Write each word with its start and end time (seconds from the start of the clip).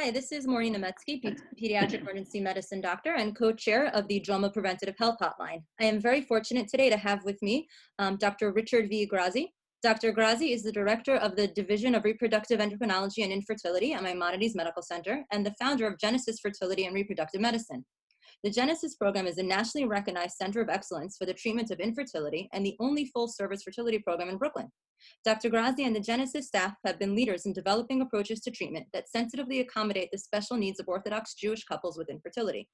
Hi, 0.00 0.12
this 0.12 0.30
is 0.30 0.46
Maureen 0.46 0.76
Nemetsky, 0.76 1.20
pediatric 1.60 2.02
emergency 2.02 2.38
medicine 2.38 2.80
doctor 2.80 3.14
and 3.14 3.36
co-chair 3.36 3.88
of 3.96 4.06
the 4.06 4.20
JOWMA 4.20 4.50
Preventative 4.50 4.94
Health 4.96 5.16
Hotline. 5.20 5.64
I 5.80 5.86
am 5.86 6.00
very 6.00 6.20
fortunate 6.20 6.68
today 6.68 6.88
to 6.88 6.96
have 6.96 7.24
with 7.24 7.42
me 7.42 7.66
um, 7.98 8.16
Dr. 8.16 8.52
Richard 8.52 8.88
V. 8.88 9.08
Grazi, 9.12 9.46
Dr. 9.82 10.12
Grazi 10.12 10.54
is 10.54 10.62
the 10.62 10.70
director 10.70 11.16
of 11.16 11.34
the 11.34 11.48
Division 11.48 11.96
of 11.96 12.04
Reproductive 12.04 12.60
Endocrinology 12.60 13.24
and 13.24 13.32
Infertility 13.32 13.92
at 13.92 14.04
Maimonides 14.04 14.54
Medical 14.54 14.82
Center 14.82 15.24
and 15.32 15.44
the 15.44 15.54
founder 15.60 15.88
of 15.88 15.98
Genesis 15.98 16.38
Fertility 16.38 16.86
and 16.86 16.94
Reproductive 16.94 17.40
Medicine. 17.40 17.84
The 18.44 18.50
Genesis 18.50 18.94
program 18.94 19.26
is 19.26 19.38
a 19.38 19.42
nationally 19.42 19.88
recognized 19.88 20.36
center 20.36 20.60
of 20.60 20.68
excellence 20.68 21.16
for 21.16 21.26
the 21.26 21.34
treatment 21.34 21.72
of 21.72 21.80
infertility 21.80 22.48
and 22.52 22.64
the 22.64 22.76
only 22.78 23.06
full 23.06 23.26
service 23.26 23.64
fertility 23.64 23.98
program 23.98 24.28
in 24.28 24.38
Brooklyn. 24.38 24.70
Dr. 25.24 25.50
Grazi 25.50 25.84
and 25.84 25.94
the 25.94 26.00
Genesis 26.00 26.46
staff 26.46 26.74
have 26.86 27.00
been 27.00 27.16
leaders 27.16 27.46
in 27.46 27.52
developing 27.52 28.00
approaches 28.00 28.38
to 28.40 28.52
treatment 28.52 28.86
that 28.92 29.08
sensitively 29.08 29.58
accommodate 29.58 30.10
the 30.12 30.18
special 30.18 30.56
needs 30.56 30.78
of 30.78 30.86
Orthodox 30.86 31.34
Jewish 31.34 31.64
couples 31.64 31.98
with 31.98 32.08
infertility. 32.10 32.68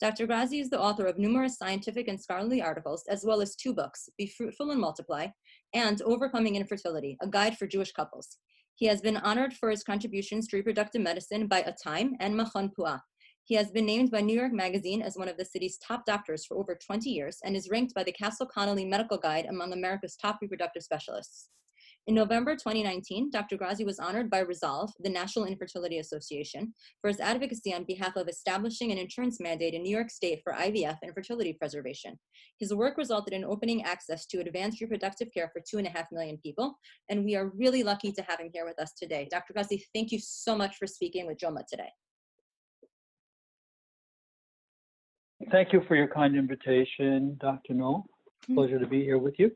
Dr. 0.00 0.26
Grazi 0.26 0.62
is 0.62 0.70
the 0.70 0.80
author 0.80 1.04
of 1.04 1.18
numerous 1.18 1.58
scientific 1.58 2.08
and 2.08 2.18
scholarly 2.18 2.62
articles, 2.62 3.04
as 3.06 3.26
well 3.26 3.42
as 3.42 3.56
two 3.56 3.74
books, 3.74 4.08
Be 4.16 4.26
Fruitful 4.26 4.70
and 4.70 4.80
Multiply, 4.80 5.26
and 5.74 6.00
Overcoming 6.00 6.56
Infertility, 6.56 7.18
a 7.20 7.28
guide 7.28 7.58
for 7.58 7.66
Jewish 7.66 7.92
couples. 7.92 8.38
He 8.76 8.86
has 8.86 9.02
been 9.02 9.18
honored 9.18 9.52
for 9.52 9.68
his 9.68 9.84
contributions 9.84 10.48
to 10.48 10.56
reproductive 10.56 11.02
medicine 11.02 11.46
by 11.46 11.62
ATIME 11.62 12.12
and 12.20 12.34
Machon 12.34 12.70
Puah. 12.74 13.00
He 13.46 13.56
has 13.56 13.70
been 13.70 13.84
named 13.84 14.10
by 14.10 14.22
New 14.22 14.34
York 14.34 14.54
Magazine 14.54 15.02
as 15.02 15.18
one 15.18 15.28
of 15.28 15.36
the 15.36 15.44
city's 15.44 15.76
top 15.76 16.06
doctors 16.06 16.46
for 16.46 16.56
over 16.56 16.74
20 16.74 17.10
years 17.10 17.38
and 17.44 17.54
is 17.54 17.68
ranked 17.68 17.94
by 17.94 18.02
the 18.02 18.12
Castle 18.12 18.46
Connolly 18.46 18.86
Medical 18.86 19.18
Guide 19.18 19.44
among 19.50 19.74
America's 19.74 20.16
top 20.16 20.38
reproductive 20.40 20.82
specialists. 20.82 21.50
In 22.06 22.14
November 22.14 22.54
2019, 22.54 23.30
Dr. 23.30 23.58
Grazi 23.58 23.84
was 23.84 23.98
honored 23.98 24.30
by 24.30 24.40
Resolve, 24.40 24.90
the 25.00 25.10
National 25.10 25.44
Infertility 25.44 25.98
Association, 25.98 26.72
for 27.02 27.08
his 27.08 27.20
advocacy 27.20 27.74
on 27.74 27.84
behalf 27.84 28.16
of 28.16 28.28
establishing 28.28 28.92
an 28.92 28.98
insurance 28.98 29.38
mandate 29.40 29.74
in 29.74 29.82
New 29.82 29.94
York 29.94 30.10
State 30.10 30.40
for 30.42 30.54
IVF 30.54 30.96
and 31.02 31.12
fertility 31.14 31.52
preservation. 31.52 32.18
His 32.60 32.72
work 32.72 32.96
resulted 32.96 33.34
in 33.34 33.44
opening 33.44 33.84
access 33.84 34.24
to 34.26 34.40
advanced 34.40 34.80
reproductive 34.80 35.28
care 35.34 35.50
for 35.52 35.62
two 35.66 35.76
and 35.76 35.86
a 35.86 35.90
half 35.90 36.06
million 36.12 36.38
people, 36.42 36.78
and 37.10 37.26
we 37.26 37.36
are 37.36 37.52
really 37.56 37.82
lucky 37.82 38.12
to 38.12 38.22
have 38.22 38.40
him 38.40 38.50
here 38.54 38.64
with 38.64 38.78
us 38.78 38.92
today. 38.94 39.28
Dr. 39.30 39.52
Grazi, 39.52 39.82
thank 39.94 40.12
you 40.12 40.18
so 40.18 40.56
much 40.56 40.76
for 40.76 40.86
speaking 40.86 41.26
with 41.26 41.38
JOWMA 41.38 41.64
today. 41.70 41.90
Thank 45.50 45.72
you 45.72 45.82
for 45.86 45.96
your 45.96 46.08
kind 46.08 46.36
invitation, 46.36 47.36
Dr. 47.40 47.74
Noel. 47.74 48.06
Hmm. 48.46 48.54
Pleasure 48.54 48.78
to 48.78 48.86
be 48.86 49.02
here 49.02 49.18
with 49.18 49.34
you. 49.38 49.50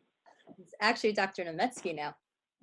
It's 0.58 0.74
actually 0.80 1.12
Dr. 1.12 1.44
Nemetsky 1.44 1.94
now. 1.94 2.14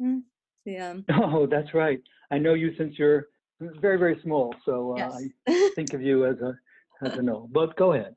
Mm. 0.01 0.21
Yeah. 0.65 0.95
Oh, 1.11 1.45
that's 1.45 1.73
right. 1.73 2.01
I 2.31 2.37
know 2.37 2.53
you 2.53 2.73
since 2.77 2.97
you're 2.97 3.27
very, 3.59 3.97
very 3.97 4.19
small, 4.23 4.53
so 4.65 4.93
uh, 4.93 4.97
yes. 4.97 5.23
I 5.47 5.71
think 5.75 5.93
of 5.93 6.01
you 6.01 6.25
as 6.25 6.37
a 6.41 6.57
as 7.05 7.17
a 7.17 7.21
no. 7.21 7.47
But 7.51 7.75
go 7.77 7.93
ahead. 7.93 8.15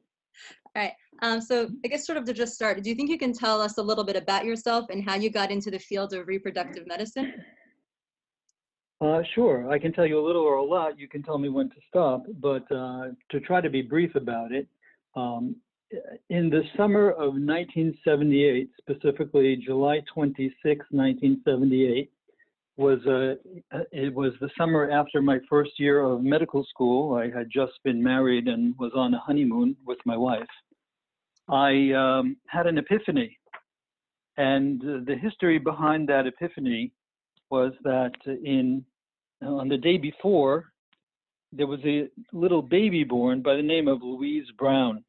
All 0.64 0.82
right. 0.82 0.92
Um, 1.20 1.40
so 1.40 1.68
I 1.84 1.88
guess 1.88 2.06
sort 2.06 2.16
of 2.16 2.24
to 2.24 2.32
just 2.32 2.54
start, 2.54 2.82
do 2.82 2.88
you 2.88 2.96
think 2.96 3.10
you 3.10 3.18
can 3.18 3.32
tell 3.32 3.60
us 3.60 3.78
a 3.78 3.82
little 3.82 4.04
bit 4.04 4.16
about 4.16 4.44
yourself 4.44 4.86
and 4.90 5.04
how 5.04 5.16
you 5.16 5.30
got 5.30 5.50
into 5.50 5.70
the 5.70 5.78
field 5.78 6.12
of 6.12 6.26
reproductive 6.26 6.86
medicine? 6.86 7.34
Uh, 9.00 9.22
sure. 9.34 9.70
I 9.70 9.78
can 9.78 9.92
tell 9.92 10.06
you 10.06 10.18
a 10.18 10.24
little 10.24 10.42
or 10.42 10.56
a 10.56 10.64
lot. 10.64 10.98
You 10.98 11.08
can 11.08 11.22
tell 11.22 11.38
me 11.38 11.48
when 11.48 11.68
to 11.70 11.76
stop. 11.88 12.24
But 12.40 12.70
uh, 12.72 13.08
to 13.30 13.40
try 13.40 13.60
to 13.60 13.70
be 13.70 13.82
brief 13.82 14.14
about 14.14 14.52
it, 14.52 14.68
um, 15.14 15.56
in 16.28 16.50
the 16.50 16.62
summer 16.76 17.10
of 17.10 17.34
1978, 17.34 18.70
specifically 18.78 19.56
July 19.56 20.02
26, 20.12 20.54
1978, 20.90 22.10
was 22.76 23.00
a, 23.06 23.32
uh, 23.74 23.80
it 23.90 24.14
was 24.14 24.32
the 24.40 24.50
summer 24.56 24.90
after 24.90 25.20
my 25.20 25.38
first 25.50 25.72
year 25.78 26.00
of 26.00 26.22
medical 26.22 26.64
school. 26.70 27.14
I 27.16 27.24
had 27.36 27.48
just 27.50 27.72
been 27.84 28.02
married 28.02 28.46
and 28.46 28.74
was 28.78 28.92
on 28.94 29.14
a 29.14 29.18
honeymoon 29.18 29.76
with 29.84 29.98
my 30.06 30.16
wife. 30.16 30.46
I 31.48 31.92
um, 31.92 32.36
had 32.46 32.66
an 32.66 32.78
epiphany, 32.78 33.36
and 34.36 34.80
the 34.80 35.16
history 35.20 35.58
behind 35.58 36.08
that 36.08 36.26
epiphany 36.26 36.92
was 37.50 37.72
that 37.82 38.12
in 38.26 38.84
on 39.42 39.68
the 39.68 39.76
day 39.78 39.96
before, 39.96 40.66
there 41.52 41.66
was 41.66 41.80
a 41.84 42.08
little 42.32 42.62
baby 42.62 43.04
born 43.04 43.42
by 43.42 43.56
the 43.56 43.62
name 43.62 43.88
of 43.88 44.02
Louise 44.02 44.46
Brown. 44.58 45.04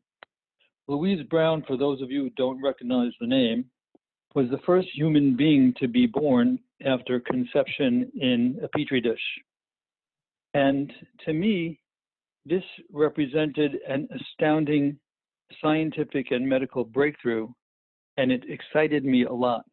Louise 0.88 1.24
Brown, 1.30 1.64
for 1.68 1.78
those 1.78 2.02
of 2.02 2.10
you 2.10 2.24
who 2.24 2.30
don't 2.32 2.62
recognize 2.64 3.12
the 3.20 3.28
name, 3.28 3.66
was 4.36 4.50
the 4.50 4.60
first 4.66 4.88
human 4.94 5.36
being 5.36 5.74
to 5.80 5.88
be 5.88 6.06
born 6.06 6.60
after 6.86 7.20
conception 7.20 8.12
in 8.20 8.60
a 8.64 8.68
petri 8.70 9.02
dish. 9.02 9.20
And 10.54 10.92
to 11.26 11.34
me, 11.34 11.80
this 12.46 12.64
represented 12.92 13.78
an 13.88 14.08
astounding 14.16 14.98
scientific 15.62 16.32
and 16.32 16.48
medical 16.48 16.84
breakthrough, 16.84 17.50
and 18.18 18.32
it 18.32 18.44
excited 18.50 19.04
me 19.04 19.26
a 19.26 19.34
lot. 19.34 19.66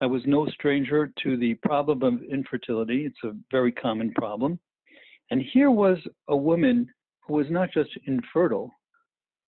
I 0.00 0.06
was 0.06 0.22
no 0.26 0.46
stranger 0.48 1.12
to 1.22 1.36
the 1.36 1.54
problem 1.54 2.02
of 2.02 2.22
infertility. 2.22 3.06
It's 3.06 3.24
a 3.24 3.36
very 3.50 3.72
common 3.72 4.12
problem. 4.12 4.58
And 5.32 5.40
here 5.54 5.70
was 5.70 5.96
a 6.28 6.36
woman 6.36 6.86
who 7.22 7.32
was 7.32 7.46
not 7.48 7.72
just 7.72 7.88
infertile, 8.06 8.70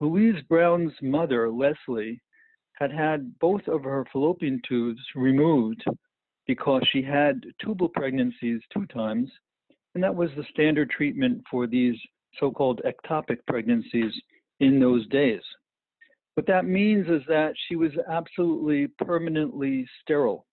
Louise 0.01 0.41
Brown's 0.49 0.93
mother, 0.99 1.47
Leslie, 1.51 2.19
had 2.73 2.91
had 2.91 3.37
both 3.37 3.61
of 3.67 3.83
her 3.83 4.03
fallopian 4.11 4.59
tubes 4.67 4.99
removed 5.13 5.83
because 6.47 6.81
she 6.91 7.03
had 7.03 7.39
tubal 7.61 7.87
pregnancies 7.87 8.61
two 8.73 8.87
times, 8.87 9.29
and 9.93 10.03
that 10.03 10.15
was 10.15 10.31
the 10.35 10.43
standard 10.49 10.89
treatment 10.89 11.43
for 11.51 11.67
these 11.67 11.95
so 12.39 12.49
called 12.49 12.81
ectopic 12.83 13.37
pregnancies 13.47 14.11
in 14.61 14.79
those 14.79 15.07
days. 15.09 15.41
What 16.33 16.47
that 16.47 16.65
means 16.65 17.07
is 17.09 17.21
that 17.27 17.53
she 17.67 17.75
was 17.75 17.91
absolutely 18.09 18.87
permanently 19.05 19.87
sterile. 20.01 20.47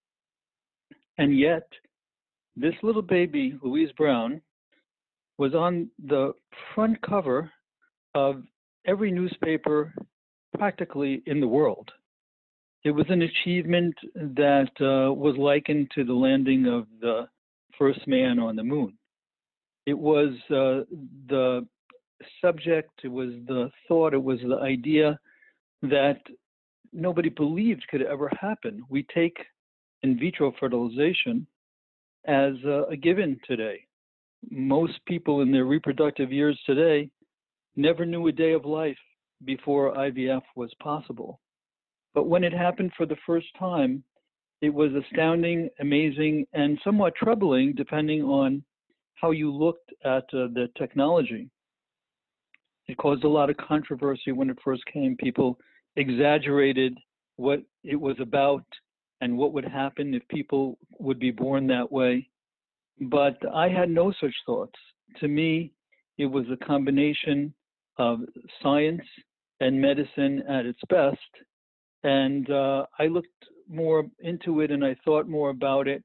And 1.16 1.38
yet, 1.38 1.66
this 2.54 2.74
little 2.82 3.00
baby, 3.00 3.58
Louise 3.62 3.92
Brown, 3.96 4.42
was 5.42 5.54
on 5.54 5.90
the 6.06 6.32
front 6.72 7.02
cover 7.02 7.50
of 8.14 8.44
every 8.86 9.10
newspaper 9.10 9.92
practically 10.56 11.20
in 11.26 11.40
the 11.40 11.48
world. 11.48 11.90
It 12.84 12.92
was 12.92 13.06
an 13.08 13.22
achievement 13.22 13.96
that 14.14 14.70
uh, 14.80 15.12
was 15.12 15.34
likened 15.36 15.90
to 15.96 16.04
the 16.04 16.12
landing 16.12 16.68
of 16.68 16.86
the 17.00 17.26
first 17.76 18.06
man 18.06 18.38
on 18.38 18.54
the 18.54 18.62
moon. 18.62 18.96
It 19.84 19.98
was 19.98 20.28
uh, 20.48 20.86
the 21.28 21.66
subject, 22.40 22.92
it 23.02 23.08
was 23.08 23.30
the 23.48 23.68
thought, 23.88 24.14
it 24.14 24.22
was 24.22 24.38
the 24.46 24.60
idea 24.62 25.18
that 25.82 26.20
nobody 26.92 27.30
believed 27.30 27.84
could 27.90 28.02
ever 28.02 28.30
happen. 28.40 28.84
We 28.88 29.04
take 29.12 29.38
in 30.04 30.20
vitro 30.20 30.52
fertilization 30.60 31.48
as 32.28 32.52
a, 32.64 32.84
a 32.90 32.96
given 32.96 33.40
today. 33.44 33.86
Most 34.50 35.04
people 35.06 35.40
in 35.40 35.52
their 35.52 35.64
reproductive 35.64 36.32
years 36.32 36.58
today 36.66 37.10
never 37.76 38.04
knew 38.04 38.26
a 38.26 38.32
day 38.32 38.52
of 38.52 38.64
life 38.64 38.98
before 39.44 39.94
IVF 39.94 40.42
was 40.56 40.72
possible. 40.80 41.40
But 42.14 42.28
when 42.28 42.44
it 42.44 42.52
happened 42.52 42.92
for 42.96 43.06
the 43.06 43.16
first 43.26 43.46
time, 43.58 44.04
it 44.60 44.70
was 44.72 44.92
astounding, 44.94 45.68
amazing, 45.80 46.46
and 46.52 46.78
somewhat 46.84 47.14
troubling 47.16 47.74
depending 47.74 48.22
on 48.22 48.62
how 49.14 49.30
you 49.30 49.52
looked 49.52 49.90
at 50.04 50.24
uh, 50.32 50.48
the 50.54 50.68
technology. 50.76 51.48
It 52.88 52.96
caused 52.96 53.24
a 53.24 53.28
lot 53.28 53.50
of 53.50 53.56
controversy 53.56 54.32
when 54.32 54.50
it 54.50 54.58
first 54.64 54.84
came. 54.86 55.16
People 55.16 55.58
exaggerated 55.96 56.96
what 57.36 57.62
it 57.84 57.96
was 57.96 58.16
about 58.20 58.64
and 59.20 59.36
what 59.36 59.52
would 59.52 59.64
happen 59.64 60.14
if 60.14 60.26
people 60.28 60.78
would 60.98 61.18
be 61.18 61.30
born 61.30 61.66
that 61.68 61.90
way. 61.90 62.28
But 63.00 63.36
I 63.54 63.68
had 63.68 63.90
no 63.90 64.12
such 64.20 64.34
thoughts. 64.46 64.78
To 65.20 65.28
me, 65.28 65.72
it 66.18 66.26
was 66.26 66.44
a 66.50 66.64
combination 66.64 67.52
of 67.98 68.20
science 68.62 69.02
and 69.60 69.80
medicine 69.80 70.42
at 70.48 70.66
its 70.66 70.80
best. 70.88 71.18
And 72.04 72.50
uh, 72.50 72.86
I 72.98 73.06
looked 73.06 73.28
more 73.68 74.04
into 74.20 74.60
it 74.60 74.70
and 74.70 74.84
I 74.84 74.96
thought 75.04 75.28
more 75.28 75.50
about 75.50 75.88
it. 75.88 76.02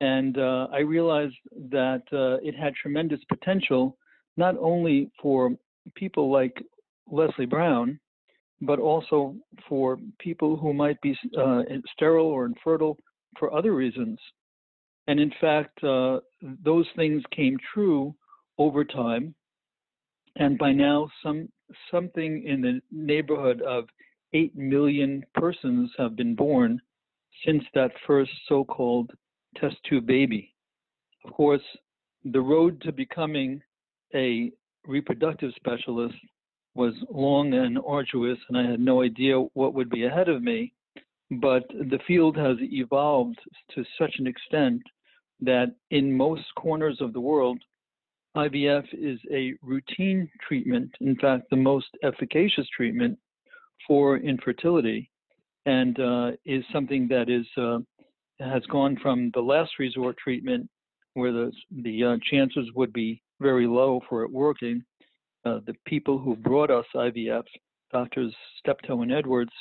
And 0.00 0.38
uh, 0.38 0.68
I 0.72 0.78
realized 0.78 1.36
that 1.70 2.02
uh, 2.12 2.46
it 2.46 2.54
had 2.54 2.74
tremendous 2.74 3.20
potential, 3.28 3.96
not 4.36 4.56
only 4.58 5.10
for 5.20 5.50
people 5.94 6.30
like 6.30 6.62
Leslie 7.10 7.46
Brown, 7.46 7.98
but 8.62 8.78
also 8.78 9.34
for 9.68 9.98
people 10.18 10.56
who 10.56 10.72
might 10.72 11.00
be 11.00 11.16
uh, 11.38 11.62
sterile 11.92 12.26
or 12.26 12.46
infertile 12.46 12.96
for 13.38 13.54
other 13.54 13.74
reasons. 13.74 14.18
And 15.10 15.18
in 15.18 15.32
fact, 15.40 15.82
uh, 15.82 16.20
those 16.64 16.86
things 16.94 17.24
came 17.34 17.58
true 17.74 18.14
over 18.58 18.84
time. 18.84 19.34
And 20.36 20.56
by 20.56 20.70
now, 20.70 21.10
some 21.20 21.48
something 21.90 22.44
in 22.46 22.60
the 22.60 22.80
neighborhood 22.92 23.60
of 23.62 23.86
8 24.34 24.54
million 24.54 25.24
persons 25.34 25.90
have 25.98 26.14
been 26.14 26.36
born 26.36 26.80
since 27.44 27.64
that 27.74 27.90
first 28.06 28.30
so 28.48 28.64
called 28.64 29.10
test 29.56 29.74
tube 29.88 30.06
baby. 30.06 30.54
Of 31.24 31.32
course, 31.32 31.68
the 32.24 32.40
road 32.40 32.80
to 32.82 32.92
becoming 32.92 33.60
a 34.14 34.52
reproductive 34.86 35.50
specialist 35.56 36.14
was 36.76 36.94
long 37.10 37.52
and 37.54 37.80
arduous, 37.84 38.38
and 38.48 38.56
I 38.56 38.70
had 38.70 38.78
no 38.78 39.02
idea 39.02 39.40
what 39.54 39.74
would 39.74 39.90
be 39.90 40.04
ahead 40.04 40.28
of 40.28 40.40
me. 40.40 40.72
But 41.32 41.64
the 41.68 41.98
field 42.06 42.36
has 42.36 42.58
evolved 42.60 43.40
to 43.74 43.84
such 43.98 44.14
an 44.20 44.28
extent 44.28 44.82
that 45.42 45.74
in 45.90 46.16
most 46.16 46.44
corners 46.56 46.98
of 47.00 47.12
the 47.12 47.20
world, 47.20 47.60
IVF 48.36 48.84
is 48.92 49.18
a 49.32 49.54
routine 49.62 50.30
treatment, 50.46 50.90
in 51.00 51.16
fact, 51.16 51.50
the 51.50 51.56
most 51.56 51.88
efficacious 52.04 52.66
treatment 52.76 53.18
for 53.86 54.18
infertility, 54.18 55.10
and 55.66 55.98
uh, 55.98 56.30
is 56.44 56.64
something 56.72 57.08
that 57.08 57.28
is 57.28 57.46
uh, 57.56 57.78
has 58.38 58.64
gone 58.66 58.96
from 59.02 59.30
the 59.34 59.40
last 59.40 59.72
resort 59.78 60.16
treatment, 60.16 60.68
where 61.14 61.32
the 61.32 61.52
the 61.82 62.04
uh, 62.04 62.16
chances 62.30 62.68
would 62.76 62.92
be 62.92 63.20
very 63.40 63.66
low 63.66 64.00
for 64.08 64.22
it 64.22 64.30
working. 64.30 64.82
Uh, 65.44 65.58
the 65.66 65.74
people 65.86 66.18
who 66.18 66.36
brought 66.36 66.70
us 66.70 66.84
IVF, 66.94 67.44
doctors 67.90 68.32
Steptoe 68.58 69.02
and 69.02 69.12
Edwards, 69.12 69.52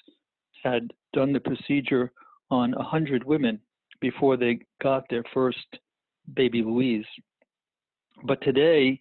had 0.63 0.91
done 1.13 1.33
the 1.33 1.39
procedure 1.39 2.11
on 2.51 2.71
100 2.73 3.23
women 3.23 3.59
before 4.01 4.37
they 4.37 4.59
got 4.81 5.03
their 5.09 5.23
first 5.33 5.67
baby 6.35 6.61
Louise. 6.61 7.05
But 8.23 8.41
today, 8.41 8.99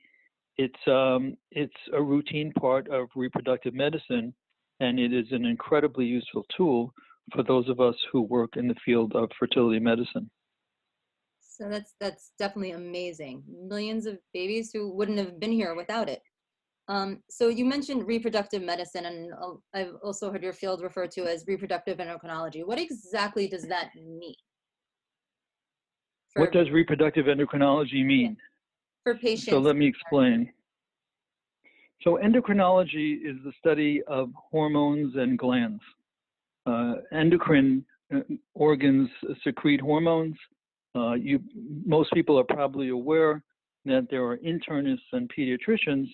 it's 0.56 0.86
um, 0.86 1.36
it's 1.50 1.72
a 1.92 2.02
routine 2.02 2.52
part 2.52 2.88
of 2.88 3.08
reproductive 3.14 3.74
medicine, 3.74 4.34
and 4.80 4.98
it 4.98 5.12
is 5.12 5.26
an 5.30 5.44
incredibly 5.44 6.04
useful 6.04 6.44
tool 6.56 6.92
for 7.32 7.42
those 7.42 7.68
of 7.68 7.80
us 7.80 7.94
who 8.10 8.22
work 8.22 8.56
in 8.56 8.68
the 8.68 8.74
field 8.84 9.14
of 9.14 9.30
fertility 9.38 9.78
medicine. 9.78 10.30
So 11.40 11.68
that's 11.68 11.94
that's 12.00 12.32
definitely 12.38 12.72
amazing. 12.72 13.42
Millions 13.68 14.06
of 14.06 14.18
babies 14.32 14.70
who 14.72 14.92
wouldn't 14.92 15.18
have 15.18 15.40
been 15.40 15.52
here 15.52 15.74
without 15.74 16.08
it. 16.08 16.22
Um, 16.88 17.22
so 17.28 17.48
you 17.48 17.64
mentioned 17.66 18.06
reproductive 18.06 18.62
medicine, 18.62 19.06
and 19.06 19.30
I've 19.74 19.94
also 20.02 20.32
heard 20.32 20.42
your 20.42 20.54
field 20.54 20.82
referred 20.82 21.10
to 21.12 21.26
as 21.26 21.44
reproductive 21.46 21.98
endocrinology. 21.98 22.66
What 22.66 22.78
exactly 22.78 23.46
does 23.46 23.64
that 23.64 23.90
mean? 23.94 24.34
For, 26.34 26.42
what 26.42 26.52
does 26.52 26.70
reproductive 26.70 27.26
endocrinology 27.26 28.04
mean? 28.04 28.36
For 29.04 29.14
patients. 29.14 29.50
So 29.50 29.58
let 29.58 29.76
me 29.76 29.86
explain. 29.86 30.52
So 32.02 32.18
endocrinology 32.22 33.16
is 33.24 33.36
the 33.44 33.52
study 33.58 34.02
of 34.06 34.30
hormones 34.50 35.16
and 35.16 35.38
glands. 35.38 35.82
Uh, 36.66 36.96
endocrine 37.12 37.84
uh, 38.14 38.20
organs 38.54 39.08
secrete 39.42 39.80
hormones. 39.80 40.36
Uh, 40.94 41.14
you, 41.14 41.40
most 41.84 42.12
people 42.12 42.38
are 42.38 42.44
probably 42.44 42.90
aware 42.90 43.42
that 43.84 44.06
there 44.10 44.24
are 44.24 44.38
internists 44.38 44.98
and 45.12 45.30
pediatricians 45.36 46.06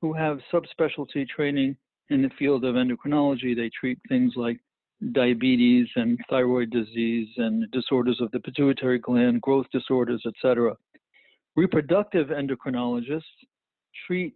who 0.00 0.12
have 0.12 0.38
subspecialty 0.52 1.26
training 1.28 1.76
in 2.10 2.22
the 2.22 2.30
field 2.38 2.64
of 2.64 2.74
endocrinology. 2.74 3.56
They 3.56 3.70
treat 3.78 3.98
things 4.08 4.34
like 4.36 4.58
diabetes 5.10 5.88
and 5.96 6.18
thyroid 6.30 6.70
disease 6.70 7.28
and 7.36 7.70
disorders 7.72 8.20
of 8.20 8.30
the 8.30 8.40
pituitary 8.40 8.98
gland, 8.98 9.40
growth 9.40 9.66
disorders, 9.72 10.22
etc. 10.26 10.76
Reproductive 11.56 12.28
endocrinologists 12.28 13.22
treat 14.06 14.34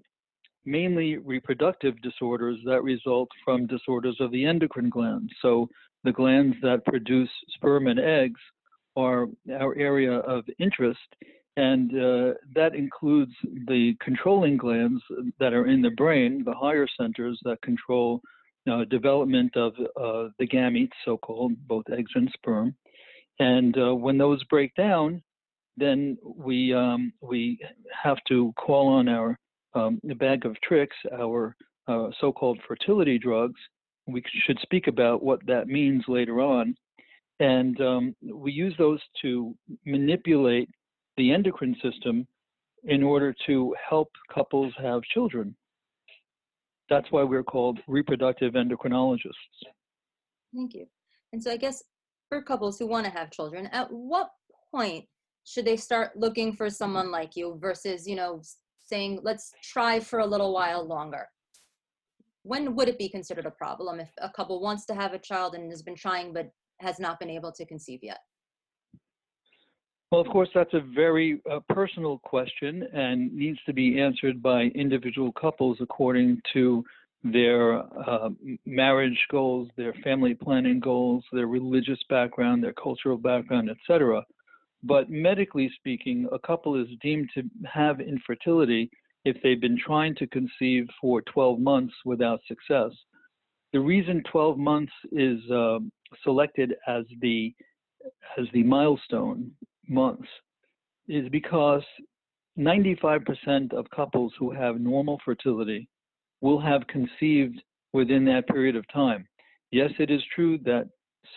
mainly 0.65 1.19
reproductive 1.19 2.01
disorders 2.03 2.59
that 2.67 2.83
result 2.83 3.29
from 3.45 3.67
disorders 3.67 4.17
of 4.21 4.33
the 4.33 4.45
endocrine 4.45 4.91
glands. 4.91 5.33
So 5.41 5.69
the 6.05 6.13
glands 6.13 6.57
that 6.63 6.85
produce 6.85 7.31
sperm 7.55 7.87
and 7.87 8.01
eggs 8.01 8.41
are 8.97 9.29
our 9.53 9.77
area 9.77 10.19
of 10.19 10.45
interest, 10.59 10.99
and 11.57 11.91
uh, 11.93 12.35
that 12.55 12.75
includes 12.75 13.33
the 13.69 13.95
controlling 14.01 14.57
glands 14.57 15.03
that 15.39 15.53
are 15.53 15.67
in 15.67 15.81
the 15.83 15.91
brain, 15.91 16.43
the 16.45 16.55
higher 16.55 16.87
centers 16.99 17.39
that 17.45 17.63
control 17.63 18.21
uh, 18.71 18.85
development 18.85 19.57
of 19.57 19.73
uh, 19.79 20.29
the 20.39 20.47
gametes, 20.47 20.91
so-called, 21.05 21.53
both 21.67 21.85
eggs 21.91 22.11
and 22.15 22.31
sperm. 22.35 22.75
And 23.39 23.77
uh, 23.79 23.95
when 23.95 24.19
those 24.19 24.43
break 24.45 24.75
down, 24.75 25.23
then 25.77 26.17
we 26.25 26.73
um, 26.73 27.13
we 27.21 27.59
have 28.03 28.17
to 28.29 28.53
call 28.57 28.89
on 28.89 29.09
our 29.09 29.39
um, 29.75 30.01
bag 30.17 30.47
of 30.47 30.59
tricks, 30.63 30.97
our 31.13 31.55
uh, 31.87 32.09
so-called 32.21 32.59
fertility 32.67 33.19
drugs. 33.19 33.61
We 34.07 34.23
should 34.47 34.59
speak 34.61 34.87
about 34.87 35.23
what 35.23 35.45
that 35.47 35.69
means 35.69 36.05
later 36.09 36.41
on. 36.41 36.75
And 37.41 37.79
um, 37.81 38.17
we 38.23 38.53
use 38.53 38.75
those 38.79 39.01
to 39.23 39.55
manipulate 39.85 40.71
the 41.19 41.33
endocrine 41.33 41.77
system 41.83 42.27
in 42.85 43.03
order 43.03 43.35
to 43.47 43.75
help 43.89 44.09
couples 44.33 44.73
have 44.79 45.03
children. 45.03 45.55
That's 46.89 47.11
why 47.11 47.23
we're 47.23 47.43
called 47.43 47.81
reproductive 47.89 48.55
endocrinologists. 48.55 49.33
Thank 50.55 50.75
you. 50.75 50.87
And 51.33 51.43
so 51.43 51.51
I 51.51 51.57
guess 51.57 51.83
for 52.29 52.43
couples 52.43 52.79
who 52.79 52.87
want 52.87 53.05
to 53.07 53.13
have 53.13 53.31
children, 53.31 53.67
at 53.73 53.91
what 53.91 54.31
point 54.71 55.05
should 55.45 55.65
they 55.65 55.77
start 55.77 56.17
looking 56.17 56.53
for 56.53 56.71
someone 56.71 57.11
like 57.11 57.37
you 57.37 57.59
versus, 57.61 58.07
you 58.07 58.17
know, 58.17 58.43
saying, 58.81 59.21
let's 59.23 59.53
try 59.63 60.01
for 60.01 60.21
a 60.21 60.27
little 60.27 60.53
while 60.53 60.85
longer? 60.85 61.27
When 62.43 62.77
would 62.77 62.89
it 62.89 62.99
be 62.99 63.09
considered 63.09 63.47
a 63.47 63.51
problem 63.51 63.99
if 63.99 64.11
a 64.19 64.31
couple 64.31 64.61
wants 64.61 64.87
to 64.87 64.95
have 64.95 65.13
a 65.13 65.19
child 65.19 65.55
and 65.55 65.71
has 65.71 65.83
been 65.83 65.97
trying 65.97 66.33
but 66.33 66.51
has 66.81 67.01
not 67.01 67.19
been 67.19 67.31
able 67.31 67.53
to 67.53 67.67
conceive 67.67 68.01
yet? 68.03 68.19
Well, 70.13 70.21
of 70.21 70.29
course, 70.29 70.49
that's 70.55 70.73
a 70.73 70.81
very 70.95 71.41
uh, 71.51 71.59
personal 71.69 72.19
question 72.19 72.87
and 72.93 73.33
needs 73.33 73.59
to 73.67 73.73
be 73.73 74.01
answered 74.01 74.41
by 74.41 74.65
individual 74.75 75.33
couples 75.33 75.79
according 75.81 76.41
to 76.53 76.85
their 77.25 77.79
uh, 77.79 78.29
marriage 78.65 79.19
goals, 79.33 79.69
their 79.77 79.95
family 80.05 80.35
planning 80.35 80.79
goals, 80.79 81.25
their 81.33 81.49
religious 81.49 81.99
background, 82.09 82.63
their 82.63 82.75
cultural 82.75 83.17
background, 83.17 83.69
etc. 83.69 84.23
But 84.85 85.11
medically 85.11 85.71
speaking, 85.75 86.29
a 86.31 86.39
couple 86.39 86.81
is 86.81 86.89
deemed 87.03 87.31
to 87.35 87.43
have 87.65 88.01
infertility 88.01 88.89
if 89.25 89.37
they've 89.43 89.61
been 89.61 89.79
trying 89.79 90.15
to 90.17 90.29
conceive 90.29 90.87
for 91.01 91.21
12 91.23 91.59
months 91.59 91.95
without 92.05 92.41
success. 92.47 92.93
The 93.73 93.81
reason 93.81 94.23
12 94.31 94.57
months 94.57 94.93
is 95.11 95.41
uh, 95.51 95.81
selected 96.23 96.75
as 96.87 97.05
the 97.21 97.53
as 98.39 98.47
the 98.53 98.63
milestone 98.63 99.51
months 99.89 100.29
is 101.09 101.29
because 101.29 101.83
95% 102.59 103.73
of 103.73 103.89
couples 103.91 104.33
who 104.39 104.51
have 104.51 104.81
normal 104.81 105.21
fertility 105.25 105.89
will 106.41 106.61
have 106.61 106.87
conceived 106.87 107.63
within 107.93 108.25
that 108.25 108.47
period 108.49 108.77
of 108.77 108.85
time. 108.93 109.27
Yes, 109.71 109.91
it 109.99 110.11
is 110.11 110.23
true 110.35 110.59
that 110.65 110.89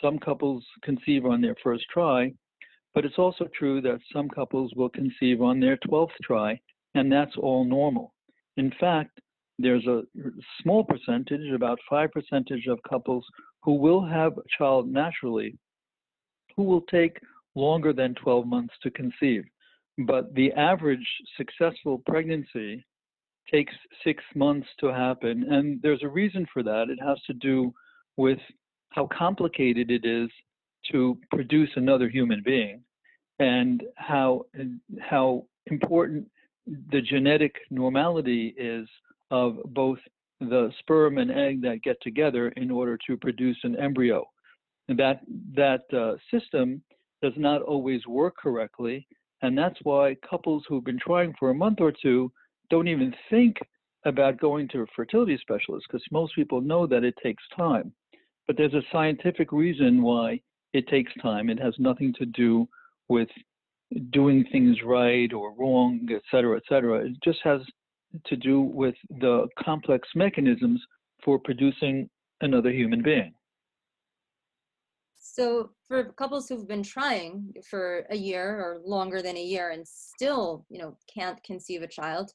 some 0.01 0.19
couples 0.19 0.63
conceive 0.83 1.25
on 1.25 1.41
their 1.41 1.55
first 1.63 1.85
try, 1.91 2.31
but 2.93 3.05
it's 3.05 3.17
also 3.17 3.47
true 3.57 3.81
that 3.81 3.99
some 4.13 4.29
couples 4.29 4.71
will 4.75 4.89
conceive 4.89 5.41
on 5.41 5.59
their 5.59 5.77
12th 5.77 6.09
try, 6.23 6.59
and 6.95 7.11
that's 7.11 7.35
all 7.37 7.63
normal. 7.63 8.13
In 8.57 8.71
fact, 8.79 9.19
there's 9.57 9.85
a 9.87 10.03
small 10.61 10.83
percentage, 10.83 11.51
about 11.53 11.79
5% 11.91 12.69
of 12.69 12.79
couples, 12.89 13.25
who 13.61 13.73
will 13.73 14.05
have 14.05 14.37
a 14.37 14.41
child 14.57 14.89
naturally, 14.89 15.57
who 16.55 16.63
will 16.63 16.81
take 16.81 17.19
longer 17.59 17.93
than 17.93 18.15
12 18.15 18.45
months 18.45 18.73
to 18.83 18.91
conceive. 18.91 19.43
But 19.97 20.33
the 20.33 20.51
average 20.53 21.05
successful 21.37 22.01
pregnancy 22.05 22.85
takes 23.51 23.73
six 24.03 24.23
months 24.35 24.67
to 24.79 24.87
happen. 24.87 25.43
And 25.51 25.81
there's 25.81 26.03
a 26.03 26.07
reason 26.07 26.45
for 26.53 26.63
that. 26.63 26.89
It 26.89 26.99
has 27.05 27.17
to 27.27 27.33
do 27.33 27.73
with 28.17 28.39
how 28.89 29.07
complicated 29.07 29.91
it 29.91 30.05
is 30.05 30.29
to 30.91 31.17
produce 31.31 31.69
another 31.75 32.07
human 32.07 32.41
being 32.43 32.81
and 33.39 33.83
how, 33.95 34.45
how 34.99 35.45
important 35.67 36.29
the 36.91 37.01
genetic 37.01 37.55
normality 37.69 38.53
is 38.57 38.87
of 39.31 39.57
both 39.67 39.99
the 40.39 40.71
sperm 40.79 41.17
and 41.17 41.31
egg 41.31 41.61
that 41.61 41.83
get 41.83 41.97
together 42.01 42.49
in 42.49 42.71
order 42.71 42.97
to 43.07 43.17
produce 43.17 43.57
an 43.63 43.75
embryo. 43.77 44.25
And 44.87 44.97
that, 44.99 45.21
that 45.55 45.81
uh, 45.93 46.15
system 46.31 46.81
does 47.21 47.33
not 47.37 47.61
always 47.61 48.05
work 48.07 48.35
correctly. 48.37 49.07
And 49.41 49.57
that's 49.57 49.77
why 49.83 50.15
couples 50.29 50.63
who've 50.67 50.83
been 50.83 50.99
trying 50.99 51.33
for 51.39 51.49
a 51.49 51.55
month 51.55 51.79
or 51.79 51.91
two 51.91 52.31
don't 52.69 52.87
even 52.87 53.13
think 53.29 53.57
about 54.05 54.39
going 54.39 54.67
to 54.69 54.81
a 54.81 54.85
fertility 54.95 55.37
specialist 55.41 55.85
because 55.89 56.05
most 56.11 56.35
people 56.35 56.61
know 56.61 56.87
that 56.87 57.03
it 57.03 57.15
takes 57.21 57.43
time. 57.57 57.93
But 58.47 58.57
there's 58.57 58.73
a 58.73 58.83
scientific 58.91 59.51
reason 59.51 60.01
why 60.01 60.41
it 60.73 60.87
takes 60.87 61.11
time. 61.21 61.49
It 61.49 61.59
has 61.59 61.73
nothing 61.77 62.13
to 62.19 62.25
do 62.25 62.67
with 63.07 63.29
doing 64.11 64.45
things 64.51 64.77
right 64.85 65.31
or 65.33 65.53
wrong, 65.55 66.07
et 66.11 66.21
cetera, 66.29 66.57
et 66.57 66.63
cetera. 66.69 67.05
It 67.05 67.13
just 67.23 67.39
has 67.43 67.61
to 68.25 68.35
do 68.35 68.61
with 68.61 68.95
the 69.19 69.47
complex 69.63 70.07
mechanisms 70.15 70.81
for 71.23 71.39
producing 71.39 72.09
another 72.41 72.71
human 72.71 73.01
being. 73.01 73.33
So 75.17 75.71
for 75.89 76.03
couples 76.13 76.47
who've 76.47 76.67
been 76.67 76.83
trying 76.83 77.51
for 77.67 78.05
a 78.11 78.15
year 78.15 78.61
or 78.61 78.79
longer 78.85 79.21
than 79.21 79.35
a 79.35 79.43
year 79.43 79.71
and 79.71 79.85
still, 79.85 80.63
you 80.69 80.77
know, 80.79 80.95
can't 81.13 81.43
conceive 81.43 81.81
a 81.81 81.87
child, 81.87 82.31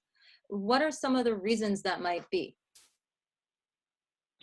what 0.48 0.82
are 0.82 0.90
some 0.90 1.14
of 1.14 1.24
the 1.24 1.34
reasons 1.34 1.80
that 1.82 2.02
might 2.02 2.28
be? 2.30 2.56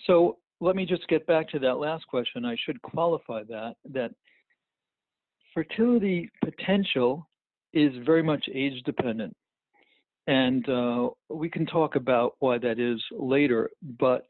So 0.07 0.37
let 0.61 0.77
me 0.77 0.85
just 0.85 1.07
get 1.09 1.27
back 1.27 1.49
to 1.49 1.59
that 1.59 1.75
last 1.75 2.07
question. 2.07 2.45
I 2.45 2.55
should 2.65 2.81
qualify 2.81 3.43
that 3.49 3.75
that 3.91 4.11
fertility 5.53 6.29
potential 6.43 7.27
is 7.73 7.91
very 8.05 8.23
much 8.23 8.45
age 8.53 8.81
dependent. 8.83 9.35
And 10.27 10.67
uh, 10.69 11.09
we 11.29 11.49
can 11.49 11.65
talk 11.65 11.95
about 11.95 12.35
why 12.39 12.57
that 12.59 12.79
is 12.79 13.01
later, 13.11 13.69
but 13.99 14.25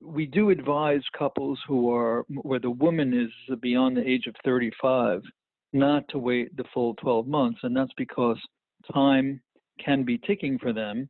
we 0.00 0.26
do 0.26 0.50
advise 0.50 1.02
couples 1.16 1.58
who 1.66 1.94
are 1.94 2.24
where 2.28 2.58
the 2.58 2.70
woman 2.70 3.14
is 3.14 3.56
beyond 3.60 3.96
the 3.96 4.08
age 4.08 4.26
of 4.26 4.34
35 4.44 5.22
not 5.72 6.08
to 6.08 6.18
wait 6.18 6.56
the 6.56 6.64
full 6.72 6.94
12 6.94 7.26
months, 7.26 7.60
and 7.62 7.76
that's 7.76 7.92
because 7.96 8.38
time 8.92 9.40
can 9.84 10.04
be 10.04 10.18
ticking 10.18 10.58
for 10.58 10.72
them, 10.72 11.08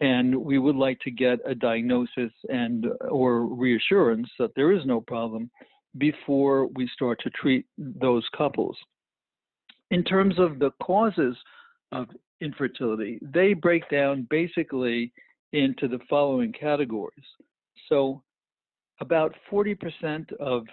and 0.00 0.34
we 0.34 0.58
would 0.58 0.76
like 0.76 0.98
to 1.00 1.10
get 1.10 1.38
a 1.46 1.54
diagnosis 1.54 2.32
and 2.48 2.86
or 3.10 3.46
reassurance 3.46 4.28
that 4.38 4.54
there 4.54 4.72
is 4.72 4.84
no 4.86 5.00
problem 5.00 5.50
before 5.98 6.66
we 6.74 6.88
start 6.88 7.20
to 7.22 7.30
treat 7.30 7.66
those 7.78 8.24
couples. 8.36 8.76
In 9.90 10.02
terms 10.02 10.38
of 10.38 10.58
the 10.58 10.70
causes 10.82 11.36
of 11.92 12.08
infertility, 12.40 13.18
they 13.22 13.54
break 13.54 13.88
down 13.90 14.26
basically 14.30 15.12
into 15.52 15.86
the 15.86 16.00
following 16.10 16.52
categories. 16.52 17.24
So, 17.88 18.22
about 19.00 19.34
40% 19.50 20.32
of 20.34 20.66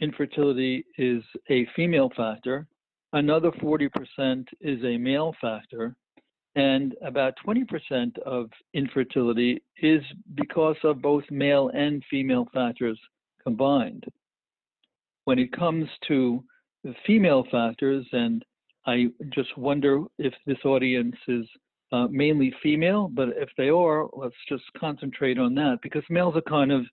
infertility 0.00 0.84
is 0.98 1.22
a 1.50 1.66
female 1.76 2.10
factor, 2.16 2.66
another 3.12 3.50
40% 3.52 4.46
is 4.60 4.84
a 4.84 4.96
male 4.96 5.34
factor, 5.40 5.96
and 6.54 6.94
about 7.02 7.34
20% 7.46 8.18
of 8.20 8.48
infertility 8.72 9.62
is 9.82 10.02
because 10.34 10.76
of 10.84 11.02
both 11.02 11.24
male 11.30 11.70
and 11.74 12.02
female 12.10 12.48
factors 12.52 12.98
combined. 13.42 14.04
When 15.24 15.38
it 15.38 15.52
comes 15.52 15.88
to 16.08 16.42
female 17.06 17.44
factors, 17.50 18.06
and 18.12 18.44
I 18.86 19.06
just 19.30 19.56
wonder 19.58 20.04
if 20.18 20.32
this 20.46 20.64
audience 20.64 21.16
is 21.28 21.46
uh, 21.92 22.08
mainly 22.10 22.52
female, 22.62 23.08
but 23.08 23.28
if 23.36 23.48
they 23.56 23.68
are, 23.68 24.08
let's 24.12 24.34
just 24.48 24.64
concentrate 24.78 25.38
on 25.38 25.54
that 25.54 25.78
because 25.82 26.02
males 26.10 26.36
are 26.36 26.42
kind 26.42 26.72
of 26.72 26.84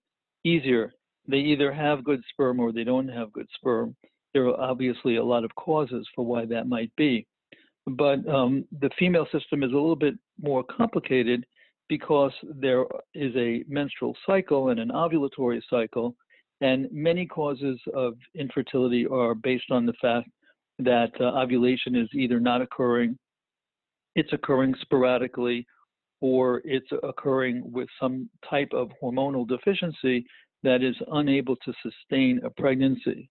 easier. 0.44 0.92
They 1.26 1.38
either 1.38 1.72
have 1.72 2.04
good 2.04 2.22
sperm 2.30 2.60
or 2.60 2.72
they 2.72 2.84
don't 2.84 3.08
have 3.08 3.32
good 3.32 3.48
sperm. 3.56 3.96
There 4.32 4.46
are 4.48 4.60
obviously 4.60 5.16
a 5.16 5.24
lot 5.24 5.44
of 5.44 5.54
causes 5.54 6.06
for 6.14 6.24
why 6.24 6.44
that 6.46 6.68
might 6.68 6.94
be. 6.96 7.26
But 7.86 8.26
um, 8.28 8.64
the 8.80 8.90
female 8.98 9.26
system 9.32 9.62
is 9.62 9.70
a 9.70 9.74
little 9.74 9.96
bit 9.96 10.14
more 10.40 10.64
complicated 10.64 11.44
because 11.88 12.32
there 12.42 12.84
is 13.14 13.34
a 13.36 13.64
menstrual 13.68 14.16
cycle 14.26 14.70
and 14.70 14.80
an 14.80 14.88
ovulatory 14.88 15.60
cycle, 15.68 16.14
and 16.60 16.88
many 16.90 17.26
causes 17.26 17.78
of 17.94 18.14
infertility 18.34 19.06
are 19.06 19.34
based 19.34 19.70
on 19.70 19.84
the 19.84 19.92
fact 20.00 20.28
that 20.78 21.12
uh, 21.20 21.24
ovulation 21.24 21.94
is 21.94 22.08
either 22.14 22.40
not 22.40 22.62
occurring 22.62 23.18
it's 24.14 24.32
occurring 24.32 24.74
sporadically 24.80 25.66
or 26.20 26.62
it's 26.64 26.90
occurring 27.02 27.70
with 27.70 27.88
some 28.00 28.28
type 28.48 28.70
of 28.72 28.90
hormonal 29.02 29.46
deficiency 29.46 30.24
that 30.62 30.82
is 30.82 30.96
unable 31.12 31.56
to 31.56 31.72
sustain 31.82 32.40
a 32.44 32.50
pregnancy. 32.50 33.28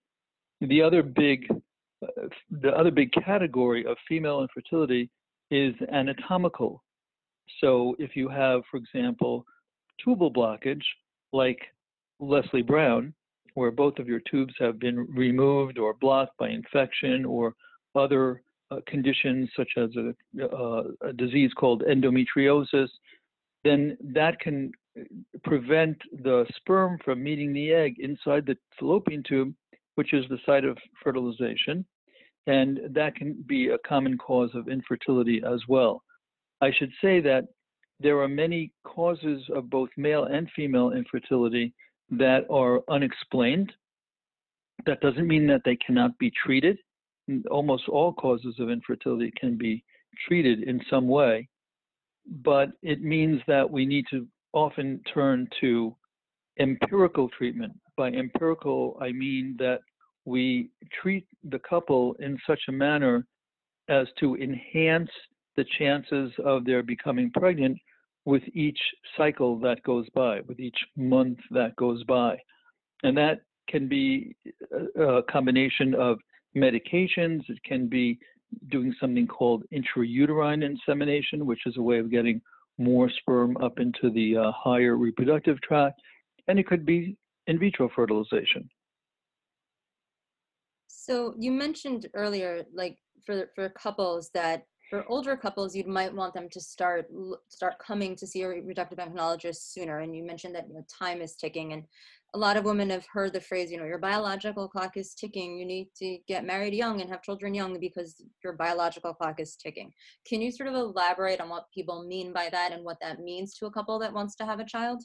The 0.62 0.82
other 0.82 1.02
big 1.02 1.48
uh, 2.04 2.28
the 2.52 2.70
other 2.72 2.92
big 2.92 3.12
category 3.14 3.86
of 3.86 3.98
female 4.08 4.42
infertility 4.42 5.10
is 5.52 5.74
anatomical. 5.92 6.84
So 7.62 7.96
if 7.98 8.16
you 8.16 8.28
have, 8.30 8.62
for 8.70 8.78
example, 8.78 9.46
tubal 10.04 10.32
blockage, 10.32 10.84
like 11.32 11.60
Leslie 12.20 12.62
Brown, 12.62 13.14
where 13.54 13.72
both 13.72 14.00
of 14.00 14.08
your 14.08 14.22
tubes 14.30 14.54
have 14.60 14.80
been 14.80 15.08
removed 15.14 15.78
or 15.78 15.94
blocked 15.94 16.38
by 16.38 16.50
infection 16.50 17.26
or 17.26 17.56
other 17.96 18.42
conditions 18.88 19.50
such 19.56 19.72
as 19.78 19.90
a, 19.96 20.14
uh, 20.44 20.84
a, 21.02 21.14
disease 21.14 21.52
called 21.54 21.84
endometriosis, 21.84 22.90
then 23.64 23.98
that 24.02 24.40
can 24.40 24.72
prevent 25.44 25.98
the 26.24 26.46
sperm 26.56 27.00
from 27.04 27.24
meeting 27.24 27.54
the 27.54 27.72
egg 27.72 27.96
inside 28.00 28.46
the 28.46 28.58
fallopian 28.80 29.24
tube, 29.28 29.54
which 29.96 30.14
is 30.14 30.26
the 30.30 30.38
site 30.46 30.66
of 30.66 30.78
fertilization. 31.04 31.86
And 32.46 32.80
that 32.92 33.16
can 33.16 33.44
be 33.48 33.70
a 33.70 33.78
common 33.88 34.18
cause 34.18 34.52
of 34.54 34.68
infertility 34.68 35.42
as 35.46 35.62
well. 35.68 36.04
I 36.62 36.72
should 36.78 36.92
say 37.02 37.22
that 37.22 37.46
there 38.00 38.20
are 38.20 38.28
many 38.28 38.72
causes 38.86 39.44
of 39.56 39.70
both 39.70 39.90
male 39.96 40.26
and 40.26 40.50
female 40.56 40.92
infertility 40.92 41.74
that 42.12 42.46
are 42.50 42.82
unexplained. 42.90 43.72
That 44.86 45.00
doesn't 45.00 45.28
mean 45.28 45.48
that 45.48 45.62
they 45.64 45.78
cannot 45.78 46.18
be 46.18 46.32
treated 46.44 46.78
almost 47.50 47.88
all 47.88 48.14
causes 48.14 48.56
of 48.60 48.70
infertility 48.70 49.32
can 49.40 49.58
be 49.58 49.84
treated 50.28 50.64
in 50.64 50.82
some 50.90 51.08
way, 51.08 51.48
but 52.44 52.70
it 52.82 53.02
means 53.02 53.42
that 53.48 53.70
we 53.70 53.86
need 53.86 54.06
to 54.12 54.28
often 54.54 55.02
turn 55.14 55.48
to 55.62 55.96
empirical 56.60 57.30
treatment. 57.30 57.74
By 57.98 58.10
empirical, 58.10 58.98
I 59.02 59.12
mean 59.12 59.56
that 59.60 59.80
we 60.26 60.70
treat 61.02 61.26
the 61.50 61.60
couple 61.60 62.16
in 62.20 62.38
such 62.48 62.62
a 62.70 62.72
manner 62.72 63.26
as 63.90 64.08
to 64.20 64.36
enhance 64.36 65.10
the 65.56 65.66
chances 65.78 66.32
of 66.44 66.66
their 66.66 66.82
becoming 66.84 67.30
pregnant 67.32 67.78
with 68.26 68.44
each 68.54 68.80
cycle 69.18 69.60
that 69.60 69.84
goes 69.84 70.08
by, 70.16 70.42
with 70.42 70.60
each 70.60 70.78
month 70.96 71.40
that 71.52 71.76
goes 71.76 72.04
by. 72.06 72.38
And 73.04 73.18
that 73.18 73.42
can 73.68 73.88
be 73.88 74.36
a 74.98 75.22
combination 75.30 75.94
of 75.96 76.20
medications. 76.56 77.42
It 77.50 77.62
can 77.64 77.88
be 77.88 78.20
doing 78.70 78.94
something 79.00 79.28
called 79.28 79.64
intrauterine 79.74 80.64
insemination, 80.64 81.46
which 81.46 81.62
is 81.66 81.78
a 81.78 81.82
way 81.82 82.00
of 82.00 82.12
getting 82.12 82.42
more 82.78 83.10
sperm 83.10 83.58
up 83.58 83.80
into 83.80 84.10
the 84.12 84.38
uh, 84.38 84.52
higher 84.52 84.96
reproductive 84.98 85.62
tract. 85.62 86.02
And 86.48 86.60
it 86.60 86.68
could 86.68 86.86
be 86.86 87.18
in 87.48 87.60
vitro 87.60 87.90
fertilization. 87.96 88.70
So 90.88 91.34
you 91.38 91.52
mentioned 91.52 92.08
earlier, 92.14 92.64
like 92.74 92.98
for 93.26 93.50
for 93.56 93.70
couples 93.70 94.30
that 94.34 94.66
for 94.90 95.04
older 95.10 95.36
couples, 95.36 95.76
you 95.76 95.84
might 95.86 96.14
want 96.14 96.34
them 96.34 96.48
to 96.50 96.62
start 96.62 97.08
start 97.50 97.76
coming 97.80 98.16
to 98.16 98.28
see 98.28 98.44
a 98.44 98.50
reproductive 98.50 99.00
endocrinologist 99.00 99.72
sooner. 99.74 100.00
And 100.00 100.16
you 100.16 100.24
mentioned 100.24 100.56
that 100.56 100.68
you 100.68 100.76
know, 100.76 100.86
time 100.88 101.22
is 101.22 101.36
ticking, 101.36 101.74
and 101.74 101.84
a 102.36 102.38
lot 102.38 102.58
of 102.58 102.66
women 102.66 102.90
have 102.90 103.06
heard 103.12 103.32
the 103.32 103.40
phrase, 103.40 103.72
you 103.72 103.78
know, 103.78 103.86
your 103.86 104.00
biological 104.00 104.68
clock 104.68 104.98
is 104.98 105.14
ticking. 105.14 105.58
You 105.58 105.66
need 105.66 105.90
to 105.98 106.18
get 106.28 106.46
married 106.46 106.74
young 106.74 107.00
and 107.00 107.10
have 107.10 107.22
children 107.22 107.54
young 107.54 107.80
because 107.80 108.24
your 108.44 108.54
biological 108.54 109.14
clock 109.14 109.40
is 109.40 109.56
ticking. 109.56 109.92
Can 110.28 110.42
you 110.42 110.52
sort 110.52 110.70
of 110.70 110.76
elaborate 110.76 111.40
on 111.40 111.50
what 111.50 111.66
people 111.74 112.04
mean 112.04 112.34
by 112.34 112.50
that 112.52 112.72
and 112.72 112.84
what 112.84 112.98
that 113.02 113.20
means 113.20 113.54
to 113.56 113.68
a 113.68 113.72
couple 113.72 114.00
that 114.00 114.14
wants 114.14 114.36
to 114.38 114.46
have 114.46 114.60
a 114.60 114.66
child? 114.66 115.04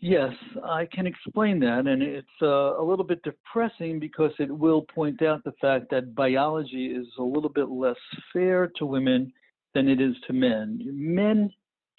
Yes, 0.00 0.32
I 0.64 0.88
can 0.92 1.06
explain 1.06 1.60
that, 1.60 1.86
and 1.86 2.02
it's 2.02 2.26
uh, 2.42 2.76
a 2.76 2.82
little 2.82 3.04
bit 3.04 3.22
depressing 3.22 4.00
because 4.00 4.32
it 4.40 4.50
will 4.50 4.82
point 4.92 5.22
out 5.22 5.44
the 5.44 5.52
fact 5.60 5.90
that 5.90 6.16
biology 6.16 6.86
is 6.86 7.06
a 7.20 7.22
little 7.22 7.48
bit 7.48 7.68
less 7.68 7.94
fair 8.32 8.72
to 8.78 8.84
women 8.84 9.32
than 9.74 9.88
it 9.88 10.00
is 10.00 10.16
to 10.26 10.32
men. 10.32 10.80
Men 10.84 11.52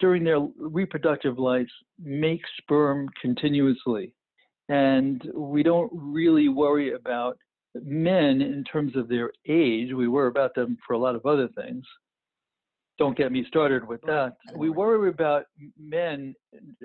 during 0.04 0.22
their 0.22 0.46
reproductive 0.58 1.38
lives 1.38 1.72
make 1.98 2.42
sperm 2.58 3.08
continuously. 3.22 4.12
And 4.68 5.26
we 5.34 5.62
don't 5.62 5.90
really 5.94 6.50
worry 6.50 6.92
about 6.92 7.38
men 7.74 8.42
in 8.42 8.64
terms 8.70 8.96
of 8.96 9.08
their 9.08 9.32
age. 9.48 9.94
We 9.94 10.08
worry 10.08 10.28
about 10.28 10.54
them 10.54 10.76
for 10.86 10.92
a 10.92 10.98
lot 10.98 11.14
of 11.14 11.24
other 11.24 11.48
things. 11.56 11.84
Don't 12.98 13.16
get 13.16 13.32
me 13.32 13.46
started 13.48 13.88
with 13.88 14.02
that. 14.02 14.34
We 14.54 14.68
worry 14.68 15.08
about 15.08 15.46
men 15.78 16.34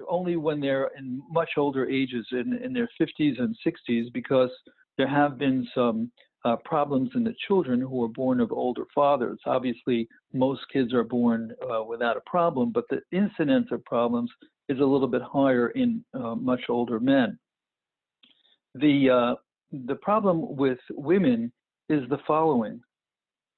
only 0.07 0.38
when 0.38 0.61
they're 0.61 0.89
in 0.97 1.21
much 1.29 1.49
older 1.57 1.89
ages, 1.89 2.25
in, 2.31 2.57
in 2.63 2.71
their 2.71 2.88
50s 3.01 3.38
and 3.38 3.53
60s, 3.67 4.05
because 4.13 4.49
there 4.97 5.09
have 5.09 5.38
been 5.38 5.67
some 5.75 6.09
uh, 6.46 6.55
problems 6.63 7.10
in 7.15 7.24
the 7.24 7.36
children 7.48 7.81
who 7.81 8.03
are 8.03 8.10
born 8.10 8.39
of 8.39 8.51
older 8.51 8.86
fathers. 8.93 9.39
Obviously, 9.46 10.08
most 10.34 10.62
kids 10.72 10.93
are 10.93 11.03
born 11.03 11.53
uh, 11.69 11.84
without 11.84 12.17
a 12.17 12.22
problem, 12.29 12.72
but 12.72 12.86
the 12.89 13.01
incidence 13.12 13.67
of 13.72 13.84
problems 13.86 14.31
is 14.69 14.79
a 14.79 14.86
little 14.86 15.08
bit 15.08 15.22
higher 15.22 15.69
in 15.69 16.03
uh, 16.13 16.36
much 16.36 16.62
older 16.69 17.00
men. 17.00 17.38
The, 18.75 19.10
uh, 19.10 19.36
the 19.86 19.96
problem 19.96 20.55
with 20.55 20.79
women 20.91 21.51
is 21.89 22.08
the 22.10 22.19
following, 22.25 22.79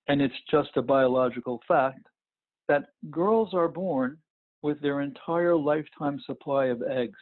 and 0.08 0.22
it's 0.22 0.34
just 0.50 0.70
a 0.78 0.82
biological 0.82 1.62
fact 1.68 2.08
that 2.68 2.86
girls 3.10 3.54
are 3.54 3.68
born 3.68 4.18
with 4.62 4.82
their 4.82 5.02
entire 5.02 5.56
lifetime 5.56 6.20
supply 6.26 6.68
of 6.68 6.82
eggs. 6.84 7.20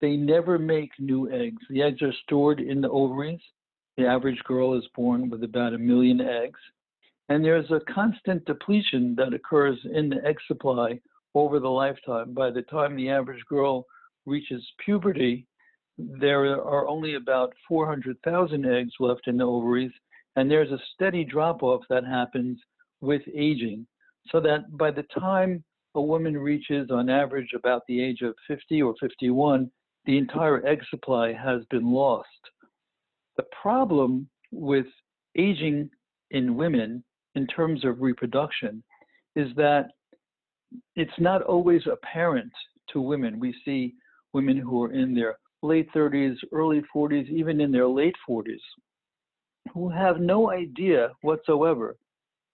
They 0.00 0.16
never 0.16 0.58
make 0.58 0.90
new 0.98 1.30
eggs. 1.30 1.62
The 1.70 1.82
eggs 1.82 2.02
are 2.02 2.12
stored 2.24 2.60
in 2.60 2.80
the 2.80 2.90
ovaries. 2.90 3.40
The 3.96 4.06
average 4.06 4.42
girl 4.44 4.74
is 4.74 4.86
born 4.94 5.28
with 5.28 5.44
about 5.44 5.74
a 5.74 5.78
million 5.78 6.20
eggs. 6.20 6.60
And 7.28 7.44
there's 7.44 7.70
a 7.70 7.80
constant 7.92 8.44
depletion 8.44 9.14
that 9.16 9.34
occurs 9.34 9.78
in 9.92 10.08
the 10.08 10.24
egg 10.24 10.38
supply 10.46 11.00
over 11.34 11.60
the 11.60 11.68
lifetime. 11.68 12.32
By 12.34 12.50
the 12.50 12.62
time 12.62 12.96
the 12.96 13.10
average 13.10 13.44
girl 13.48 13.86
reaches 14.26 14.62
puberty, 14.84 15.46
there 15.98 16.60
are 16.62 16.88
only 16.88 17.14
about 17.14 17.52
400,000 17.68 18.66
eggs 18.66 18.92
left 18.98 19.28
in 19.28 19.36
the 19.36 19.44
ovaries, 19.44 19.92
and 20.36 20.50
there's 20.50 20.72
a 20.72 20.82
steady 20.94 21.24
drop 21.24 21.62
off 21.62 21.82
that 21.88 22.04
happens 22.04 22.58
with 23.00 23.22
aging. 23.34 23.86
So 24.30 24.40
that 24.40 24.76
by 24.76 24.90
the 24.90 25.04
time 25.18 25.64
a 25.94 26.00
woman 26.00 26.36
reaches, 26.38 26.90
on 26.90 27.10
average, 27.10 27.52
about 27.54 27.82
the 27.86 28.02
age 28.02 28.22
of 28.22 28.34
50 28.48 28.82
or 28.82 28.94
51, 29.00 29.70
the 30.06 30.16
entire 30.16 30.66
egg 30.66 30.82
supply 30.90 31.32
has 31.32 31.64
been 31.70 31.92
lost. 31.92 32.28
The 33.36 33.44
problem 33.60 34.28
with 34.50 34.86
aging 35.36 35.90
in 36.30 36.56
women 36.56 37.02
in 37.34 37.46
terms 37.46 37.84
of 37.84 38.02
reproduction 38.02 38.82
is 39.36 39.48
that 39.56 39.88
it's 40.96 41.18
not 41.18 41.42
always 41.42 41.82
apparent 41.86 42.52
to 42.92 43.00
women. 43.00 43.38
We 43.40 43.54
see 43.64 43.94
women 44.32 44.56
who 44.56 44.82
are 44.82 44.92
in 44.92 45.14
their 45.14 45.36
late 45.62 45.88
30s, 45.94 46.36
early 46.52 46.82
40s, 46.94 47.28
even 47.28 47.60
in 47.60 47.72
their 47.72 47.86
late 47.86 48.16
40s, 48.28 48.60
who 49.72 49.88
have 49.88 50.20
no 50.20 50.50
idea 50.50 51.10
whatsoever 51.22 51.96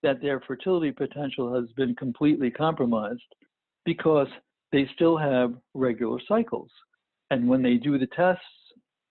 that 0.03 0.21
their 0.21 0.41
fertility 0.41 0.93
potential 0.93 1.53
has 1.55 1.71
been 1.77 1.95
completely 1.97 2.51
compromised 2.51 3.23
because 3.85 4.29
they 4.71 4.89
still 4.95 5.17
have 5.17 5.55
regular 5.75 6.21
cycles. 6.29 6.71
And 7.31 7.49
when 7.49 7.63
they 7.63 7.75
do 7.75 7.99
the 7.99 8.07
tests, 8.09 8.43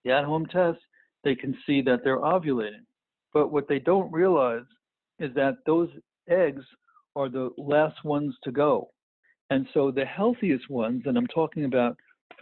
the 0.06 0.12
at 0.12 0.24
home 0.24 0.46
tests, 0.46 0.82
they 1.24 1.36
can 1.36 1.58
see 1.66 1.82
that 1.82 2.04
they're 2.04 2.20
ovulating. 2.20 2.86
But 3.34 3.52
what 3.52 3.68
they 3.68 3.80
don't 3.80 4.12
realize 4.12 4.66
is 5.20 5.34
that 5.36 5.58
those 5.66 5.90
eggs 6.30 6.64
are 7.16 7.30
the 7.30 7.50
last 7.58 8.04
ones 8.04 8.36
to 8.44 8.52
go. 8.52 8.90
And 9.50 9.68
so 9.74 9.92
the 9.92 10.06
healthiest 10.06 10.70
ones, 10.70 11.04
and 11.06 11.18
I'm 11.18 11.28
talking 11.28 11.66
about 11.66 11.96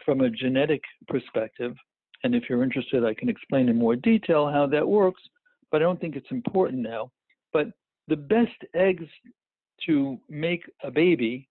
from 0.05 0.21
a 0.21 0.29
genetic 0.29 0.81
perspective, 1.07 1.75
and 2.23 2.33
if 2.33 2.43
you're 2.49 2.63
interested, 2.63 3.05
I 3.05 3.13
can 3.13 3.29
explain 3.29 3.69
in 3.69 3.77
more 3.77 3.95
detail 3.95 4.49
how 4.49 4.65
that 4.67 4.87
works, 4.87 5.21
but 5.71 5.81
I 5.81 5.85
don't 5.85 6.01
think 6.01 6.15
it's 6.15 6.31
important 6.31 6.81
now. 6.81 7.11
But 7.53 7.67
the 8.07 8.15
best 8.15 8.57
eggs 8.73 9.05
to 9.85 10.17
make 10.29 10.63
a 10.83 10.91
baby 10.91 11.47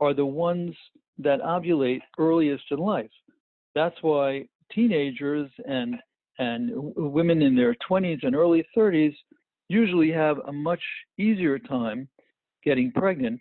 are 0.00 0.14
the 0.14 0.26
ones 0.26 0.74
that 1.18 1.40
ovulate 1.40 2.00
earliest 2.18 2.64
in 2.70 2.78
life. 2.78 3.10
That's 3.74 3.96
why 4.02 4.46
teenagers 4.72 5.50
and 5.66 5.96
and 6.38 6.70
women 6.74 7.42
in 7.42 7.56
their 7.56 7.74
20s 7.88 8.20
and 8.22 8.34
early 8.34 8.66
30s 8.76 9.14
usually 9.68 10.10
have 10.10 10.38
a 10.46 10.52
much 10.52 10.82
easier 11.18 11.58
time 11.58 12.08
getting 12.64 12.92
pregnant 12.92 13.40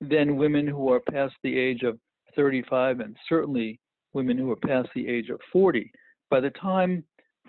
than 0.00 0.36
women 0.36 0.66
who 0.66 0.92
are 0.92 1.00
past 1.00 1.34
the 1.42 1.58
age 1.58 1.82
of 1.82 1.98
35 2.36 3.00
and 3.00 3.16
certainly 3.28 3.80
women 4.12 4.38
who 4.38 4.50
are 4.50 4.56
past 4.56 4.88
the 4.94 5.06
age 5.06 5.28
of 5.28 5.40
40. 5.52 5.90
By 6.30 6.40
the 6.40 6.50
time 6.50 7.04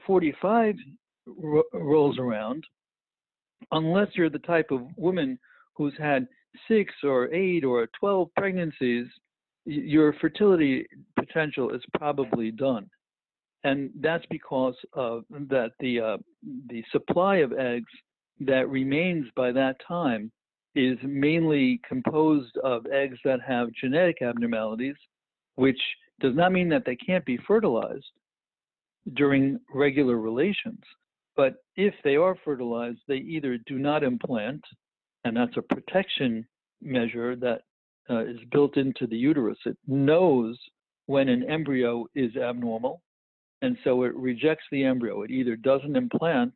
45 0.06 0.76
ro- 1.28 1.64
rolls 1.74 2.18
around, 2.18 2.64
unless 3.72 4.08
you're 4.16 4.30
the 4.30 4.40
type 4.40 4.72
of 4.72 4.82
woman 4.98 5.38
who's 5.76 5.94
had 6.00 6.28
six 6.68 6.94
or 7.04 7.34
eight 7.34 7.64
or 7.64 7.88
12 8.00 8.30
pregnancies, 8.36 9.06
your 9.66 10.14
fertility 10.14 10.86
potential 11.16 11.70
is 11.70 11.82
probably 11.98 12.52
done. 12.52 12.90
And 13.64 13.90
that's 14.00 14.26
because 14.30 14.76
of 14.94 15.24
that 15.30 15.72
the 15.80 16.00
uh, 16.00 16.18
the 16.68 16.84
supply 16.92 17.38
of 17.38 17.52
eggs 17.54 17.92
that 18.40 18.70
remains 18.70 19.28
by 19.36 19.52
that 19.52 19.76
time 19.86 20.32
is 20.76 20.98
mainly 21.04 21.82
composed 21.88 22.56
of 22.64 22.86
eggs 22.88 23.18
that 23.26 23.42
have 23.42 23.68
genetic 23.74 24.22
abnormalities, 24.22 24.96
which 25.56 25.80
does 26.20 26.36
not 26.36 26.52
mean 26.52 26.70
that 26.70 26.84
they 26.86 26.96
can't 26.96 27.26
be 27.26 27.38
fertilized 27.48 28.06
during 29.16 29.60
regular 29.74 30.18
relations. 30.18 30.82
But 31.36 31.56
if 31.76 31.94
they 32.04 32.16
are 32.16 32.38
fertilized, 32.46 33.00
they 33.08 33.18
either 33.18 33.58
do 33.66 33.80
not 33.80 34.04
implant, 34.04 34.64
and 35.24 35.36
that's 35.36 35.58
a 35.58 35.62
protection 35.62 36.46
measure 36.82 37.36
that 37.38 37.62
uh, 38.10 38.26
is 38.26 38.40
built 38.52 38.78
into 38.78 39.08
the 39.08 39.18
uterus. 39.18 39.58
It 39.66 39.78
knows 39.88 40.58
when 41.06 41.30
an 41.30 41.50
embryo 41.50 42.06
is 42.16 42.36
abnormal, 42.36 43.02
and 43.62 43.78
so 43.84 44.04
it 44.04 44.16
rejects 44.16 44.66
the 44.72 44.84
embryo. 44.84 45.24
It 45.24 45.32
either 45.32 45.56
doesn't 45.56 45.96
implant, 45.96 46.54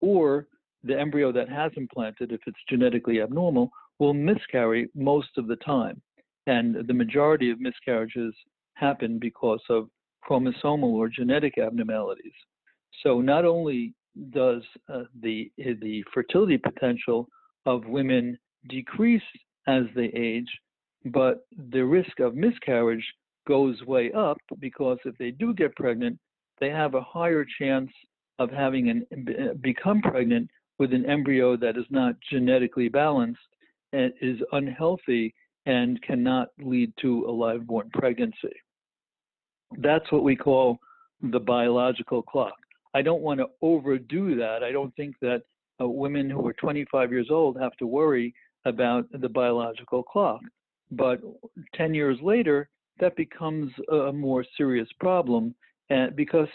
or 0.00 0.46
the 0.84 0.98
embryo 0.98 1.32
that 1.32 1.48
has 1.48 1.72
implanted, 1.76 2.32
if 2.32 2.40
it's 2.46 2.58
genetically 2.68 3.20
abnormal, 3.20 3.70
will 3.98 4.14
miscarry 4.14 4.88
most 4.94 5.30
of 5.36 5.48
the 5.48 5.56
time. 5.56 6.00
And 6.46 6.86
the 6.86 6.94
majority 6.94 7.50
of 7.50 7.60
miscarriages 7.60 8.34
happen 8.74 9.18
because 9.18 9.60
of 9.68 9.88
chromosomal 10.28 10.94
or 10.94 11.08
genetic 11.08 11.58
abnormalities. 11.58 12.32
So 13.02 13.20
not 13.20 13.44
only 13.44 13.94
does 14.30 14.62
uh, 14.92 15.02
the 15.22 15.50
the 15.56 16.04
fertility 16.12 16.58
potential 16.58 17.28
of 17.66 17.84
women 17.86 18.38
decrease 18.68 19.22
as 19.66 19.84
they 19.94 20.10
age, 20.14 20.48
but 21.06 21.46
the 21.70 21.84
risk 21.84 22.20
of 22.20 22.34
miscarriage 22.34 23.04
goes 23.46 23.80
way 23.82 24.12
up 24.12 24.38
because 24.58 24.98
if 25.04 25.16
they 25.18 25.30
do 25.30 25.54
get 25.54 25.74
pregnant, 25.76 26.18
they 26.60 26.70
have 26.70 26.94
a 26.94 27.00
higher 27.00 27.44
chance 27.58 27.90
of 28.38 28.50
having 28.50 28.90
an 28.90 29.58
become 29.60 30.00
pregnant 30.00 30.48
with 30.78 30.92
an 30.92 31.04
embryo 31.06 31.56
that 31.56 31.76
is 31.76 31.86
not 31.90 32.14
genetically 32.30 32.88
balanced 32.88 33.40
and 33.92 34.12
is 34.20 34.38
unhealthy 34.52 35.34
and 35.66 36.00
cannot 36.02 36.48
lead 36.60 36.92
to 37.00 37.26
a 37.26 37.30
live 37.30 37.66
born 37.66 37.90
pregnancy. 37.92 38.54
That's 39.78 40.10
what 40.10 40.24
we 40.24 40.36
call 40.36 40.78
the 41.20 41.40
biological 41.40 42.22
clock. 42.22 42.54
I 42.94 43.02
don't 43.02 43.22
want 43.22 43.40
to 43.40 43.46
overdo 43.60 44.36
that. 44.36 44.62
I 44.62 44.72
don't 44.72 44.94
think 44.96 45.16
that 45.20 45.42
uh, 45.80 45.88
women 45.88 46.30
who 46.30 46.46
are 46.46 46.54
25 46.54 47.12
years 47.12 47.28
old 47.30 47.58
have 47.60 47.76
to 47.76 47.86
worry 47.86 48.34
about 48.64 49.06
the 49.12 49.28
biological 49.28 50.02
clock. 50.02 50.40
But 50.90 51.20
10 51.74 51.92
years 51.92 52.18
later, 52.22 52.68
that 52.98 53.14
becomes 53.16 53.70
a 53.92 54.12
more 54.12 54.44
serious 54.56 54.88
problem 55.00 55.54
and 55.90 56.14
because 56.16 56.48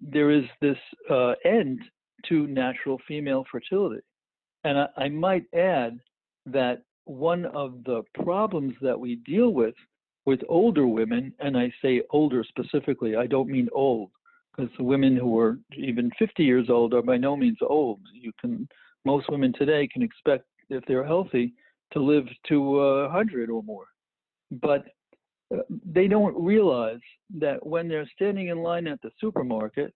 there 0.00 0.30
is 0.30 0.44
this 0.60 0.78
uh, 1.10 1.32
end 1.44 1.80
to 2.26 2.46
natural 2.46 2.98
female 3.06 3.44
fertility. 3.50 4.00
And 4.64 4.78
I, 4.78 4.88
I 4.96 5.08
might 5.08 5.44
add 5.54 5.98
that 6.46 6.82
one 7.04 7.46
of 7.46 7.84
the 7.84 8.02
problems 8.22 8.74
that 8.82 8.98
we 8.98 9.16
deal 9.16 9.50
with 9.50 9.74
with 10.26 10.40
older 10.48 10.86
women, 10.86 11.32
and 11.38 11.56
I 11.56 11.72
say 11.80 12.02
older 12.10 12.44
specifically, 12.44 13.16
I 13.16 13.26
don't 13.26 13.48
mean 13.48 13.68
old, 13.72 14.10
because 14.54 14.70
the 14.76 14.84
women 14.84 15.16
who 15.16 15.38
are 15.38 15.58
even 15.74 16.10
50 16.18 16.44
years 16.44 16.68
old 16.68 16.92
are 16.92 17.00
by 17.00 17.16
no 17.16 17.34
means 17.34 17.56
old. 17.62 18.00
You 18.12 18.32
can, 18.38 18.68
most 19.06 19.30
women 19.30 19.54
today 19.58 19.88
can 19.90 20.02
expect, 20.02 20.44
if 20.68 20.84
they're 20.86 21.06
healthy, 21.06 21.54
to 21.94 22.00
live 22.00 22.26
to 22.48 22.80
uh, 22.80 23.02
100 23.04 23.48
or 23.48 23.62
more. 23.62 23.86
But 24.50 24.84
they 25.84 26.08
don't 26.08 26.36
realize 26.42 27.00
that 27.38 27.64
when 27.64 27.88
they're 27.88 28.08
standing 28.14 28.48
in 28.48 28.58
line 28.58 28.86
at 28.86 29.00
the 29.02 29.10
supermarket 29.20 29.94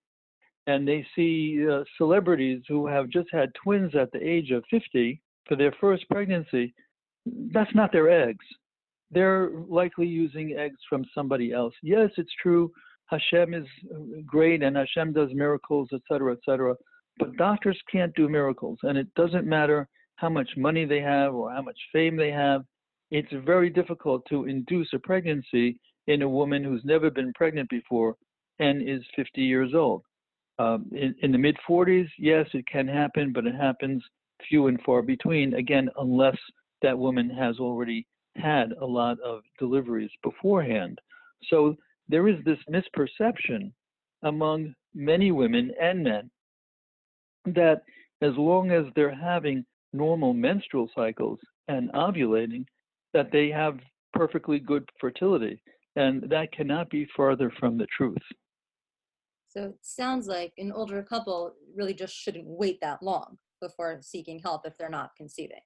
and 0.66 0.86
they 0.86 1.04
see 1.14 1.66
uh, 1.70 1.82
celebrities 1.98 2.62
who 2.68 2.86
have 2.86 3.08
just 3.08 3.28
had 3.32 3.52
twins 3.62 3.94
at 3.94 4.10
the 4.12 4.26
age 4.26 4.50
of 4.50 4.64
50 4.70 5.20
for 5.46 5.56
their 5.56 5.74
first 5.80 6.08
pregnancy, 6.08 6.74
that's 7.52 7.74
not 7.74 7.92
their 7.92 8.08
eggs. 8.10 8.44
They're 9.10 9.50
likely 9.68 10.06
using 10.06 10.56
eggs 10.56 10.78
from 10.88 11.04
somebody 11.14 11.52
else. 11.52 11.74
Yes, 11.82 12.10
it's 12.16 12.32
true. 12.42 12.72
Hashem 13.06 13.52
is 13.52 13.66
uh, 13.94 13.98
great 14.24 14.62
and 14.62 14.76
Hashem 14.76 15.12
does 15.12 15.30
miracles, 15.34 15.88
etc., 15.92 16.32
etc. 16.32 16.74
But 17.18 17.36
doctors 17.36 17.78
can't 17.90 18.14
do 18.14 18.28
miracles, 18.28 18.78
and 18.84 18.96
it 18.96 19.12
doesn't 19.14 19.46
matter 19.46 19.86
how 20.16 20.30
much 20.30 20.48
money 20.56 20.86
they 20.86 21.00
have 21.00 21.34
or 21.34 21.52
how 21.52 21.60
much 21.60 21.78
fame 21.92 22.16
they 22.16 22.30
have. 22.30 22.64
It's 23.12 23.44
very 23.44 23.68
difficult 23.68 24.24
to 24.30 24.46
induce 24.46 24.88
a 24.94 24.98
pregnancy 24.98 25.78
in 26.06 26.22
a 26.22 26.28
woman 26.28 26.64
who's 26.64 26.80
never 26.82 27.10
been 27.10 27.34
pregnant 27.34 27.68
before 27.68 28.16
and 28.58 28.80
is 28.88 29.02
50 29.14 29.42
years 29.42 29.74
old. 29.74 30.02
Um, 30.58 30.86
in, 30.92 31.14
in 31.20 31.30
the 31.30 31.36
mid 31.36 31.58
40s, 31.68 32.08
yes, 32.18 32.46
it 32.54 32.66
can 32.66 32.88
happen, 32.88 33.30
but 33.34 33.46
it 33.46 33.54
happens 33.54 34.02
few 34.48 34.68
and 34.68 34.80
far 34.80 35.02
between, 35.02 35.52
again, 35.52 35.90
unless 35.98 36.38
that 36.80 36.98
woman 36.98 37.28
has 37.28 37.58
already 37.58 38.06
had 38.36 38.72
a 38.80 38.86
lot 38.86 39.20
of 39.20 39.42
deliveries 39.58 40.10
beforehand. 40.22 40.98
So 41.50 41.76
there 42.08 42.28
is 42.28 42.42
this 42.46 42.58
misperception 42.70 43.72
among 44.22 44.74
many 44.94 45.32
women 45.32 45.70
and 45.78 46.02
men 46.02 46.30
that 47.44 47.82
as 48.22 48.32
long 48.38 48.70
as 48.70 48.86
they're 48.96 49.14
having 49.14 49.66
normal 49.92 50.32
menstrual 50.32 50.88
cycles 50.94 51.38
and 51.68 51.92
ovulating, 51.92 52.64
that 53.14 53.30
they 53.32 53.48
have 53.48 53.78
perfectly 54.12 54.58
good 54.58 54.88
fertility. 55.00 55.62
And 55.96 56.22
that 56.30 56.52
cannot 56.52 56.90
be 56.90 57.06
farther 57.16 57.52
from 57.58 57.76
the 57.76 57.86
truth. 57.96 58.22
So 59.48 59.64
it 59.64 59.78
sounds 59.82 60.26
like 60.26 60.54
an 60.56 60.72
older 60.72 61.02
couple 61.02 61.52
really 61.76 61.92
just 61.92 62.14
shouldn't 62.14 62.46
wait 62.46 62.80
that 62.80 63.02
long 63.02 63.36
before 63.60 63.98
seeking 64.00 64.38
help 64.38 64.66
if 64.66 64.76
they're 64.78 64.88
not 64.88 65.10
conceiving, 65.16 65.60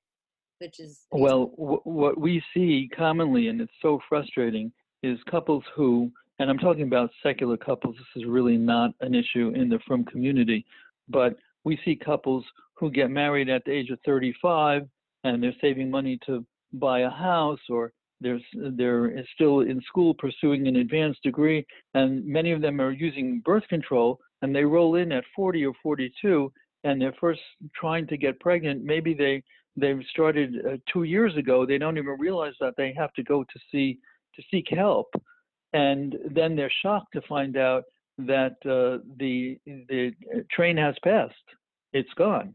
which 0.58 0.80
is. 0.80 1.06
Well, 1.12 1.52
w- 1.56 1.80
what 1.84 2.18
we 2.18 2.42
see 2.52 2.90
commonly, 2.96 3.46
and 3.46 3.60
it's 3.60 3.72
so 3.80 4.00
frustrating, 4.08 4.72
is 5.04 5.18
couples 5.30 5.62
who, 5.76 6.10
and 6.40 6.50
I'm 6.50 6.58
talking 6.58 6.82
about 6.82 7.10
secular 7.22 7.56
couples, 7.56 7.94
this 7.96 8.22
is 8.22 8.28
really 8.28 8.56
not 8.56 8.90
an 9.00 9.14
issue 9.14 9.52
in 9.54 9.68
the 9.68 9.78
frum 9.86 10.04
community, 10.04 10.66
but 11.08 11.36
we 11.64 11.78
see 11.84 11.94
couples 11.94 12.44
who 12.74 12.90
get 12.90 13.10
married 13.10 13.48
at 13.48 13.64
the 13.64 13.72
age 13.72 13.90
of 13.90 14.00
35 14.04 14.88
and 15.24 15.42
they're 15.42 15.52
saving 15.60 15.90
money 15.90 16.18
to 16.26 16.44
buy 16.72 17.00
a 17.00 17.10
house 17.10 17.60
or 17.68 17.92
they're, 18.20 18.40
they're 18.54 19.24
still 19.34 19.60
in 19.60 19.80
school 19.82 20.14
pursuing 20.14 20.66
an 20.68 20.76
advanced 20.76 21.22
degree, 21.22 21.66
and 21.94 22.24
many 22.24 22.52
of 22.52 22.62
them 22.62 22.80
are 22.80 22.90
using 22.90 23.42
birth 23.44 23.66
control, 23.68 24.18
and 24.42 24.54
they 24.54 24.64
roll 24.64 24.96
in 24.96 25.12
at 25.12 25.24
40 25.34 25.66
or 25.66 25.74
42, 25.82 26.50
and 26.84 27.00
they're 27.00 27.14
first 27.20 27.40
trying 27.74 28.06
to 28.06 28.16
get 28.16 28.40
pregnant. 28.40 28.84
Maybe 28.84 29.12
they 29.12 29.42
they've 29.76 30.02
started 30.10 30.54
uh, 30.66 30.76
two 30.90 31.02
years 31.02 31.36
ago. 31.36 31.66
They 31.66 31.78
don't 31.78 31.98
even 31.98 32.16
realize 32.18 32.54
that 32.60 32.74
they 32.76 32.94
have 32.96 33.12
to 33.14 33.22
go 33.22 33.44
to 33.44 33.60
see 33.70 33.98
to 34.34 34.42
seek 34.50 34.66
help, 34.70 35.08
and 35.72 36.16
then 36.30 36.56
they're 36.56 36.72
shocked 36.82 37.12
to 37.14 37.22
find 37.22 37.56
out 37.56 37.84
that 38.18 38.56
uh, 38.64 39.02
the 39.18 39.58
the 39.66 40.12
train 40.50 40.76
has 40.76 40.94
passed. 41.04 41.34
It's 41.92 42.12
gone, 42.16 42.54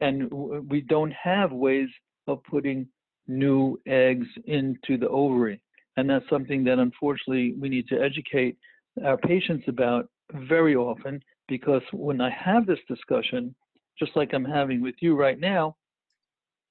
and 0.00 0.30
we 0.30 0.82
don't 0.82 1.12
have 1.12 1.52
ways 1.52 1.88
of 2.26 2.42
putting 2.44 2.86
new 3.30 3.78
eggs 3.86 4.26
into 4.46 4.98
the 4.98 5.08
ovary. 5.08 5.62
And 5.96 6.08
that's 6.08 6.28
something 6.28 6.64
that 6.64 6.78
unfortunately 6.78 7.54
we 7.58 7.68
need 7.68 7.88
to 7.88 8.00
educate 8.00 8.56
our 9.04 9.16
patients 9.16 9.64
about 9.68 10.08
very 10.32 10.76
often 10.76 11.22
because 11.48 11.82
when 11.92 12.20
I 12.20 12.30
have 12.30 12.66
this 12.66 12.78
discussion, 12.88 13.54
just 13.98 14.12
like 14.16 14.32
I'm 14.32 14.44
having 14.44 14.80
with 14.80 14.94
you 15.00 15.16
right 15.16 15.38
now, 15.38 15.76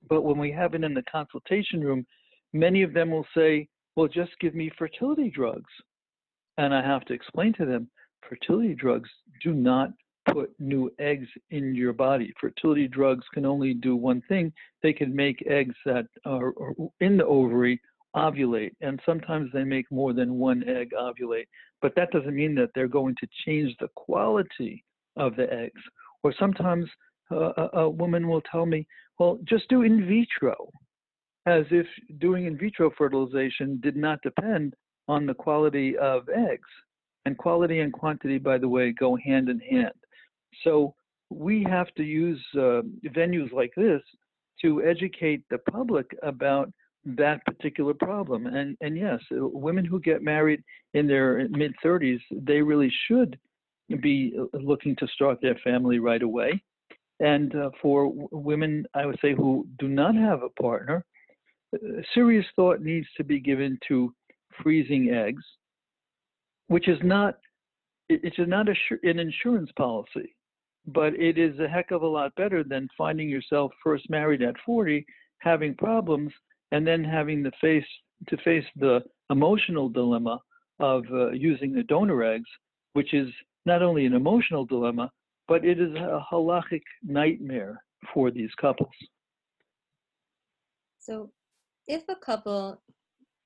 but 0.09 0.21
when 0.21 0.37
we 0.37 0.51
have 0.51 0.73
it 0.73 0.83
in 0.83 0.93
the 0.93 1.03
consultation 1.03 1.81
room, 1.81 2.05
many 2.53 2.83
of 2.83 2.93
them 2.93 3.11
will 3.11 3.25
say, 3.35 3.67
Well, 3.95 4.07
just 4.07 4.31
give 4.39 4.55
me 4.55 4.71
fertility 4.77 5.29
drugs. 5.29 5.71
And 6.57 6.73
I 6.73 6.81
have 6.81 7.05
to 7.05 7.13
explain 7.13 7.53
to 7.53 7.65
them 7.65 7.89
fertility 8.27 8.75
drugs 8.75 9.09
do 9.43 9.53
not 9.53 9.91
put 10.31 10.53
new 10.59 10.91
eggs 10.99 11.27
in 11.51 11.75
your 11.75 11.93
body. 11.93 12.33
Fertility 12.39 12.87
drugs 12.87 13.25
can 13.33 13.45
only 13.45 13.73
do 13.73 13.95
one 13.95 14.21
thing. 14.27 14.51
They 14.83 14.93
can 14.93 15.15
make 15.15 15.43
eggs 15.47 15.75
that 15.85 16.07
are 16.25 16.53
in 16.99 17.17
the 17.17 17.25
ovary 17.25 17.81
ovulate, 18.15 18.71
and 18.81 18.99
sometimes 19.05 19.51
they 19.53 19.63
make 19.63 19.89
more 19.91 20.13
than 20.13 20.39
one 20.39 20.63
egg 20.67 20.91
ovulate. 20.99 21.47
But 21.81 21.93
that 21.95 22.11
doesn't 22.11 22.35
mean 22.35 22.55
that 22.55 22.69
they're 22.73 22.87
going 22.87 23.15
to 23.19 23.27
change 23.45 23.75
the 23.79 23.89
quality 23.95 24.83
of 25.15 25.35
the 25.35 25.51
eggs. 25.53 25.81
Or 26.23 26.33
sometimes 26.37 26.85
uh, 27.31 27.51
a, 27.57 27.79
a 27.79 27.89
woman 27.89 28.27
will 28.27 28.41
tell 28.41 28.65
me, 28.65 28.87
well, 29.19 29.39
just 29.43 29.67
do 29.69 29.83
in 29.83 30.07
vitro, 30.07 30.69
as 31.45 31.65
if 31.71 31.87
doing 32.19 32.45
in 32.45 32.57
vitro 32.57 32.91
fertilization 32.97 33.79
did 33.81 33.95
not 33.95 34.21
depend 34.21 34.75
on 35.07 35.25
the 35.25 35.33
quality 35.33 35.97
of 35.97 36.27
eggs. 36.29 36.67
And 37.25 37.37
quality 37.37 37.81
and 37.81 37.93
quantity, 37.93 38.37
by 38.37 38.57
the 38.57 38.67
way, 38.69 38.91
go 38.91 39.15
hand 39.15 39.49
in 39.49 39.59
hand. 39.59 39.93
So 40.63 40.95
we 41.29 41.63
have 41.69 41.93
to 41.95 42.03
use 42.03 42.43
uh, 42.55 42.81
venues 43.07 43.51
like 43.51 43.73
this 43.75 44.01
to 44.61 44.83
educate 44.83 45.43
the 45.49 45.57
public 45.57 46.07
about 46.23 46.71
that 47.05 47.43
particular 47.45 47.93
problem. 47.93 48.47
And 48.47 48.77
and 48.81 48.97
yes, 48.97 49.19
uh, 49.31 49.47
women 49.47 49.85
who 49.85 49.99
get 49.99 50.21
married 50.21 50.63
in 50.93 51.07
their 51.07 51.47
mid 51.49 51.73
30s, 51.83 52.19
they 52.31 52.61
really 52.61 52.91
should 53.07 53.37
be 54.01 54.37
uh, 54.37 54.57
looking 54.57 54.95
to 54.97 55.07
start 55.07 55.39
their 55.41 55.57
family 55.63 55.99
right 55.99 56.21
away. 56.21 56.61
And 57.19 57.53
uh, 57.55 57.69
for 57.81 58.11
women, 58.31 58.85
I 58.93 59.05
would 59.05 59.19
say 59.21 59.33
who 59.33 59.67
do 59.77 59.87
not 59.87 60.15
have 60.15 60.41
a 60.41 60.61
partner, 60.61 61.03
uh, 61.73 62.01
serious 62.13 62.45
thought 62.55 62.81
needs 62.81 63.07
to 63.17 63.23
be 63.23 63.39
given 63.39 63.77
to 63.87 64.13
freezing 64.61 65.09
eggs, 65.09 65.43
which 66.67 66.87
is 66.87 66.99
not 67.03 67.35
it 68.09 68.21
is 68.23 68.47
not 68.47 68.67
a, 68.67 68.73
an 69.03 69.19
insurance 69.19 69.69
policy 69.77 70.33
but 70.87 71.13
it 71.13 71.37
is 71.37 71.59
a 71.59 71.67
heck 71.67 71.91
of 71.91 72.01
a 72.01 72.07
lot 72.07 72.33
better 72.35 72.63
than 72.63 72.87
finding 72.97 73.29
yourself 73.29 73.71
first 73.83 74.09
married 74.09 74.41
at 74.41 74.55
40, 74.65 75.05
having 75.39 75.75
problems, 75.75 76.31
and 76.71 76.85
then 76.85 77.03
having 77.03 77.43
to 77.43 77.51
face 77.61 77.85
to 78.27 78.37
face 78.37 78.65
the 78.75 79.01
emotional 79.29 79.87
dilemma 79.87 80.39
of 80.79 81.03
uh, 81.11 81.31
using 81.31 81.73
the 81.73 81.83
donor 81.83 82.23
eggs, 82.23 82.49
which 82.93 83.13
is 83.13 83.29
not 83.65 83.81
only 83.81 84.05
an 84.05 84.13
emotional 84.13 84.65
dilemma, 84.65 85.09
but 85.47 85.65
it 85.65 85.79
is 85.79 85.93
a 85.95 86.25
halachic 86.31 86.81
nightmare 87.03 87.81
for 88.13 88.31
these 88.31 88.51
couples. 88.59 88.93
So, 90.99 91.31
if 91.87 92.03
a 92.07 92.15
couple 92.15 92.81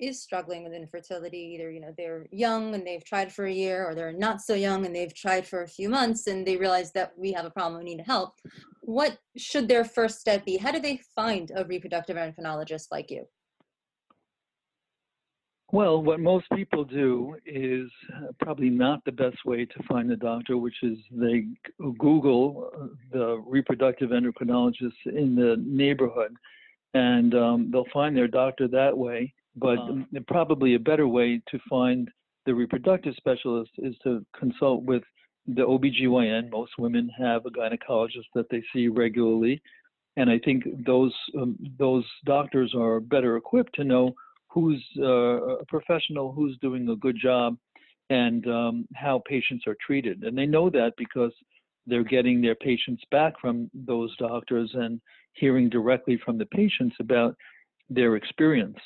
is 0.08 0.22
struggling 0.22 0.64
with 0.64 0.74
infertility 0.74 1.54
either 1.54 1.72
you 1.72 1.80
know 1.80 1.94
they're 1.98 2.26
young 2.32 2.76
and 2.76 2.86
they've 2.86 3.06
tried 3.06 3.32
for 3.32 3.46
a 3.46 3.54
year 3.54 3.86
or 3.86 3.96
they're 3.96 4.14
not 4.14 4.42
so 4.42 4.54
young 4.54 4.86
and 4.86 4.96
they've 4.96 5.16
tried 5.16 5.48
for 5.48 5.64
a 5.64 5.68
few 5.68 5.90
months 5.90 6.28
and 6.28 6.46
they 6.46 6.58
realize 6.58 6.92
that 6.92 7.12
we 7.18 7.32
have 7.32 7.46
a 7.46 7.52
problem 7.52 7.84
we 7.84 7.96
need 7.96 8.04
help 8.06 8.36
what 8.86 9.18
should 9.38 9.68
their 9.68 9.86
first 9.86 10.20
step 10.20 10.46
be? 10.46 10.58
How 10.58 10.72
do 10.72 10.80
they 10.80 11.00
find 11.16 11.52
a 11.56 11.66
reproductive 11.66 12.18
endocrinologist 12.18 12.88
like 12.92 13.10
you? 13.10 13.26
Well, 15.72 16.04
what 16.04 16.20
most 16.20 16.46
people 16.54 16.84
do 16.84 17.36
is 17.46 17.90
uh, 18.16 18.28
probably 18.40 18.70
not 18.70 19.04
the 19.06 19.12
best 19.12 19.44
way 19.44 19.66
to 19.66 19.84
find 19.88 20.12
a 20.12 20.16
doctor, 20.16 20.58
which 20.58 20.76
is 20.84 21.00
they 21.12 21.48
Google 21.98 22.70
uh, 22.76 22.88
the 23.12 23.44
reproductive 23.48 24.12
endocrinologist 24.12 24.94
in 25.06 25.36
the 25.36 25.56
neighborhood, 25.66 26.36
and 26.94 27.34
um, 27.34 27.72
they'll 27.72 27.88
find 27.92 28.16
their 28.16 28.28
doctor 28.28 28.68
that 28.68 28.96
way. 28.96 29.34
But 29.56 29.80
uh, 29.80 30.20
probably 30.28 30.76
a 30.76 30.80
better 30.80 31.08
way 31.08 31.42
to 31.52 31.60
find 31.70 32.10
the 32.46 32.56
reproductive 32.56 33.16
specialist 33.16 33.72
is 33.78 33.96
to 34.04 34.26
consult 34.38 34.84
with 34.84 35.04
the 35.48 35.62
OBGYN. 35.62 36.50
Most 36.50 36.72
women 36.78 37.10
have 37.18 37.46
a 37.46 37.50
gynecologist 37.50 38.28
that 38.36 38.50
they 38.50 38.64
see 38.74 38.88
regularly. 38.88 39.62
And 40.16 40.30
I 40.30 40.40
think 40.40 40.64
those 40.86 41.14
um, 41.40 41.58
those 41.80 42.06
doctors 42.26 42.74
are 42.78 43.00
better 43.00 43.36
equipped 43.38 43.74
to 43.76 43.84
know 43.84 44.14
who's 44.48 44.84
uh, 45.00 45.58
a 45.62 45.66
professional, 45.66 46.32
who's 46.32 46.58
doing 46.62 46.88
a 46.90 46.96
good 46.96 47.18
job, 47.20 47.58
and 48.10 48.46
um, 48.48 48.88
how 48.94 49.24
patients 49.28 49.66
are 49.66 49.76
treated. 49.86 50.24
And 50.24 50.38
they 50.38 50.46
know 50.46 50.70
that 50.70 50.94
because 50.98 51.32
they're 51.88 52.04
getting 52.04 52.42
their 52.42 52.56
patients 52.56 53.04
back 53.10 53.34
from 53.42 53.70
those 53.74 54.16
doctors 54.18 54.70
and 54.74 55.02
hearing 55.34 55.70
directly 55.70 56.20
from 56.24 56.38
the 56.38 56.46
patients 56.46 56.96
about 57.00 57.36
their 57.90 58.16
experience. 58.16 58.78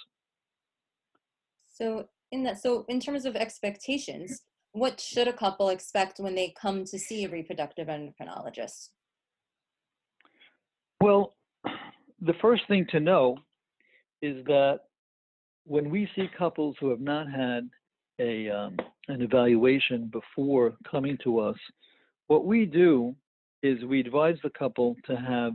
So 1.78 2.08
in 2.32 2.44
that, 2.44 2.60
so 2.60 2.86
in 2.88 3.00
terms 3.00 3.26
of 3.26 3.36
expectations, 3.36 4.42
what 4.72 5.00
should 5.00 5.28
a 5.28 5.34
couple 5.34 5.70
expect 5.70 6.20
when 6.20 6.34
they 6.34 6.54
come 6.60 6.86
to 6.86 6.98
see 6.98 7.26
a 7.26 7.30
reproductive 7.30 7.88
endocrinologist? 7.88 8.90
Well, 11.00 11.36
the 12.22 12.34
first 12.42 12.64
thing 12.68 12.88
to 12.92 13.00
know 13.00 13.38
is 14.22 14.44
that 14.46 14.80
when 15.66 15.92
we 15.92 16.10
see 16.16 16.28
couples 16.36 16.76
who 16.80 16.90
have 16.90 17.02
not 17.02 17.30
had 17.30 17.70
a 18.20 18.50
um, 18.50 18.78
an 19.10 19.22
evaluation 19.22 20.12
before 20.12 20.76
coming 20.90 21.18
to 21.24 21.40
us, 21.40 21.58
what 22.26 22.46
we 22.46 22.66
do 22.66 23.16
is 23.62 23.84
we 23.86 24.00
advise 24.00 24.38
the 24.42 24.50
couple 24.50 24.96
to 25.06 25.16
have 25.16 25.54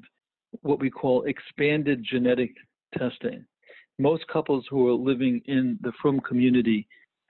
what 0.61 0.79
we 0.79 0.91
call 0.91 1.25
expanded 1.25 2.07
genetic 2.09 2.55
testing 2.97 3.45
most 3.99 4.27
couples 4.29 4.65
who 4.71 4.89
are 4.89 4.95
living 4.95 5.41
in 5.47 5.79
the 5.83 5.93
Frum 6.01 6.21
community 6.21 6.87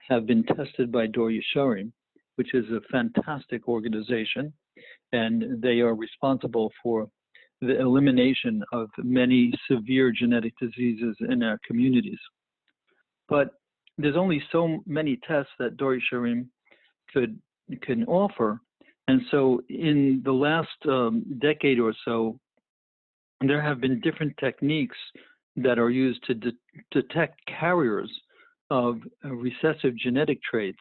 have 0.09 0.25
been 0.25 0.43
tested 0.43 0.91
by 0.91 1.07
Dor 1.07 1.31
Yesharim, 1.31 1.91
which 2.35 2.53
is 2.53 2.65
a 2.71 2.81
fantastic 2.91 3.67
organization, 3.67 4.53
and 5.11 5.61
they 5.61 5.79
are 5.79 5.95
responsible 5.95 6.71
for 6.81 7.07
the 7.61 7.79
elimination 7.79 8.61
of 8.73 8.89
many 8.97 9.53
severe 9.69 10.11
genetic 10.11 10.53
diseases 10.59 11.15
in 11.29 11.43
our 11.43 11.59
communities. 11.65 12.19
But 13.29 13.51
there's 13.97 14.17
only 14.17 14.43
so 14.51 14.83
many 14.85 15.19
tests 15.27 15.51
that 15.59 15.77
Dor 15.77 15.97
Yesharim 15.97 16.47
could 17.13 17.39
can 17.81 18.03
offer, 18.05 18.59
And 19.07 19.21
so, 19.31 19.61
in 19.69 20.21
the 20.23 20.31
last 20.31 20.69
um, 20.87 21.23
decade 21.39 21.79
or 21.79 21.93
so, 22.05 22.39
there 23.41 23.61
have 23.61 23.81
been 23.81 23.99
different 24.01 24.35
techniques 24.37 24.97
that 25.55 25.79
are 25.79 25.89
used 25.89 26.23
to 26.25 26.33
de- 26.33 26.51
detect 26.91 27.39
carriers 27.45 28.11
of 28.69 28.99
uh, 29.23 29.29
recessive 29.29 29.95
genetic 29.97 30.39
traits. 30.41 30.79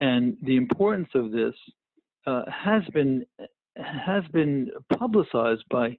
And 0.00 0.36
the 0.42 0.56
importance 0.56 1.08
of 1.14 1.30
this 1.30 1.54
uh, 2.26 2.42
has 2.50 2.82
been 2.92 3.24
has 3.76 4.22
been 4.32 4.70
publicized 4.98 5.64
by 5.70 5.96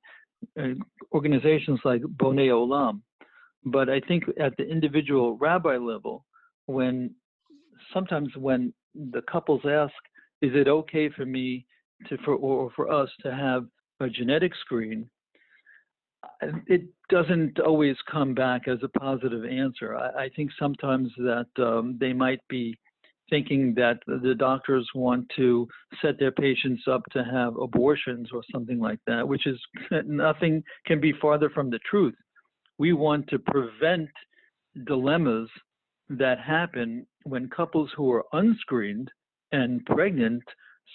uh, 0.59 0.73
organizations 1.13 1.79
like 1.83 2.01
Bonei 2.01 2.49
Olam. 2.49 3.01
But 3.65 3.89
I 3.89 3.99
think 4.01 4.25
at 4.39 4.55
the 4.57 4.69
individual 4.69 5.37
rabbi 5.37 5.77
level, 5.77 6.25
when 6.65 7.15
sometimes 7.93 8.29
when 8.35 8.73
the 8.93 9.21
couples 9.31 9.61
ask, 9.65 9.93
is 10.41 10.51
it 10.53 10.67
okay 10.67 11.09
for 11.09 11.25
me 11.25 11.65
to 12.09 12.17
for 12.25 12.35
or 12.35 12.69
for 12.75 12.91
us 12.91 13.09
to 13.21 13.33
have 13.33 13.65
a 14.01 14.09
genetic 14.09 14.53
screen? 14.55 15.09
It 16.67 16.83
doesn't 17.09 17.59
always 17.59 17.95
come 18.11 18.33
back 18.33 18.67
as 18.67 18.79
a 18.83 18.99
positive 18.99 19.45
answer. 19.45 19.95
I, 19.95 20.25
I 20.25 20.29
think 20.35 20.51
sometimes 20.59 21.11
that 21.17 21.47
um, 21.57 21.97
they 21.99 22.13
might 22.13 22.39
be 22.49 22.77
thinking 23.29 23.73
that 23.75 23.99
the 24.05 24.35
doctors 24.37 24.87
want 24.93 25.25
to 25.35 25.67
set 26.01 26.19
their 26.19 26.31
patients 26.31 26.83
up 26.89 27.01
to 27.11 27.23
have 27.23 27.55
abortions 27.57 28.29
or 28.33 28.43
something 28.51 28.79
like 28.79 28.99
that, 29.07 29.27
which 29.27 29.47
is 29.47 29.59
nothing 30.05 30.63
can 30.85 30.99
be 30.99 31.13
farther 31.21 31.49
from 31.49 31.69
the 31.69 31.79
truth. 31.89 32.15
We 32.77 32.93
want 32.93 33.27
to 33.29 33.39
prevent 33.39 34.09
dilemmas 34.85 35.49
that 36.09 36.39
happen 36.39 37.07
when 37.23 37.49
couples 37.49 37.89
who 37.95 38.11
are 38.11 38.25
unscreened 38.33 39.09
and 39.51 39.85
pregnant 39.85 40.43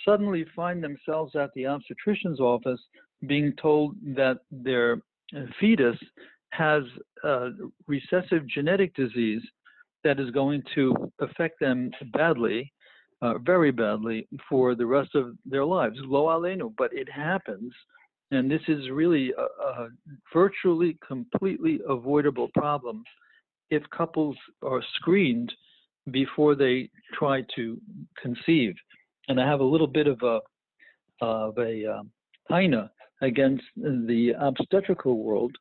suddenly 0.05 0.45
find 0.55 0.83
themselves 0.83 1.35
at 1.35 1.51
the 1.55 1.67
obstetrician's 1.67 2.41
office 2.41 2.81
being 3.27 3.53
told 3.61 3.97
that 4.15 4.39
their 4.51 5.01
fetus 5.61 5.97
has 6.51 6.83
a 7.25 7.51
recessive 7.87 8.47
genetic 8.47 8.95
disease 8.95 9.43
that 10.05 10.21
is 10.21 10.31
going 10.31 10.63
to 10.75 10.95
affect 11.21 11.61
them 11.61 11.91
badly, 12.13 12.73
uh, 13.21 13.35
very 13.39 13.71
badly, 13.71 14.29
for 14.49 14.75
the 14.75 14.87
rest 14.87 15.15
of 15.15 15.35
their 15.45 15.65
lives. 15.65 15.99
Lo 16.05 16.27
alenu, 16.27 16.73
but 16.79 16.93
it 16.93 17.09
happens. 17.11 17.73
And 18.31 18.51
this 18.51 18.63
is 18.69 18.91
really 18.91 19.33
a, 19.37 19.43
a 19.43 19.89
virtually 20.33 20.99
completely 21.07 21.81
avoidable 21.89 22.49
problem 22.55 23.03
if 23.71 23.83
couples 23.91 24.37
are 24.63 24.83
screened 24.97 25.53
before 26.11 26.55
they 26.55 26.91
try 27.13 27.45
to 27.57 27.79
conceive. 28.21 28.75
And 29.29 29.41
I 29.41 29.47
have 29.47 29.61
a 29.61 29.65
little 29.65 29.87
bit 29.87 30.07
of 30.07 30.23
a 30.23 30.41
of 31.21 31.59
a 31.59 31.85
um, 31.85 32.11
against 33.23 33.65
the 33.77 34.33
obstetrical 34.39 35.23
world 35.23 35.57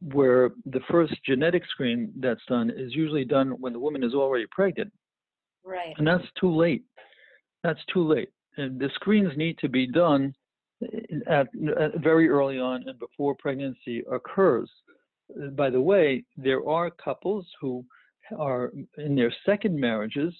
where 0.00 0.50
the 0.66 0.80
first 0.90 1.12
genetic 1.26 1.62
screen 1.70 2.12
that's 2.20 2.40
done 2.48 2.70
is 2.70 2.94
usually 2.94 3.24
done 3.24 3.50
when 3.60 3.72
the 3.72 3.78
woman 3.78 4.02
is 4.02 4.14
already 4.14 4.46
pregnant. 4.50 4.90
Right. 5.64 5.94
And 5.98 6.06
that's 6.06 6.24
too 6.40 6.54
late. 6.54 6.84
That's 7.62 7.80
too 7.92 8.06
late. 8.06 8.30
And 8.56 8.80
the 8.80 8.90
screens 8.94 9.36
need 9.36 9.58
to 9.58 9.68
be 9.68 9.86
done 9.86 10.34
eh, 10.82 11.16
at, 11.26 11.48
at 11.78 12.00
very 12.02 12.28
early 12.28 12.58
on 12.58 12.88
and 12.88 12.98
before 12.98 13.34
pregnancy 13.34 14.02
occurs. 14.10 14.70
By 15.52 15.70
the 15.70 15.80
way, 15.80 16.24
there 16.36 16.66
are 16.66 16.90
couples 16.90 17.46
who 17.60 17.84
are 18.38 18.72
in 18.96 19.14
their 19.14 19.32
second 19.44 19.78
marriages 19.78 20.34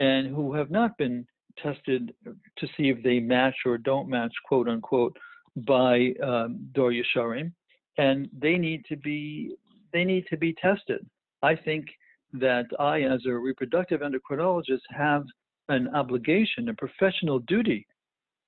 and 0.00 0.28
who 0.28 0.54
have 0.54 0.70
not 0.70 0.96
been 0.96 1.26
tested 1.62 2.14
to 2.24 2.66
see 2.76 2.88
if 2.88 3.02
they 3.02 3.20
match 3.20 3.54
or 3.66 3.76
don't 3.78 4.08
match, 4.08 4.32
quote 4.46 4.68
unquote, 4.68 5.16
by 5.56 6.12
um, 6.22 6.68
Dor 6.72 6.92
Yesharim 6.92 7.52
and 7.98 8.28
they 8.38 8.56
need 8.56 8.84
to 8.86 8.96
be 8.96 9.54
they 9.92 10.04
need 10.04 10.24
to 10.30 10.36
be 10.36 10.54
tested. 10.54 11.06
I 11.42 11.54
think 11.54 11.86
that 12.32 12.66
I, 12.78 13.02
as 13.02 13.20
a 13.26 13.32
reproductive 13.32 14.00
endocrinologist, 14.00 14.80
have 14.90 15.24
an 15.68 15.88
obligation, 15.94 16.70
a 16.70 16.74
professional 16.74 17.40
duty 17.40 17.86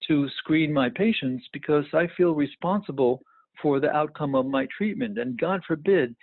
to 0.09 0.29
screen 0.39 0.73
my 0.73 0.89
patients 0.89 1.45
because 1.53 1.85
I 1.93 2.09
feel 2.17 2.35
responsible 2.35 3.21
for 3.61 3.81
the 3.81 3.95
outcome 3.95 4.35
of 4.35 4.47
my 4.47 4.67
treatment. 4.77 5.19
And 5.19 5.39
God 5.39 5.61
forbid 5.67 6.17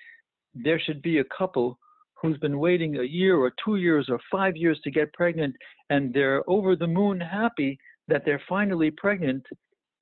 there 0.55 0.79
should 0.79 1.01
be 1.03 1.19
a 1.19 1.23
couple 1.37 1.77
who's 2.19 2.37
been 2.37 2.59
waiting 2.59 2.97
a 2.97 3.03
year 3.03 3.37
or 3.37 3.51
two 3.63 3.77
years 3.77 4.07
or 4.09 4.19
five 4.31 4.55
years 4.55 4.79
to 4.83 4.91
get 4.91 5.13
pregnant 5.13 5.55
and 5.89 6.13
they're 6.13 6.47
over 6.47 6.75
the 6.75 6.87
moon 6.87 7.19
happy 7.19 7.79
that 8.07 8.23
they're 8.25 8.41
finally 8.47 8.91
pregnant 8.91 9.43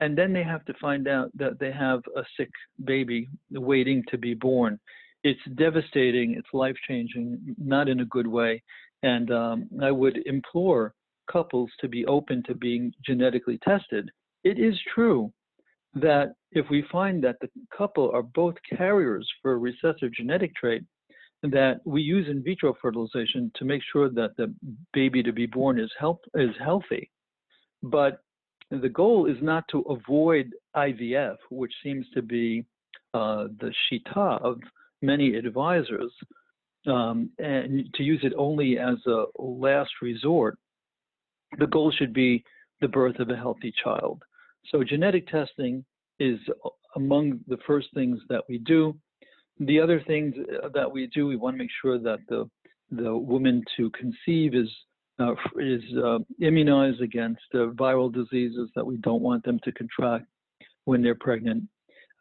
and 0.02 0.18
then 0.18 0.34
they 0.34 0.44
have 0.44 0.64
to 0.66 0.74
find 0.76 1.08
out 1.08 1.30
that 1.36 1.60
they 1.60 1.72
have 1.72 2.02
a 2.16 2.24
sick 2.38 2.50
baby 2.86 3.28
waiting 3.52 4.04
to 4.10 4.18
be 4.18 4.34
born. 4.34 4.80
It's 5.24 5.40
devastating. 5.56 6.36
It's 6.36 6.48
life 6.54 6.76
changing, 6.88 7.56
not 7.58 7.90
in 7.90 8.00
a 8.00 8.06
good 8.06 8.28
way. 8.28 8.64
And 9.04 9.32
um, 9.32 9.70
I 9.82 9.92
would 9.92 10.18
implore 10.26 10.94
couples 11.32 11.70
to 11.82 11.88
be 11.88 12.06
open 12.06 12.44
to 12.48 12.56
being 12.56 12.94
genetically 13.06 13.60
tested. 13.64 14.10
It 14.44 14.58
is 14.58 14.76
true 14.94 15.32
that 15.96 16.34
if 16.52 16.66
we 16.70 16.86
find 16.92 17.24
that 17.24 17.38
the 17.42 17.50
couple 17.76 18.12
are 18.12 18.24
both 18.24 18.56
carriers 18.70 19.30
for 19.42 19.54
a 19.54 19.58
recessive 19.58 20.14
genetic 20.14 20.56
trait, 20.56 20.84
that 21.44 21.80
we 21.86 22.02
use 22.02 22.28
in 22.30 22.44
vitro 22.44 22.76
fertilization 22.82 23.52
to 23.56 23.66
make 23.66 23.82
sure 23.92 24.10
that 24.10 24.36
the 24.38 24.54
baby 24.94 25.24
to 25.24 25.32
be 25.32 25.46
born 25.46 25.80
is, 25.80 25.92
help, 25.98 26.22
is 26.36 26.50
healthy. 26.62 27.10
But 27.82 28.20
the 28.72 28.90
goal 28.90 29.26
is 29.26 29.38
not 29.42 29.66
to 29.70 29.80
avoid 29.82 30.54
IVF, 30.76 31.38
which 31.50 31.74
seems 31.84 32.06
to 32.14 32.22
be 32.22 32.66
uh, 33.14 33.46
the 33.60 33.74
shita 33.92 34.42
of 34.42 34.60
many 35.02 35.36
advisors, 35.36 36.12
um, 36.88 37.30
and 37.40 37.92
to 37.96 38.04
use 38.04 38.20
it 38.24 38.34
only 38.38 38.78
as 38.78 38.98
a 39.08 39.26
last 39.40 39.92
resort. 40.02 40.58
The 41.58 41.68
goal 41.68 41.92
should 41.92 42.14
be 42.14 42.44
the 42.82 42.88
birth 42.88 43.20
of 43.20 43.30
a 43.30 43.36
healthy 43.36 43.74
child. 43.84 44.22
So 44.72 44.84
genetic 44.84 45.28
testing 45.28 45.84
is 46.20 46.40
among 46.96 47.40
the 47.48 47.58
first 47.66 47.88
things 47.94 48.20
that 48.30 48.44
we 48.48 48.60
do. 48.60 48.96
The 49.60 49.80
other 49.80 50.02
things 50.06 50.36
that 50.74 50.92
we 50.92 51.08
do, 51.08 51.28
we 51.28 51.36
want 51.36 51.56
to 51.56 51.64
make 51.64 51.72
sure 51.82 51.98
that 52.00 52.20
the 52.28 52.50
the 52.92 53.16
woman 53.16 53.64
to 53.78 53.92
conceive 53.92 54.56
is 54.56 54.70
uh, 55.20 55.34
is 55.58 55.82
uh, 56.04 56.20
immunized 56.40 57.02
against 57.02 57.42
uh, 57.54 57.68
viral 57.76 58.12
diseases 58.12 58.70
that 58.76 58.86
we 58.86 58.98
don't 58.98 59.22
want 59.22 59.44
them 59.44 59.60
to 59.64 59.72
contract 59.74 60.26
when 60.86 61.02
they're 61.02 61.16
pregnant. 61.16 61.64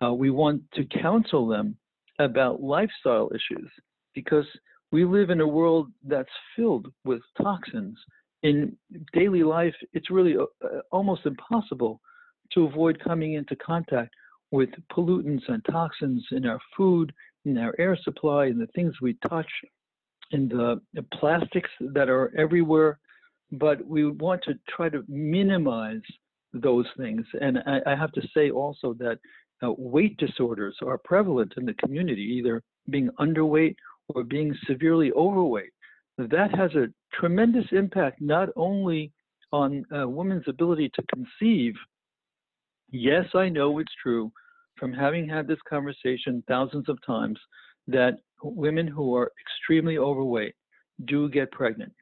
Uh, 0.04 0.12
we 0.12 0.30
want 0.30 0.62
to 0.74 0.84
counsel 0.84 1.46
them 1.46 1.76
about 2.18 2.62
lifestyle 2.62 3.30
issues 3.30 3.70
because 4.14 4.46
we 4.90 5.04
live 5.04 5.30
in 5.30 5.40
a 5.40 5.46
world 5.46 5.88
that's 6.04 6.28
filled 6.56 6.92
with 7.04 7.20
toxins. 7.40 7.98
In 8.42 8.76
daily 9.12 9.42
life, 9.42 9.74
it's 9.92 10.10
really 10.10 10.36
uh, 10.36 10.66
almost 10.90 11.26
impossible 11.26 12.00
to 12.52 12.64
avoid 12.64 13.02
coming 13.02 13.34
into 13.34 13.56
contact 13.56 14.14
with 14.50 14.70
pollutants 14.92 15.48
and 15.48 15.64
toxins 15.70 16.24
in 16.30 16.46
our 16.46 16.58
food, 16.76 17.12
in 17.44 17.58
our 17.58 17.74
air 17.78 17.98
supply, 18.02 18.46
in 18.46 18.58
the 18.58 18.68
things 18.68 18.94
we 19.00 19.16
touch, 19.28 19.50
in 20.30 20.48
the, 20.48 20.80
plastics 21.12 21.70
that 21.80 22.08
are 22.08 22.32
everywhere, 22.36 22.98
but 23.52 23.84
we 23.86 24.10
want 24.10 24.42
to 24.44 24.54
try 24.68 24.88
to 24.88 25.04
minimize 25.08 26.02
those 26.52 26.86
things. 26.96 27.24
And 27.40 27.58
I, 27.66 27.80
I 27.86 27.96
have 27.96 28.12
to 28.12 28.22
say 28.34 28.50
also 28.50 28.94
that 28.94 29.18
uh, 29.62 29.72
weight 29.76 30.16
disorders 30.18 30.76
are 30.84 30.98
prevalent 30.98 31.54
in 31.56 31.64
the 31.64 31.74
community, 31.74 32.22
either 32.22 32.62
being 32.90 33.10
underweight 33.18 33.76
or 34.08 34.22
being 34.24 34.54
severely 34.66 35.12
overweight. 35.12 35.70
That 36.16 36.54
has 36.56 36.74
a 36.74 36.88
tremendous 37.14 37.66
impact 37.72 38.20
not 38.20 38.48
only 38.56 39.12
on 39.52 39.84
a 39.92 40.08
woman's 40.08 40.44
ability 40.46 40.90
to 40.94 41.02
conceive. 41.14 41.74
Yes, 42.90 43.24
I 43.34 43.48
know 43.48 43.78
it's 43.78 43.92
true 44.02 44.32
from 44.76 44.92
having 44.92 45.28
had 45.28 45.46
this 45.46 45.58
conversation 45.68 46.42
thousands 46.48 46.88
of 46.88 46.98
times 47.04 47.38
that 47.86 48.18
women 48.42 48.86
who 48.86 49.14
are 49.14 49.32
extremely 49.40 49.98
overweight 49.98 50.54
do 51.04 51.28
get 51.28 51.50
pregnant, 51.52 51.94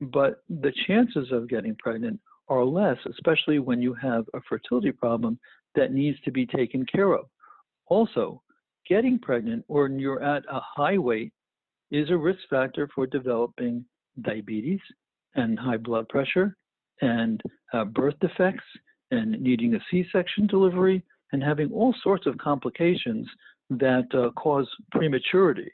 but 0.00 0.42
the 0.48 0.72
chances 0.86 1.30
of 1.32 1.48
getting 1.48 1.76
pregnant 1.76 2.18
are 2.48 2.64
less, 2.64 2.96
especially 3.10 3.58
when 3.58 3.82
you 3.82 3.94
have 3.94 4.24
a 4.34 4.40
fertility 4.48 4.92
problem 4.92 5.38
that 5.74 5.92
needs 5.92 6.18
to 6.24 6.30
be 6.30 6.46
taken 6.46 6.84
care 6.86 7.12
of. 7.12 7.26
Also, 7.86 8.42
getting 8.88 9.18
pregnant 9.18 9.64
or 9.68 9.88
you're 9.88 10.22
at 10.22 10.42
a 10.50 10.60
high 10.60 10.98
weight 10.98 11.32
is 11.90 12.10
a 12.10 12.16
risk 12.16 12.40
factor 12.48 12.88
for 12.94 13.06
developing 13.06 13.84
diabetes 14.22 14.80
and 15.34 15.58
high 15.58 15.76
blood 15.76 16.08
pressure 16.08 16.56
and 17.00 17.40
uh, 17.72 17.84
birth 17.84 18.14
defects 18.20 18.64
and 19.10 19.40
needing 19.40 19.74
a 19.74 19.80
C 19.90 20.04
section 20.12 20.46
delivery 20.46 21.02
and 21.32 21.42
having 21.42 21.70
all 21.72 21.94
sorts 22.02 22.26
of 22.26 22.36
complications 22.38 23.26
that 23.70 24.06
uh, 24.14 24.30
cause 24.30 24.68
prematurity. 24.90 25.70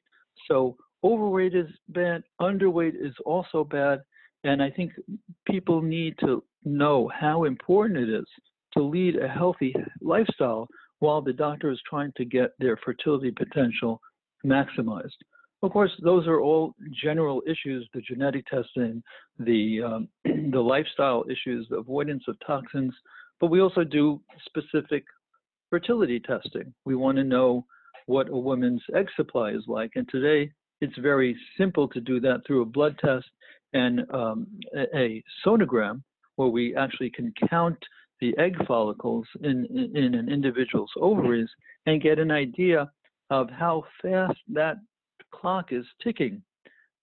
So 0.48 0.76
overweight 1.02 1.54
is 1.54 1.68
bad, 1.88 2.22
underweight 2.40 2.94
is 2.94 3.14
also 3.24 3.64
bad, 3.64 4.02
and 4.44 4.62
I 4.62 4.70
think 4.70 4.92
people 5.46 5.80
need 5.82 6.14
to 6.20 6.42
know 6.64 7.10
how 7.14 7.44
important 7.44 7.98
it 7.98 8.08
is 8.08 8.26
to 8.74 8.82
lead 8.82 9.16
a 9.16 9.28
healthy 9.28 9.74
lifestyle 10.00 10.68
while 10.98 11.22
the 11.22 11.32
doctor 11.32 11.70
is 11.70 11.80
trying 11.88 12.12
to 12.16 12.24
get 12.24 12.50
their 12.58 12.76
fertility 12.84 13.30
potential 13.30 14.00
maximized. 14.44 15.18
Of 15.62 15.72
course, 15.72 15.92
those 16.02 16.26
are 16.26 16.40
all 16.40 16.74
general 17.02 17.42
issues: 17.46 17.88
the 17.94 18.02
genetic 18.02 18.46
testing, 18.46 19.02
the 19.38 19.82
um, 19.82 20.08
the 20.24 20.60
lifestyle 20.60 21.24
issues, 21.30 21.66
the 21.70 21.76
avoidance 21.76 22.24
of 22.28 22.36
toxins. 22.46 22.94
But 23.40 23.48
we 23.48 23.60
also 23.60 23.82
do 23.82 24.20
specific 24.46 25.04
fertility 25.70 26.20
testing. 26.20 26.72
We 26.84 26.94
want 26.94 27.16
to 27.16 27.24
know 27.24 27.64
what 28.06 28.28
a 28.28 28.36
woman's 28.36 28.82
egg 28.94 29.08
supply 29.16 29.50
is 29.50 29.64
like, 29.66 29.92
and 29.94 30.08
today 30.08 30.50
it's 30.80 30.96
very 30.98 31.36
simple 31.58 31.88
to 31.88 32.00
do 32.00 32.20
that 32.20 32.42
through 32.46 32.62
a 32.62 32.66
blood 32.66 32.98
test 32.98 33.26
and 33.72 34.02
um, 34.12 34.46
a, 34.94 35.22
sonogram, 35.44 36.02
where 36.36 36.48
we 36.48 36.74
actually 36.76 37.10
can 37.10 37.32
count 37.48 37.78
the 38.20 38.36
egg 38.38 38.56
follicles 38.66 39.26
in, 39.42 39.66
in, 39.66 39.96
in 39.96 40.14
an 40.14 40.28
individual's 40.28 40.90
ovaries 41.00 41.48
and 41.86 42.02
get 42.02 42.18
an 42.18 42.30
idea 42.30 42.90
of 43.30 43.50
how 43.50 43.84
fast 44.00 44.38
that 44.48 44.76
clock 45.32 45.72
is 45.72 45.84
ticking. 46.02 46.42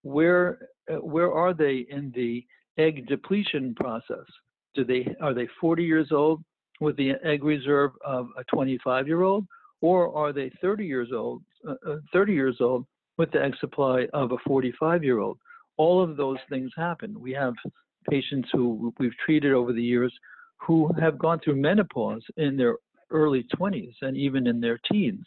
Where 0.04 0.70
uh, 0.92 0.96
where 0.96 1.32
are 1.32 1.54
they 1.54 1.86
in 1.90 2.12
the 2.16 2.46
egg 2.78 3.08
depletion 3.08 3.76
process? 3.76 4.26
Do 4.74 4.84
they 4.84 5.16
are 5.22 5.34
they 5.34 5.48
40 5.60 5.84
years 5.84 6.12
old 6.12 6.44
with 6.80 6.98
the 6.98 7.12
egg 7.24 7.44
reserve 7.44 7.92
of 8.04 8.30
a 8.38 8.44
25 8.46 9.08
year 9.08 9.22
old, 9.22 9.46
or 9.82 10.16
are 10.16 10.32
they 10.32 10.52
30 10.62 10.86
years 10.86 11.10
old 11.14 11.42
uh, 11.68 11.76
uh 11.88 11.98
30 12.14 12.34
years 12.34 12.58
old 12.60 12.86
with 13.18 13.32
the 13.32 13.44
egg 13.44 13.54
supply 13.60 14.08
of 14.14 14.32
a 14.32 14.38
45 14.46 15.04
year 15.04 15.20
old? 15.20 15.38
All 15.78 16.02
of 16.04 16.18
those 16.18 16.38
things 16.50 16.72
happen. 16.76 17.20
We 17.20 17.32
have 17.34 17.54
patients 18.10 18.50
who 18.52 18.94
we've 19.00 19.18
treated 19.26 19.54
over 19.54 19.74
the 19.74 19.84
years 19.84 20.14
who 20.58 20.92
have 21.00 21.18
gone 21.18 21.40
through 21.44 21.56
menopause 21.56 22.24
in 22.38 22.56
their 22.56 22.76
early 23.10 23.46
20s 23.56 23.94
and 24.02 24.16
even 24.16 24.48
in 24.48 24.62
their 24.62 24.80
teens. 24.92 25.26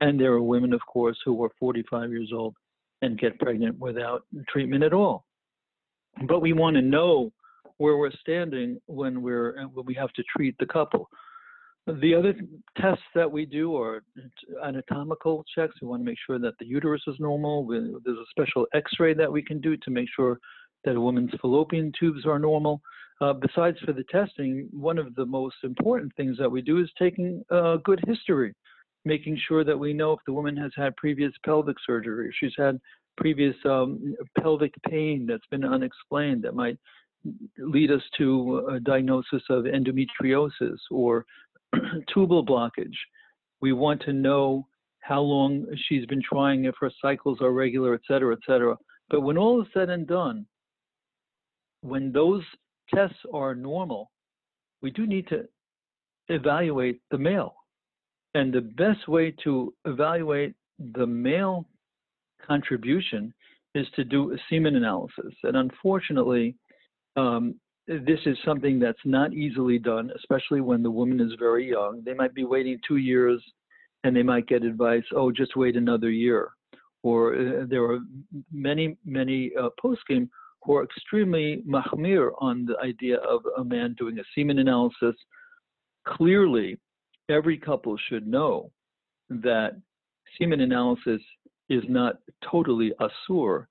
And 0.00 0.18
there 0.18 0.32
are 0.32 0.42
women, 0.42 0.72
of 0.72 0.80
course, 0.86 1.18
who 1.24 1.34
were 1.34 1.50
45 1.58 2.10
years 2.10 2.30
old 2.34 2.54
and 3.02 3.18
get 3.18 3.38
pregnant 3.38 3.78
without 3.78 4.22
treatment 4.48 4.82
at 4.82 4.92
all. 4.92 5.24
But 6.26 6.40
we 6.40 6.52
want 6.52 6.76
to 6.76 6.82
know 6.82 7.32
where 7.78 7.96
we're 7.96 8.12
standing 8.20 8.78
when 8.86 9.22
we're 9.22 9.66
when 9.72 9.86
we 9.86 9.94
have 9.94 10.12
to 10.12 10.22
treat 10.36 10.54
the 10.58 10.66
couple. 10.66 11.08
The 12.00 12.14
other 12.14 12.34
tests 12.78 13.04
that 13.14 13.30
we 13.30 13.46
do 13.46 13.76
are 13.76 14.02
anatomical 14.64 15.44
checks. 15.54 15.74
We 15.80 15.88
want 15.88 16.00
to 16.02 16.04
make 16.04 16.18
sure 16.26 16.38
that 16.38 16.54
the 16.58 16.66
uterus 16.66 17.02
is 17.06 17.16
normal. 17.18 17.66
There's 17.66 18.18
a 18.18 18.30
special 18.30 18.66
X-ray 18.74 19.14
that 19.14 19.32
we 19.32 19.42
can 19.42 19.60
do 19.60 19.76
to 19.76 19.90
make 19.90 20.08
sure 20.14 20.38
that 20.84 20.96
a 20.96 21.00
woman's 21.00 21.32
fallopian 21.40 21.92
tubes 21.98 22.26
are 22.26 22.38
normal. 22.38 22.80
Uh, 23.20 23.34
besides 23.34 23.78
for 23.84 23.92
the 23.92 24.04
testing, 24.04 24.68
one 24.72 24.98
of 24.98 25.14
the 25.14 25.26
most 25.26 25.56
important 25.62 26.14
things 26.16 26.38
that 26.38 26.50
we 26.50 26.62
do 26.62 26.80
is 26.80 26.90
taking 26.98 27.42
a 27.50 27.76
good 27.84 28.00
history 28.06 28.54
making 29.04 29.38
sure 29.48 29.64
that 29.64 29.78
we 29.78 29.92
know 29.92 30.12
if 30.12 30.20
the 30.26 30.32
woman 30.32 30.56
has 30.56 30.72
had 30.76 30.96
previous 30.96 31.32
pelvic 31.44 31.76
surgery, 31.86 32.28
if 32.28 32.34
she's 32.38 32.54
had 32.56 32.78
previous 33.16 33.56
um, 33.64 34.14
pelvic 34.40 34.72
pain 34.88 35.26
that's 35.26 35.46
been 35.50 35.64
unexplained 35.64 36.42
that 36.42 36.54
might 36.54 36.78
lead 37.58 37.90
us 37.90 38.02
to 38.16 38.66
a 38.70 38.80
diagnosis 38.80 39.42
of 39.50 39.64
endometriosis 39.64 40.78
or 40.90 41.24
tubal 42.12 42.44
blockage. 42.44 42.96
We 43.60 43.72
want 43.72 44.02
to 44.02 44.12
know 44.12 44.66
how 45.00 45.20
long 45.20 45.66
she's 45.88 46.06
been 46.06 46.22
trying, 46.22 46.64
if 46.64 46.74
her 46.80 46.90
cycles 47.00 47.40
are 47.40 47.52
regular, 47.52 47.94
et 47.94 48.00
cetera, 48.06 48.34
et 48.34 48.40
cetera. 48.46 48.76
But 49.08 49.22
when 49.22 49.38
all 49.38 49.60
is 49.60 49.68
said 49.74 49.90
and 49.90 50.06
done, 50.06 50.46
when 51.82 52.12
those 52.12 52.44
tests 52.94 53.18
are 53.32 53.54
normal, 53.54 54.10
we 54.82 54.90
do 54.90 55.06
need 55.06 55.28
to 55.28 55.48
evaluate 56.28 57.00
the 57.10 57.18
male. 57.18 57.54
And 58.34 58.52
the 58.52 58.60
best 58.60 59.08
way 59.08 59.34
to 59.44 59.74
evaluate 59.84 60.54
the 60.94 61.06
male 61.06 61.66
contribution 62.46 63.34
is 63.74 63.86
to 63.96 64.04
do 64.04 64.32
a 64.32 64.36
semen 64.48 64.76
analysis. 64.76 65.34
And 65.42 65.56
unfortunately, 65.56 66.56
um, 67.16 67.56
this 67.90 68.20
is 68.24 68.38
something 68.44 68.78
that's 68.78 69.04
not 69.04 69.32
easily 69.32 69.78
done, 69.78 70.10
especially 70.16 70.60
when 70.60 70.82
the 70.82 70.90
woman 70.90 71.20
is 71.20 71.32
very 71.38 71.68
young. 71.68 72.02
They 72.04 72.14
might 72.14 72.34
be 72.34 72.44
waiting 72.44 72.78
two 72.86 72.98
years 72.98 73.42
and 74.04 74.14
they 74.14 74.22
might 74.22 74.46
get 74.46 74.62
advice, 74.62 75.02
oh, 75.14 75.32
just 75.32 75.56
wait 75.56 75.76
another 75.76 76.10
year. 76.10 76.52
Or 77.02 77.34
uh, 77.34 77.66
there 77.68 77.82
are 77.84 77.98
many, 78.52 78.96
many 79.04 79.50
uh, 79.60 79.70
who 79.82 80.76
are 80.76 80.84
extremely 80.84 81.64
mahmir 81.66 82.30
on 82.38 82.64
the 82.64 82.78
idea 82.78 83.16
of 83.16 83.42
a 83.58 83.64
man 83.64 83.96
doing 83.98 84.18
a 84.18 84.22
semen 84.34 84.58
analysis. 84.60 85.16
Clearly, 86.06 86.78
every 87.28 87.58
couple 87.58 87.96
should 88.08 88.26
know 88.26 88.70
that 89.30 89.72
semen 90.38 90.60
analysis 90.60 91.20
is 91.68 91.82
not 91.88 92.16
totally 92.48 92.92
asur 93.00 93.66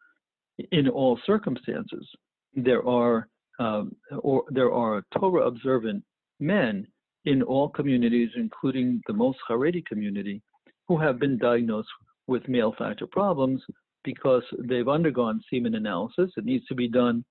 in 0.72 0.90
all 0.90 1.18
circumstances. 1.26 2.08
There 2.56 2.86
are 2.86 3.28
um, 3.60 3.96
or 4.20 4.44
there 4.50 4.72
are 4.72 5.04
Torah 5.18 5.46
observant 5.46 6.04
men 6.40 6.88
in 7.26 7.44
all 7.44 7.70
communities, 7.70 8.30
including 8.36 9.02
the 9.08 9.14
most 9.14 9.38
Haredi 9.50 9.86
community, 9.86 10.42
who 10.88 10.98
have 10.98 11.20
been 11.20 11.38
diagnosed 11.38 11.90
with 12.28 12.48
male 12.48 12.74
factor 12.78 13.06
problems 13.06 13.62
because 14.04 14.44
they've 14.60 14.88
undergone 14.88 15.42
semen 15.50 15.76
analysis. 15.76 16.32
It 16.38 16.46
needs 16.46 16.66
to 16.68 16.76
be 16.76 16.88
done 16.88 17.24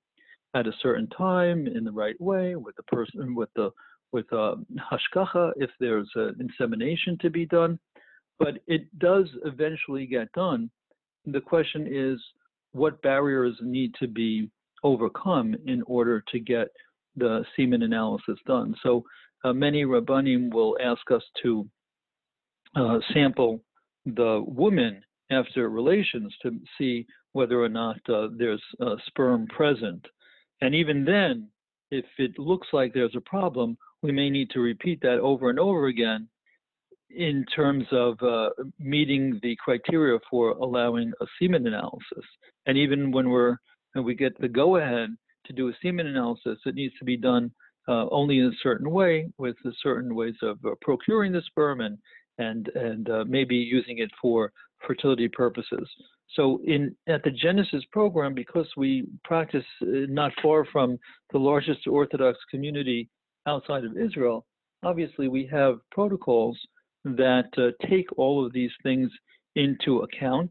at 0.55 0.67
a 0.67 0.73
certain 0.83 1.09
time 1.09 1.67
in 1.67 1.85
the 1.85 1.93
right 1.93 2.21
way 2.21 2.57
with 2.57 2.77
the 2.77 2.83
person 2.85 3.35
with 3.35 3.49
the 3.57 3.71
with 4.13 4.31
uh, 4.33 4.57
hashgacha 4.91 5.53
if 5.57 5.71
there's 5.81 6.11
an 6.15 6.37
insemination 6.41 7.19
to 7.21 7.29
be 7.29 7.45
done, 7.45 7.79
but 8.39 8.55
it 8.67 8.87
does 8.99 9.27
eventually 9.45 10.07
get 10.07 10.33
done. 10.33 10.71
The 11.27 11.41
question 11.43 11.87
is 11.91 12.19
what 12.73 13.03
barriers 13.03 13.55
need 13.61 13.95
to 14.01 14.07
be 14.07 14.51
overcome 14.83 15.55
in 15.67 15.83
order 15.87 16.23
to 16.33 16.39
get 16.39 16.69
the 17.17 17.45
semen 17.57 17.83
analysis 17.83 18.39
done. 18.47 18.75
So 18.83 19.05
uh, 19.45 19.53
many 19.53 19.85
rabbanim 19.85 20.53
will 20.53 20.77
ask 20.83 21.11
us 21.11 21.23
to 21.43 21.69
uh, 22.77 22.99
sample 23.13 23.61
the 24.07 24.43
woman 24.47 25.03
after 25.31 25.69
relations 25.69 26.35
to 26.43 26.59
see 26.77 27.07
whether 27.33 27.63
or 27.63 27.69
not 27.69 27.97
uh, 28.09 28.29
there's 28.37 28.63
sperm 29.07 29.47
present. 29.49 30.05
And 30.61 30.75
even 30.75 31.05
then, 31.05 31.49
if 31.91 32.05
it 32.19 32.39
looks 32.39 32.69
like 32.73 32.93
there's 32.93 33.17
a 33.17 33.21
problem, 33.21 33.77
we 34.03 34.13
may 34.13 34.31
need 34.31 34.51
to 34.51 34.61
repeat 34.61 35.01
that 35.03 35.19
over 35.19 35.51
and 35.51 35.59
over 35.59 35.87
again 35.87 36.29
in 37.11 37.45
terms 37.55 37.87
of 37.91 38.21
uh, 38.23 38.51
meeting 38.79 39.39
the 39.43 39.57
criteria 39.57 40.19
for 40.31 40.51
allowing 40.51 41.13
a 41.21 41.27
semen 41.41 41.67
analysis. 41.67 42.25
And 42.67 42.77
even 42.77 43.11
when 43.11 43.31
we're 43.31 43.57
and 43.99 44.07
we 44.07 44.15
get 44.15 44.41
the 44.41 44.49
go 44.49 44.77
ahead 44.77 45.11
to 45.47 45.53
do 45.53 45.69
a 45.69 45.73
semen 45.83 46.07
analysis, 46.07 46.59
it 46.65 46.77
needs 46.77 46.95
to 46.99 47.05
be 47.05 47.17
done 47.17 47.51
uh, 47.89 48.07
only 48.11 48.39
in 48.39 48.47
a 48.47 48.63
certain 48.63 48.91
way 48.91 49.29
with 49.39 49.57
certain 49.83 50.15
ways 50.15 50.37
of 50.43 50.59
uh, 50.65 50.71
procuring 50.81 51.33
the 51.33 51.43
sperm 51.47 51.81
and 51.81 51.99
and 52.39 52.69
and 52.77 53.11
uh, 53.11 53.25
maybe 53.27 53.57
using 53.57 53.99
it 53.99 54.11
for 54.23 54.53
fertility 54.87 55.29
purposes. 55.29 55.89
So 56.37 56.61
in 56.65 56.95
at 57.09 57.25
the 57.25 57.33
Genesis 57.33 57.83
program, 57.91 58.35
because 58.35 58.69
we 58.77 59.09
practice 59.25 59.65
uh, 59.83 60.07
not 60.09 60.31
far 60.41 60.65
from 60.67 60.97
the 61.33 61.39
largest 61.39 61.89
Orthodox 61.89 62.39
community 62.53 63.09
outside 63.47 63.85
of 63.85 63.97
Israel, 63.97 64.47
obviously 64.85 65.27
we 65.27 65.45
have 65.51 65.79
protocols 65.91 66.57
that 67.05 67.49
uh, 67.57 67.71
take 67.89 68.07
all 68.17 68.47
of 68.47 68.53
these 68.53 68.71
things 68.85 69.11
into 69.57 70.01
account. 70.01 70.51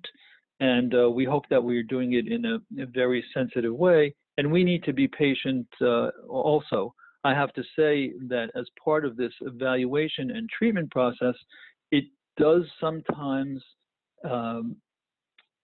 And 0.60 0.94
uh, 0.96 1.10
we 1.10 1.26
hope 1.26 1.44
that 1.50 1.64
we're 1.64 1.84
doing 1.84 2.14
it 2.14 2.28
in 2.28 2.46
a, 2.46 2.56
a, 2.82 2.86
very 2.88 3.24
sensitive 3.34 3.76
way. 3.76 4.16
And 4.38 4.52
we 4.52 4.64
need 4.64 4.84
to 4.86 4.94
be 4.94 5.08
patient 5.08 5.68
uh, 5.82 6.10
also. 6.28 6.94
I 7.24 7.34
have 7.34 7.54
to 7.54 7.64
say 7.76 8.14
that 8.30 8.50
as 8.56 8.66
part 8.84 9.06
of 9.06 9.18
this 9.18 9.34
evaluation 9.42 10.32
and 10.32 10.50
treatment 10.50 10.90
process, 10.92 11.36
it 11.92 12.06
does 12.38 12.64
sometimes 12.80 13.62
um, 14.24 14.78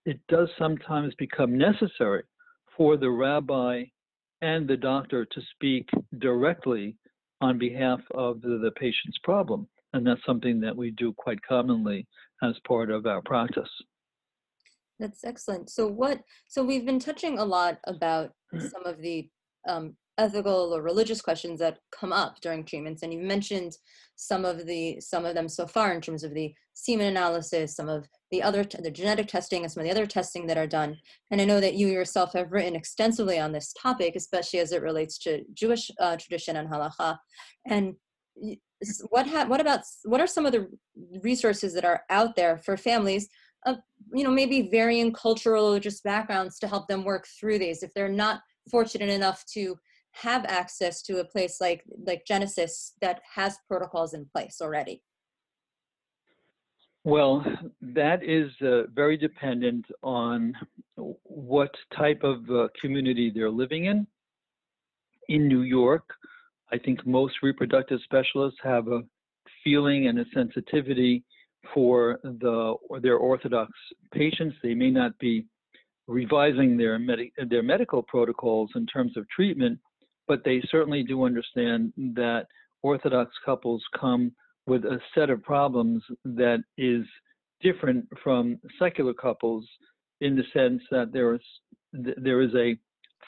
it 0.04 0.20
does 0.28 0.48
sometimes 0.58 1.14
become 1.14 1.56
necessary 1.56 2.24
for 2.76 2.96
the 2.96 3.10
rabbi 3.10 3.84
and 4.42 4.68
the 4.68 4.76
doctor 4.76 5.24
to 5.24 5.40
speak 5.54 5.88
directly 6.18 6.96
on 7.40 7.58
behalf 7.58 8.00
of 8.12 8.40
the, 8.42 8.58
the 8.62 8.70
patient's 8.72 9.18
problem. 9.22 9.66
And 9.92 10.06
that's 10.06 10.24
something 10.26 10.60
that 10.60 10.76
we 10.76 10.90
do 10.90 11.12
quite 11.14 11.38
commonly 11.42 12.06
as 12.42 12.54
part 12.66 12.90
of 12.90 13.06
our 13.06 13.22
practice. 13.22 13.68
That's 14.98 15.24
excellent. 15.24 15.70
So 15.70 15.86
what? 15.86 16.20
So 16.48 16.64
we've 16.64 16.86
been 16.86 17.00
touching 17.00 17.38
a 17.38 17.44
lot 17.44 17.78
about 17.86 18.30
some 18.58 18.86
of 18.86 19.00
the 19.00 19.28
um, 19.66 19.96
ethical 20.18 20.74
or 20.74 20.82
religious 20.82 21.20
questions 21.20 21.58
that 21.58 21.78
come 21.90 22.12
up 22.12 22.40
during 22.40 22.64
treatments 22.64 23.02
and 23.02 23.12
you've 23.12 23.22
mentioned 23.22 23.76
some 24.14 24.44
of 24.44 24.64
the 24.66 25.00
some 25.00 25.24
of 25.24 25.34
them 25.34 25.48
so 25.48 25.66
far 25.66 25.92
in 25.92 26.00
terms 26.00 26.22
of 26.22 26.32
the 26.34 26.54
semen 26.74 27.06
analysis 27.06 27.74
some 27.74 27.88
of 27.88 28.06
the 28.30 28.42
other 28.42 28.64
the 28.80 28.90
genetic 28.90 29.26
testing 29.26 29.62
and 29.62 29.72
some 29.72 29.80
of 29.80 29.84
the 29.84 29.90
other 29.90 30.06
testing 30.06 30.46
that 30.46 30.58
are 30.58 30.66
done 30.66 30.96
and 31.30 31.40
i 31.40 31.44
know 31.44 31.60
that 31.60 31.74
you 31.74 31.88
yourself 31.88 32.32
have 32.32 32.52
written 32.52 32.76
extensively 32.76 33.40
on 33.40 33.50
this 33.50 33.72
topic 33.80 34.14
especially 34.14 34.60
as 34.60 34.70
it 34.70 34.82
relates 34.82 35.18
to 35.18 35.42
jewish 35.52 35.90
uh, 36.00 36.16
tradition 36.16 36.56
and 36.56 36.68
halacha 36.68 37.18
and 37.66 37.94
what 39.10 39.26
ha- 39.26 39.46
what 39.46 39.60
about 39.60 39.80
what 40.04 40.20
are 40.20 40.26
some 40.26 40.46
of 40.46 40.52
the 40.52 40.68
resources 41.22 41.74
that 41.74 41.84
are 41.84 42.02
out 42.10 42.36
there 42.36 42.58
for 42.58 42.76
families 42.76 43.28
you 44.12 44.24
know 44.24 44.30
maybe 44.30 44.68
varying 44.70 45.12
cultural 45.12 45.74
or 45.74 45.80
just 45.80 46.04
backgrounds 46.04 46.58
to 46.58 46.68
help 46.68 46.86
them 46.88 47.04
work 47.04 47.26
through 47.38 47.58
these 47.58 47.82
if 47.82 47.92
they're 47.94 48.08
not 48.08 48.40
fortunate 48.70 49.10
enough 49.10 49.44
to 49.46 49.76
have 50.12 50.44
access 50.44 51.02
to 51.02 51.18
a 51.18 51.24
place 51.24 51.60
like 51.60 51.84
like 52.06 52.24
Genesis 52.26 52.94
that 53.00 53.20
has 53.34 53.58
protocols 53.68 54.14
in 54.14 54.26
place 54.26 54.58
already? 54.62 55.02
Well, 57.02 57.44
that 57.82 58.22
is 58.22 58.50
uh, 58.62 58.84
very 58.94 59.18
dependent 59.18 59.84
on 60.02 60.54
what 60.96 61.74
type 61.94 62.22
of 62.22 62.48
uh, 62.50 62.68
community 62.80 63.30
they're 63.34 63.50
living 63.50 63.86
in. 63.86 64.06
In 65.28 65.46
New 65.46 65.62
York, 65.62 66.08
I 66.72 66.78
think 66.78 67.06
most 67.06 67.34
reproductive 67.42 68.00
specialists 68.04 68.58
have 68.62 68.88
a 68.88 69.02
feeling 69.62 70.06
and 70.06 70.18
a 70.18 70.24
sensitivity 70.32 71.24
for 71.72 72.18
the 72.22 72.74
their 73.00 73.16
Orthodox 73.16 73.72
patients. 74.12 74.56
They 74.62 74.74
may 74.74 74.90
not 74.90 75.18
be 75.18 75.46
revising 76.06 76.76
their 76.76 76.98
med- 76.98 77.30
their 77.48 77.62
medical 77.62 78.02
protocols 78.02 78.70
in 78.74 78.86
terms 78.86 79.16
of 79.16 79.28
treatment, 79.28 79.78
but 80.28 80.42
they 80.44 80.62
certainly 80.70 81.02
do 81.02 81.24
understand 81.24 81.92
that 81.96 82.46
Orthodox 82.82 83.32
couples 83.44 83.82
come 83.98 84.32
with 84.66 84.84
a 84.84 84.98
set 85.14 85.30
of 85.30 85.42
problems 85.42 86.02
that 86.24 86.62
is 86.76 87.06
different 87.60 88.06
from 88.22 88.58
secular 88.78 89.14
couples 89.14 89.66
in 90.20 90.36
the 90.36 90.44
sense 90.52 90.82
that 90.90 91.12
there 91.12 91.34
is 91.34 91.40
there 91.92 92.42
is 92.42 92.54
a 92.54 92.76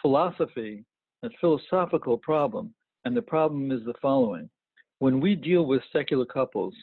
philosophy, 0.02 0.84
a 1.22 1.30
philosophical 1.40 2.18
problem, 2.18 2.74
and 3.04 3.16
the 3.16 3.22
problem 3.22 3.70
is 3.70 3.84
the 3.84 3.94
following: 4.02 4.50
when 4.98 5.20
we 5.20 5.34
deal 5.34 5.66
with 5.66 5.82
secular 5.92 6.26
couples, 6.26 6.74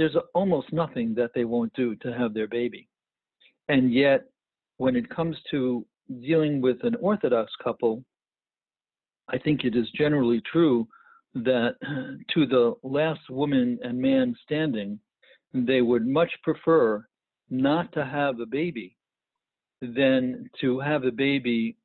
there's 0.00 0.16
almost 0.34 0.72
nothing 0.72 1.14
that 1.14 1.30
they 1.34 1.44
won't 1.44 1.70
do 1.74 1.94
to 1.96 2.10
have 2.10 2.32
their 2.32 2.48
baby, 2.48 2.88
and 3.68 3.92
yet 3.92 4.24
when 4.78 4.96
it 4.96 5.10
comes 5.10 5.36
to 5.50 5.84
dealing 6.22 6.62
with 6.62 6.82
an 6.84 6.94
Orthodox 7.02 7.52
couple, 7.62 8.02
I 9.28 9.36
think 9.36 9.62
it 9.62 9.76
is 9.76 9.86
generally 9.90 10.40
true 10.50 10.88
that 11.34 11.74
to 12.32 12.46
the 12.46 12.72
last 12.82 13.28
woman 13.28 13.78
and 13.84 14.00
man 14.00 14.34
standing, 14.42 14.98
they 15.52 15.82
would 15.82 16.06
much 16.06 16.32
prefer 16.42 17.06
not 17.50 17.92
to 17.92 18.02
have 18.02 18.40
a 18.40 18.46
baby 18.46 18.96
than 19.82 20.48
to 20.62 20.80
have 20.80 21.04
a 21.04 21.12
baby 21.12 21.76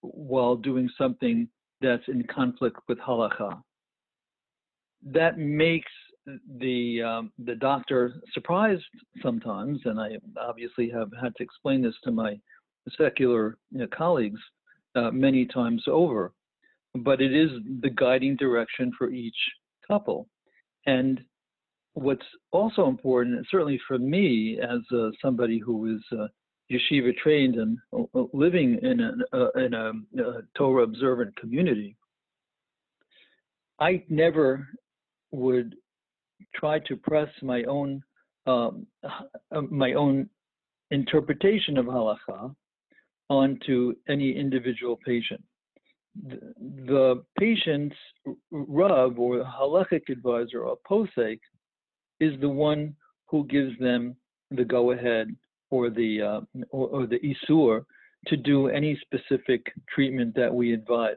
while 0.00 0.56
doing 0.56 0.88
something 0.96 1.46
that's 1.82 2.08
in 2.08 2.22
conflict 2.34 2.78
with 2.88 2.98
halacha. 2.98 3.62
That 5.04 5.36
makes 5.36 5.92
the 6.58 7.02
um, 7.02 7.32
the 7.44 7.54
doctor 7.54 8.14
surprised 8.32 8.84
sometimes, 9.22 9.80
and 9.84 10.00
I 10.00 10.16
obviously 10.40 10.90
have 10.90 11.10
had 11.20 11.34
to 11.36 11.42
explain 11.42 11.82
this 11.82 11.94
to 12.04 12.10
my 12.10 12.38
secular 12.96 13.58
you 13.70 13.80
know, 13.80 13.86
colleagues 13.96 14.40
uh, 14.94 15.10
many 15.10 15.44
times 15.46 15.82
over 15.86 16.32
but 16.94 17.20
it 17.20 17.34
is 17.34 17.50
the 17.80 17.90
guiding 17.90 18.36
direction 18.36 18.92
for 18.96 19.10
each 19.10 19.36
couple. 19.86 20.28
And 20.86 21.20
what's 21.94 22.26
also 22.50 22.86
important, 22.86 23.46
certainly 23.50 23.80
for 23.86 23.98
me 23.98 24.58
as 24.60 24.80
uh, 24.92 25.10
somebody 25.22 25.58
who 25.58 25.96
is 25.96 26.18
uh, 26.18 26.26
yeshiva 26.70 27.16
trained 27.16 27.56
and 27.56 27.78
uh, 27.92 28.24
living 28.32 28.78
in 28.82 29.00
a, 29.00 29.36
uh, 29.36 29.50
in 29.56 29.74
a, 29.74 29.90
a 30.22 30.42
Torah 30.56 30.84
observant 30.84 31.34
community, 31.36 31.96
I 33.80 34.02
never 34.08 34.66
would 35.30 35.76
try 36.54 36.78
to 36.80 36.96
press 36.96 37.28
my 37.42 37.62
own 37.64 38.02
um, 38.46 38.86
uh, 39.04 39.60
my 39.60 39.92
own 39.92 40.28
interpretation 40.90 41.76
of 41.76 41.86
halacha 41.86 42.54
onto 43.28 43.94
any 44.08 44.32
individual 44.32 44.98
patient 45.04 45.42
the 46.86 47.22
patient's 47.38 47.96
Rav 48.50 49.18
or 49.18 49.44
halachic 49.44 50.08
advisor 50.08 50.64
or 50.64 50.78
posek 50.88 51.38
is 52.20 52.38
the 52.40 52.48
one 52.48 52.94
who 53.26 53.46
gives 53.46 53.78
them 53.78 54.16
the 54.50 54.64
go 54.64 54.92
ahead 54.92 55.34
or 55.70 55.90
the 55.90 56.22
uh, 56.22 56.40
or, 56.70 56.88
or, 56.88 57.06
the 57.06 57.18
isur 57.20 57.84
to 58.26 58.36
do 58.36 58.68
any 58.68 58.98
specific 59.02 59.66
treatment 59.94 60.34
that 60.34 60.52
we 60.52 60.72
advise. 60.72 61.16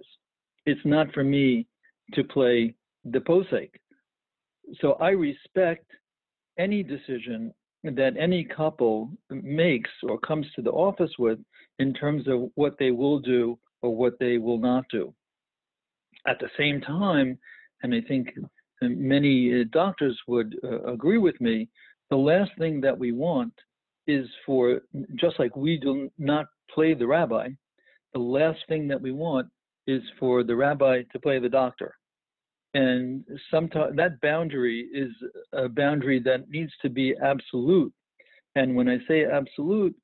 It's 0.66 0.86
not 0.86 1.12
for 1.14 1.24
me 1.24 1.68
to 2.14 2.24
play 2.24 2.76
the 3.06 3.20
posek. 3.20 3.72
So 4.80 4.94
I 4.94 5.10
respect 5.10 5.86
any 6.58 6.84
decision 6.84 7.54
that 7.84 8.16
any 8.20 8.44
couple 8.44 9.10
makes 9.30 9.90
or 10.04 10.20
comes 10.20 10.46
to 10.56 10.62
the 10.62 10.72
office 10.72 11.12
with 11.18 11.40
in 11.80 11.94
terms 11.94 12.28
of 12.28 12.50
what 12.56 12.76
they 12.78 12.92
will 12.92 13.20
do 13.20 13.58
or 13.82 13.96
what 13.96 14.20
they 14.20 14.38
will 14.38 14.60
not 14.60 14.86
do. 14.92 15.14
At 16.28 16.40
the 16.40 16.50
same 16.58 16.82
time, 16.82 17.40
and 17.82 17.96
I 17.96 18.02
think 18.02 18.30
many 18.82 19.62
uh, 19.62 19.64
doctors 19.72 20.20
would 20.28 20.56
uh, 20.64 20.84
agree 20.84 21.18
with 21.18 21.40
me, 21.42 21.70
the 22.10 22.18
last 22.18 22.52
thing 22.60 22.82
that 22.82 22.98
we 22.98 23.12
want 23.12 23.54
is 24.08 24.28
for, 24.46 24.82
just 25.16 25.40
like 25.40 25.56
we 25.56 25.78
do 25.78 26.10
not 26.18 26.46
play 26.74 26.94
the 26.94 27.08
rabbi, 27.08 27.50
the 28.14 28.20
last 28.20 28.60
thing 28.68 28.88
that 28.90 29.02
we 29.02 29.12
want 29.12 29.48
is 29.88 30.04
for 30.20 30.44
the 30.44 30.56
rabbi 30.56 31.02
to 31.12 31.20
play 31.20 31.40
the 31.40 31.50
doctor. 31.50 31.96
And 32.74 33.26
sometimes 33.50 33.96
that 33.98 34.22
boundary 34.22 34.88
is 34.94 35.12
a 35.54 35.68
boundary 35.68 36.20
that 36.22 36.50
needs 36.50 36.72
to 36.82 36.90
be 36.90 37.16
absolute. 37.22 37.94
And 38.56 38.76
when 38.76 38.88
I 38.88 38.98
say 39.08 39.26
absolute, 39.26 39.96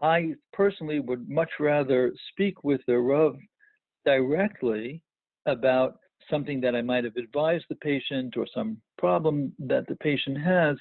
I 0.00 0.34
personally 0.52 1.00
would 1.00 1.28
much 1.28 1.50
rather 1.58 2.12
speak 2.30 2.62
with 2.62 2.80
the 2.86 2.98
Rav 2.98 3.36
directly 4.04 5.02
about 5.46 5.98
something 6.30 6.60
that 6.60 6.76
I 6.76 6.82
might 6.82 7.04
have 7.04 7.16
advised 7.16 7.64
the 7.68 7.74
patient 7.76 8.36
or 8.36 8.46
some 8.54 8.80
problem 8.96 9.52
that 9.58 9.86
the 9.88 9.96
patient 9.96 10.38
has, 10.38 10.76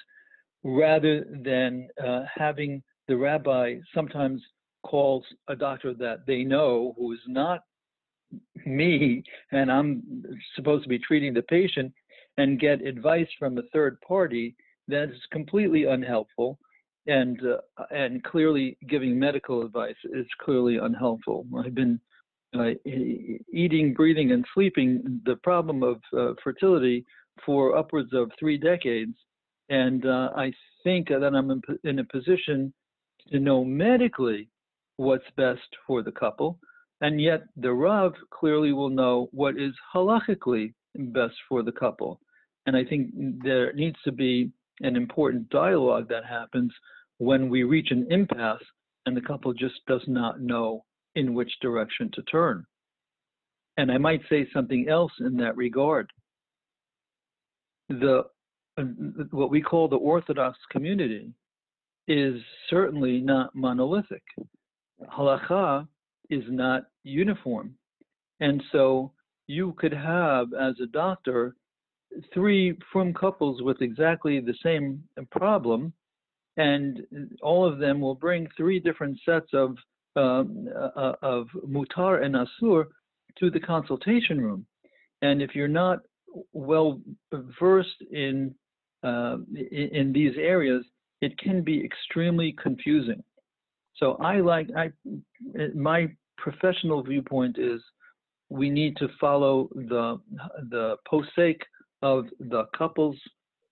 rather 0.63 1.25
than 1.43 1.87
uh, 2.03 2.23
having 2.33 2.83
the 3.07 3.15
rabbi 3.15 3.75
sometimes 3.93 4.41
calls 4.83 5.23
a 5.47 5.55
doctor 5.55 5.93
that 5.93 6.25
they 6.27 6.43
know 6.43 6.93
who 6.97 7.13
is 7.13 7.19
not 7.27 7.61
me 8.65 9.23
and 9.51 9.71
I'm 9.71 10.23
supposed 10.55 10.83
to 10.83 10.89
be 10.89 10.99
treating 10.99 11.33
the 11.33 11.43
patient 11.43 11.93
and 12.37 12.59
get 12.59 12.81
advice 12.81 13.27
from 13.39 13.57
a 13.57 13.63
third 13.73 13.99
party 14.01 14.55
that 14.87 15.09
is 15.09 15.21
completely 15.31 15.85
unhelpful 15.85 16.59
and 17.07 17.39
uh, 17.45 17.83
and 17.91 18.23
clearly 18.23 18.77
giving 18.89 19.17
medical 19.17 19.65
advice 19.65 19.95
is 20.13 20.27
clearly 20.41 20.77
unhelpful. 20.77 21.45
I've 21.57 21.73
been 21.73 21.99
uh, 22.55 22.71
eating, 23.53 23.93
breathing, 23.93 24.31
and 24.31 24.45
sleeping 24.53 25.21
the 25.25 25.37
problem 25.37 25.83
of 25.83 26.01
uh, 26.17 26.33
fertility 26.43 27.05
for 27.45 27.77
upwards 27.77 28.13
of 28.13 28.31
three 28.39 28.57
decades, 28.57 29.15
and 29.69 30.05
uh, 30.05 30.29
I 30.35 30.51
think 30.83 31.09
that 31.09 31.23
I'm 31.23 31.51
in, 31.51 31.61
in 31.83 31.99
a 31.99 32.03
position 32.05 32.73
to 33.31 33.39
know 33.39 33.63
medically 33.63 34.49
what's 34.97 35.29
best 35.35 35.67
for 35.85 36.01
the 36.01 36.11
couple, 36.11 36.59
and 37.01 37.21
yet 37.21 37.43
the 37.55 37.71
Rav 37.71 38.13
clearly 38.31 38.73
will 38.73 38.89
know 38.89 39.29
what 39.31 39.57
is 39.57 39.73
halachically 39.93 40.73
best 40.95 41.35
for 41.47 41.63
the 41.63 41.71
couple. 41.71 42.19
And 42.65 42.75
I 42.75 42.83
think 42.83 43.11
there 43.43 43.71
needs 43.73 43.97
to 44.03 44.11
be 44.11 44.51
an 44.81 44.95
important 44.95 45.49
dialogue 45.49 46.09
that 46.09 46.25
happens 46.25 46.71
when 47.17 47.49
we 47.49 47.63
reach 47.63 47.91
an 47.91 48.07
impasse 48.09 48.63
and 49.05 49.15
the 49.15 49.21
couple 49.21 49.53
just 49.53 49.75
does 49.87 50.03
not 50.07 50.41
know 50.41 50.83
in 51.15 51.33
which 51.33 51.51
direction 51.61 52.11
to 52.13 52.21
turn. 52.23 52.65
And 53.77 53.91
I 53.91 53.97
might 53.97 54.21
say 54.29 54.47
something 54.53 54.87
else 54.89 55.11
in 55.19 55.37
that 55.37 55.55
regard. 55.55 56.11
The 57.89 58.23
uh, 58.77 58.83
what 59.31 59.49
we 59.49 59.61
call 59.61 59.87
the 59.87 59.95
Orthodox 59.95 60.57
community 60.71 61.31
is 62.07 62.39
certainly 62.69 63.19
not 63.19 63.55
monolithic. 63.55 64.23
Halacha 65.11 65.87
is 66.29 66.43
not 66.47 66.83
uniform. 67.03 67.73
And 68.39 68.63
so 68.71 69.11
you 69.47 69.73
could 69.77 69.93
have, 69.93 70.47
as 70.53 70.75
a 70.81 70.87
doctor, 70.87 71.55
three 72.33 72.77
from 72.91 73.13
couples 73.13 73.61
with 73.61 73.81
exactly 73.81 74.39
the 74.39 74.55
same 74.63 75.03
problem, 75.31 75.93
and 76.57 77.01
all 77.41 77.65
of 77.65 77.79
them 77.79 77.99
will 78.01 78.15
bring 78.15 78.47
three 78.57 78.79
different 78.79 79.17
sets 79.25 79.51
of 79.53 79.77
um, 80.15 80.67
uh, 80.75 81.13
of 81.21 81.47
mutar 81.67 82.23
and 82.23 82.35
asur 82.35 82.85
to 83.37 83.51
the 83.51 83.59
consultation 83.59 84.41
room. 84.41 84.65
And 85.21 85.41
if 85.41 85.53
you're 85.53 85.67
not 85.67 85.99
well 86.53 86.99
versed 87.59 88.01
in, 88.11 88.55
uh, 89.03 89.37
in, 89.55 89.89
in 89.93 90.13
these 90.13 90.33
areas, 90.37 90.83
it 91.21 91.37
can 91.37 91.61
be 91.61 91.83
extremely 91.83 92.55
confusing. 92.61 93.23
So 93.97 94.13
I 94.15 94.39
like 94.39 94.69
I 94.75 94.91
my 95.73 96.07
professional 96.37 97.03
viewpoint 97.03 97.57
is 97.57 97.81
we 98.49 98.69
need 98.69 98.95
to 98.97 99.07
follow 99.19 99.69
the 99.73 100.19
the 100.69 100.97
posek 101.11 101.57
of 102.01 102.25
the 102.39 102.65
couple's 102.77 103.17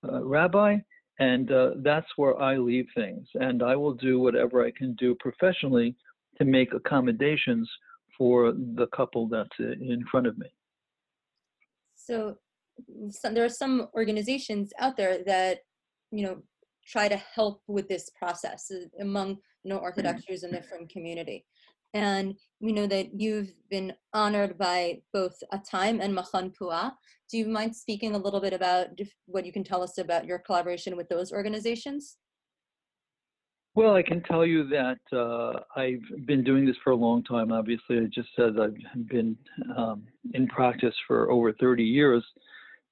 uh, 0.07 0.23
rabbi, 0.23 0.77
and 1.19 1.51
uh, 1.51 1.71
that's 1.77 2.07
where 2.15 2.39
I 2.41 2.57
leave 2.57 2.87
things. 2.95 3.27
And 3.35 3.61
I 3.63 3.75
will 3.75 3.93
do 3.93 4.19
whatever 4.19 4.65
I 4.65 4.71
can 4.71 4.93
do 4.95 5.15
professionally 5.15 5.95
to 6.37 6.45
make 6.45 6.73
accommodations 6.73 7.69
for 8.17 8.51
the 8.51 8.87
couple 8.95 9.27
that's 9.27 9.57
in 9.59 10.03
front 10.09 10.27
of 10.27 10.37
me. 10.37 10.47
So, 11.95 12.37
so 13.09 13.31
there 13.31 13.45
are 13.45 13.49
some 13.49 13.87
organizations 13.95 14.73
out 14.79 14.97
there 14.97 15.23
that 15.25 15.59
you 16.11 16.23
know 16.23 16.41
try 16.85 17.07
to 17.07 17.17
help 17.17 17.61
with 17.67 17.87
this 17.87 18.09
process 18.17 18.71
uh, 18.71 18.85
among 19.01 19.37
you 19.63 19.69
know 19.69 19.77
Orthodox 19.77 20.23
Jews 20.25 20.43
in 20.43 20.51
the 20.51 20.61
Frum 20.61 20.87
community. 20.87 21.45
And 21.93 22.35
we 22.59 22.73
know 22.73 22.87
that 22.87 23.19
you've 23.19 23.53
been 23.69 23.93
honored 24.13 24.57
by 24.57 25.01
both 25.13 25.41
ATIME 25.53 26.01
and 26.01 26.13
Machon 26.13 26.53
Puah. 26.53 26.91
Do 27.31 27.37
you 27.37 27.47
mind 27.47 27.73
speaking 27.73 28.15
a 28.15 28.17
little 28.17 28.41
bit 28.41 28.51
about 28.51 28.87
what 29.27 29.45
you 29.45 29.53
can 29.53 29.63
tell 29.63 29.81
us 29.81 29.97
about 29.97 30.25
your 30.25 30.39
collaboration 30.39 30.97
with 30.97 31.07
those 31.07 31.31
organizations? 31.31 32.17
Well, 33.75 33.95
I 33.95 34.03
can 34.03 34.21
tell 34.23 34.45
you 34.45 34.67
that 34.69 34.99
uh, 35.11 35.59
I've 35.79 36.25
been 36.25 36.43
doing 36.43 36.65
this 36.65 36.77
for 36.83 36.91
a 36.91 36.95
long 36.95 37.23
time. 37.23 37.51
Obviously, 37.51 37.97
I 37.97 38.05
just 38.13 38.29
said 38.35 38.59
I've 38.59 39.07
been 39.07 39.37
um, 39.75 40.03
in 40.33 40.47
practice 40.47 40.95
for 41.07 41.29
over 41.31 41.51
30 41.53 41.83
years. 41.83 42.23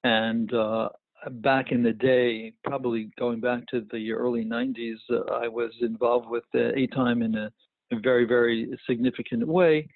And 0.04 0.54
uh, 0.54 0.90
back 1.32 1.72
in 1.72 1.84
the 1.84 1.94
day, 1.94 2.54
probably 2.64 3.10
going 3.18 3.40
back 3.40 3.66
to 3.68 3.86
the 3.92 4.12
early 4.12 4.46
90s, 4.46 4.98
uh, 5.10 5.34
I 5.34 5.48
was 5.48 5.72
involved 5.82 6.30
with 6.30 6.44
uh, 6.56 6.72
ATIME 6.76 7.24
in 7.24 7.36
a, 7.36 7.52
a, 7.92 8.00
very, 8.00 8.26
very 8.26 8.78
significant 8.88 9.48
way. 9.48 9.88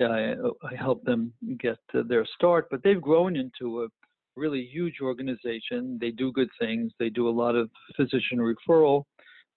I, 0.00 0.34
I 0.62 0.74
helped 0.76 1.04
them 1.04 1.32
get 1.58 1.78
their 1.92 2.26
start, 2.34 2.68
but 2.70 2.82
they've 2.82 3.00
grown 3.00 3.36
into 3.36 3.84
a 3.84 3.88
really 4.36 4.68
huge 4.72 4.96
organization. 5.00 5.98
They 6.00 6.10
do 6.10 6.32
good 6.32 6.48
things. 6.58 6.92
They 6.98 7.10
do 7.10 7.28
a 7.28 7.30
lot 7.30 7.54
of 7.54 7.70
physician 7.96 8.38
referral. 8.38 9.04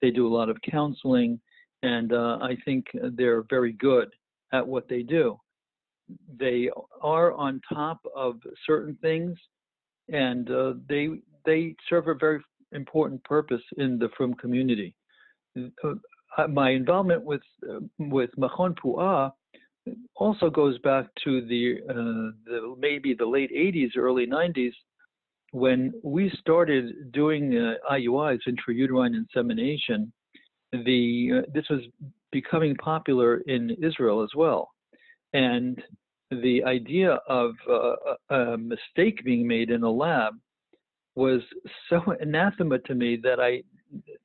They 0.01 0.11
do 0.11 0.27
a 0.27 0.33
lot 0.33 0.49
of 0.49 0.57
counseling, 0.69 1.39
and 1.81 2.13
uh, 2.13 2.37
I 2.41 2.55
think 2.65 2.85
they're 2.93 3.43
very 3.49 3.73
good 3.73 4.09
at 4.53 4.65
what 4.65 4.87
they 4.87 5.01
do. 5.01 5.39
They 6.39 6.69
are 7.01 7.33
on 7.33 7.59
top 7.73 7.99
of 8.15 8.35
certain 8.65 8.95
things 9.01 9.37
and 10.09 10.49
uh, 10.49 10.73
they 10.87 11.09
they 11.45 11.75
serve 11.89 12.07
a 12.07 12.13
very 12.15 12.41
important 12.71 13.23
purpose 13.23 13.61
in 13.77 13.97
the 13.97 14.09
Frum 14.17 14.33
community. 14.33 14.93
Uh, 15.57 15.93
uh, 16.37 16.47
my 16.47 16.71
involvement 16.71 17.23
with 17.23 17.41
uh, 17.69 17.79
with 17.99 18.29
Machon 18.37 18.75
Puah 18.75 19.31
also 20.15 20.49
goes 20.49 20.77
back 20.79 21.05
to 21.23 21.45
the, 21.47 21.77
uh, 21.89 22.33
the 22.45 22.75
maybe 22.77 23.13
the 23.13 23.25
late 23.25 23.51
80s, 23.51 23.95
early 23.95 24.27
90s, 24.27 24.73
when 25.51 25.93
we 26.03 26.29
started 26.39 27.11
doing 27.13 27.57
uh, 27.57 27.75
IUIs, 27.93 28.39
intrauterine 28.47 29.15
insemination. 29.15 30.11
The 30.73 31.45
this 31.53 31.63
was 31.69 31.81
becoming 32.31 32.75
popular 32.75 33.37
in 33.47 33.71
Israel 33.81 34.21
as 34.21 34.29
well, 34.35 34.69
and 35.33 35.81
the 36.31 36.63
idea 36.65 37.19
of 37.27 37.55
uh, 37.69 38.35
a 38.35 38.57
mistake 38.57 39.23
being 39.23 39.47
made 39.47 39.69
in 39.69 39.83
a 39.83 39.91
lab 39.91 40.33
was 41.15 41.41
so 41.89 42.01
anathema 42.19 42.79
to 42.79 42.95
me 42.95 43.17
that 43.23 43.39
I 43.39 43.63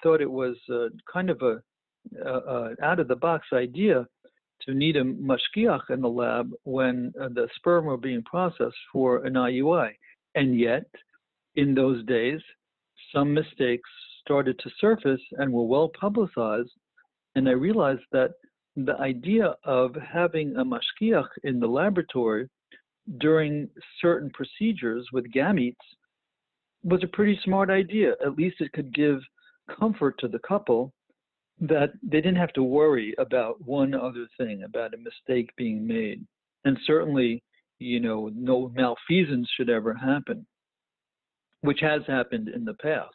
thought 0.03 0.21
it 0.21 0.31
was 0.31 0.57
uh, 0.73 0.89
kind 1.11 1.31
of 1.31 1.41
a, 1.43 1.63
a, 2.29 2.75
out 2.83 3.01
of 3.01 3.09
the 3.09 3.17
box 3.17 3.47
idea 3.53 4.07
to 4.63 4.75
need 4.75 4.97
a 4.97 5.05
mashgiach 5.05 5.91
in 5.91 6.01
the 6.01 6.09
lab 6.09 6.51
when 6.65 7.13
uh, 7.21 7.29
the 7.29 7.49
sperm 7.57 7.87
were 7.87 7.97
being 7.97 8.23
processed 8.23 8.77
for 8.93 9.25
an 9.25 9.35
IUI. 9.35 9.91
And 10.35 10.59
yet, 10.59 10.87
in 11.57 11.75
those 11.75 12.05
days, 12.07 12.41
some 13.15 13.35
mistakes 13.35 13.89
started 14.21 14.59
to 14.61 14.71
surface 14.81 15.21
and 15.33 15.53
were 15.53 15.67
well 15.67 15.91
publicized. 15.99 16.71
And 17.35 17.49
I 17.49 17.53
realized 17.53 18.03
that 18.13 18.33
the 18.77 18.97
idea 18.99 19.55
of 19.65 19.95
having 19.95 20.57
a 20.57 20.65
mashgiach 20.65 21.29
in 21.45 21.61
the 21.61 21.67
laboratory 21.67 22.49
during 23.19 23.69
certain 24.01 24.31
procedures 24.31 25.07
with 25.13 25.33
gametes 25.33 25.75
was 26.83 27.03
a 27.03 27.09
pretty 27.09 27.39
smart 27.45 27.71
idea. 27.71 28.13
At 28.25 28.37
least 28.37 28.61
it 28.61 28.73
could 28.73 28.95
give 28.95 29.21
comfort 29.79 30.19
to 30.19 30.29
the 30.29 30.39
couple 30.41 30.93
that 31.61 31.93
they 32.03 32.21
didn't 32.21 32.37
have 32.37 32.53
to 32.55 32.63
worry 32.63 33.15
about 33.19 33.61
one 33.65 33.95
other 33.95 34.27
thing, 34.37 34.65
about 34.65 34.95
a 34.95 34.99
mistake 34.99 35.51
being 35.57 35.87
made. 35.87 36.25
And 36.65 36.79
certainly, 36.87 37.43
you 37.79 38.01
know, 38.01 38.31
no 38.35 38.71
malfeasance 38.75 39.49
should 39.57 39.71
ever 39.71 39.95
happen, 39.95 40.47
which 41.61 41.81
has 41.81 42.03
happened 42.07 42.49
in 42.49 42.65
the 42.65 42.75
past. 42.75 43.15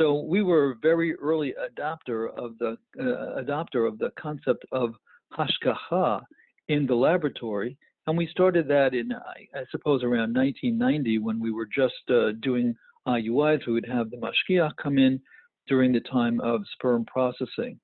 So 0.00 0.14
we 0.14 0.42
were 0.42 0.70
a 0.70 0.76
very 0.76 1.14
early 1.16 1.54
adopter 1.60 2.32
of 2.34 2.56
the 2.58 2.78
uh, 2.98 3.42
adopter 3.42 3.86
of 3.86 3.98
the 3.98 4.10
concept 4.18 4.64
of 4.72 4.94
hashgacha 5.36 6.22
in 6.68 6.86
the 6.86 6.94
laboratory, 6.94 7.76
and 8.06 8.16
we 8.16 8.26
started 8.28 8.66
that 8.68 8.94
in 8.94 9.12
I, 9.12 9.58
I 9.58 9.64
suppose 9.70 10.02
around 10.02 10.34
1990 10.34 11.18
when 11.18 11.38
we 11.38 11.52
were 11.52 11.66
just 11.66 12.08
uh, 12.08 12.32
doing 12.40 12.74
IUIs. 13.06 13.66
We 13.66 13.74
would 13.74 13.88
have 13.92 14.10
the 14.10 14.16
mashgiach 14.16 14.70
come 14.82 14.96
in 14.96 15.20
during 15.68 15.92
the 15.92 16.00
time 16.00 16.40
of 16.40 16.62
sperm 16.72 17.04
processing, 17.04 17.78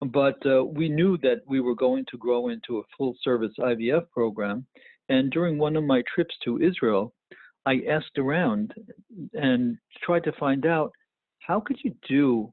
but 0.00 0.38
uh, 0.46 0.64
we 0.64 0.88
knew 0.88 1.18
that 1.18 1.42
we 1.46 1.60
were 1.60 1.74
going 1.74 2.06
to 2.10 2.16
grow 2.16 2.48
into 2.48 2.78
a 2.78 2.88
full 2.96 3.14
service 3.22 3.52
IVF 3.58 4.08
program, 4.10 4.64
and 5.10 5.30
during 5.30 5.58
one 5.58 5.76
of 5.76 5.84
my 5.84 6.02
trips 6.14 6.34
to 6.44 6.62
Israel. 6.62 7.12
I 7.66 7.82
asked 7.90 8.16
around 8.16 8.72
and 9.34 9.76
tried 10.02 10.24
to 10.24 10.32
find 10.40 10.64
out 10.64 10.90
how 11.48 11.58
could 11.60 11.78
you 11.82 11.94
do 12.06 12.52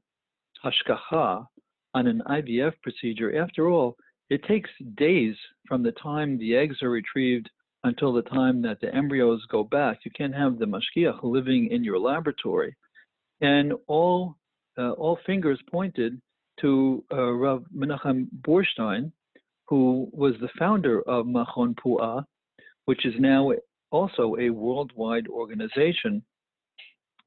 hashgacha 0.64 1.46
on 1.94 2.06
an 2.06 2.22
IVF 2.26 2.72
procedure? 2.82 3.38
After 3.40 3.68
all, 3.68 3.96
it 4.30 4.42
takes 4.44 4.70
days 4.96 5.36
from 5.68 5.82
the 5.82 5.92
time 5.92 6.38
the 6.38 6.56
eggs 6.56 6.82
are 6.82 6.90
retrieved 6.90 7.48
until 7.84 8.12
the 8.12 8.22
time 8.22 8.62
that 8.62 8.80
the 8.80 8.92
embryos 8.92 9.44
go 9.50 9.62
back. 9.62 9.98
You 10.04 10.10
can't 10.12 10.34
have 10.34 10.58
the 10.58 10.64
mashgiach 10.64 11.22
living 11.22 11.68
in 11.70 11.84
your 11.84 11.98
laboratory. 11.98 12.74
And 13.42 13.74
all, 13.86 14.36
uh, 14.78 14.92
all 14.92 15.18
fingers 15.26 15.60
pointed 15.70 16.20
to 16.62 17.04
uh, 17.12 17.32
Rav 17.32 17.64
Menachem 17.76 18.28
Burstein, 18.40 19.12
who 19.68 20.08
was 20.10 20.34
the 20.40 20.48
founder 20.58 21.02
of 21.02 21.26
Machon 21.26 21.76
Puah, 21.76 22.22
which 22.86 23.04
is 23.04 23.14
now 23.18 23.52
also 23.90 24.36
a 24.40 24.48
worldwide 24.48 25.28
organization 25.28 26.22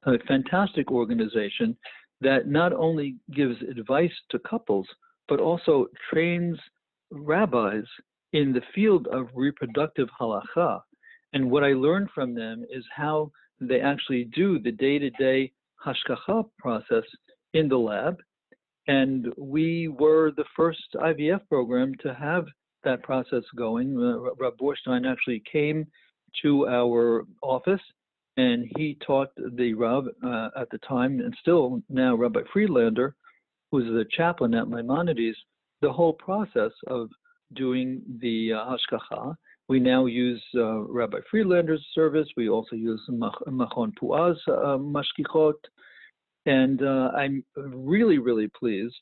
a 0.04 0.18
fantastic 0.28 0.92
organization 0.92 1.76
that 2.22 2.48
not 2.48 2.74
only 2.74 3.16
gives 3.34 3.62
advice 3.64 4.14
to 4.30 4.40
couples, 4.40 4.88
but 5.28 5.40
also 5.40 5.88
trains 6.10 6.58
rabbis 7.12 7.84
in 8.34 8.54
the 8.54 8.62
field 8.74 9.08
of 9.08 9.28
reproductive 9.34 10.10
halacha. 10.20 10.82
And 11.34 11.50
what 11.50 11.64
I 11.64 11.74
learned 11.74 12.10
from 12.14 12.34
them 12.34 12.66
is 12.70 12.84
how 12.96 13.32
they 13.60 13.82
actually 13.82 14.26
do 14.26 14.60
the 14.60 14.72
day 14.72 15.00
to 15.00 15.10
day 15.12 15.52
hashgacha 15.86 16.46
process 16.58 17.04
in 17.54 17.68
the 17.68 17.78
lab. 17.78 18.18
And 18.88 19.28
we 19.38 19.88
were 19.88 20.32
the 20.32 20.46
first 20.56 20.96
IVF 20.96 21.48
program 21.48 21.94
to 22.02 22.14
have 22.14 22.46
that 22.84 23.04
process 23.04 23.44
going. 23.56 23.98
Uh, 23.98 24.32
Rab 24.40 24.58
Burstein 24.58 25.10
actually 25.10 25.44
came 25.52 25.86
to 26.42 26.68
our 26.68 27.26
office 27.42 27.82
and 28.40 28.72
he 28.78 28.98
taught 29.06 29.32
the 29.58 29.74
Rav 29.74 30.08
uh, 30.26 30.50
at 30.56 30.70
the 30.70 30.78
time, 30.88 31.20
and 31.20 31.36
still 31.42 31.82
now 31.90 32.16
Rabbi 32.16 32.40
Friedlander, 32.54 33.14
who's 33.70 33.84
the 33.84 34.06
chaplain 34.16 34.54
at 34.54 34.70
Maimonides, 34.70 35.36
the 35.82 35.92
whole 35.92 36.14
process 36.14 36.72
of 36.88 37.10
doing 37.54 38.02
the 38.22 38.54
uh, 38.54 38.66
hashgacha. 38.72 39.36
We 39.68 39.82
now 39.82 40.06
use 40.06 40.42
uh, 40.56 40.80
Rabbi 40.84 41.18
Friedlander's 41.30 41.86
service. 41.94 42.30
We 42.38 42.48
also 42.48 42.78
use 42.78 43.02
Machon 43.10 43.92
Puah's 44.02 44.40
uh, 44.48 44.78
mashgichot. 44.78 45.60
And 46.46 46.82
uh, 46.82 47.12
I'm 47.16 47.44
really, 47.58 48.20
really 48.20 48.50
pleased 48.58 48.96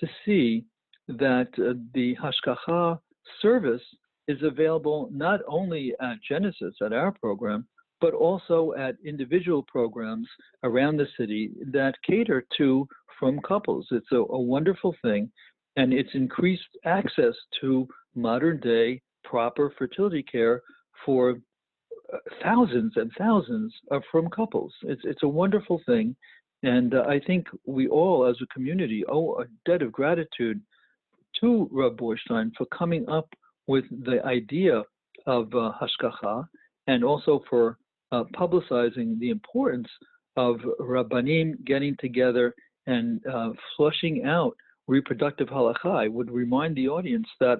to 0.00 0.06
see 0.24 0.66
that 1.08 1.48
uh, 1.58 1.78
the 1.94 2.14
hashgacha 2.22 2.98
service 3.40 3.82
is 4.28 4.42
available 4.42 5.08
not 5.12 5.40
only 5.48 5.94
at 6.00 6.18
Genesis, 6.28 6.74
at 6.84 6.92
our 6.92 7.12
program, 7.12 7.66
but 8.02 8.12
also 8.12 8.72
at 8.76 8.96
individual 9.04 9.62
programs 9.62 10.26
around 10.64 10.96
the 10.96 11.06
city 11.16 11.52
that 11.70 11.94
cater 12.04 12.44
to 12.58 12.86
frum 13.18 13.38
couples. 13.46 13.86
It's 13.92 14.10
a, 14.10 14.16
a 14.16 14.40
wonderful 14.40 14.94
thing, 15.00 15.30
and 15.76 15.94
it's 15.94 16.10
increased 16.14 16.76
access 16.84 17.34
to 17.60 17.86
modern 18.16 18.58
day 18.58 19.00
proper 19.24 19.72
fertility 19.78 20.24
care 20.24 20.60
for 21.06 21.36
uh, 22.12 22.18
thousands 22.42 22.94
and 22.96 23.10
thousands 23.16 23.72
of 23.92 24.02
frum 24.10 24.28
couples. 24.28 24.74
It's, 24.82 25.02
it's 25.04 25.22
a 25.22 25.28
wonderful 25.28 25.80
thing. 25.86 26.16
And 26.64 26.94
uh, 26.94 27.04
I 27.08 27.20
think 27.24 27.46
we 27.66 27.86
all, 27.86 28.26
as 28.26 28.36
a 28.42 28.52
community, 28.52 29.04
owe 29.08 29.40
a 29.40 29.44
debt 29.64 29.82
of 29.82 29.92
gratitude 29.92 30.60
to 31.40 31.68
Rab 31.70 31.98
Burstein 31.98 32.50
for 32.58 32.66
coming 32.76 33.08
up 33.08 33.28
with 33.68 33.84
the 34.04 34.24
idea 34.24 34.82
of 35.26 35.54
uh, 35.54 35.72
hashgacha 35.80 36.46
and 36.88 37.04
also 37.04 37.42
for 37.48 37.78
uh, 38.12 38.24
publicizing 38.36 39.18
the 39.18 39.30
importance 39.30 39.88
of 40.36 40.56
rabbanim 40.80 41.64
getting 41.64 41.96
together 41.98 42.54
and 42.86 43.20
uh, 43.26 43.50
flushing 43.76 44.24
out 44.24 44.54
reproductive 44.86 45.48
halakha. 45.48 45.90
I 45.90 46.08
would 46.08 46.30
remind 46.30 46.76
the 46.76 46.88
audience 46.88 47.26
that 47.40 47.58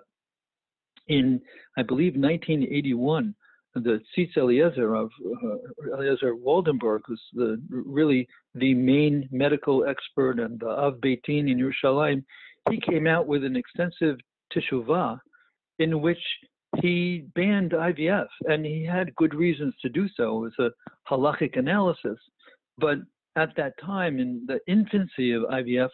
in, 1.09 1.41
I 1.77 1.83
believe, 1.83 2.15
1981, 2.15 3.35
the 3.75 4.01
Tzitz 4.17 4.37
Eliezer 4.37 4.95
of 4.95 5.11
uh, 5.25 5.97
Eliezer 5.97 6.35
Waldenberg, 6.35 7.01
who's 7.07 7.23
the, 7.33 7.61
really 7.71 8.29
the 8.55 8.75
main 8.75 9.29
medical 9.33 9.87
expert 9.87 10.39
and 10.39 10.61
the 10.61 10.69
Av 10.69 11.01
Beit 11.01 11.23
Din 11.25 11.49
in 11.49 11.59
Yerushalayim, 11.59 12.23
he 12.71 12.81
came 12.81 13.07
out 13.07 13.27
with 13.27 13.45
an 13.45 13.57
extensive 13.57 14.19
teshuvah 14.55 15.19
in 15.79 16.01
which 16.01 16.19
he 16.81 17.25
banned 17.35 17.73
IVF, 17.73 18.29
and 18.47 18.65
he 18.65 18.85
had 18.85 19.15
good 19.17 19.35
reasons 19.35 19.75
to 19.83 19.89
do 19.89 20.09
so. 20.17 20.45
It 20.45 20.53
was 20.59 20.71
a 20.71 21.13
halachic 21.13 21.59
analysis. 21.59 22.19
But 22.79 22.99
at 23.37 23.55
that 23.57 23.75
time, 23.85 24.19
in 24.19 24.45
the 24.47 24.59
infancy 24.67 25.33
of 25.33 25.43
IVF, 25.43 25.91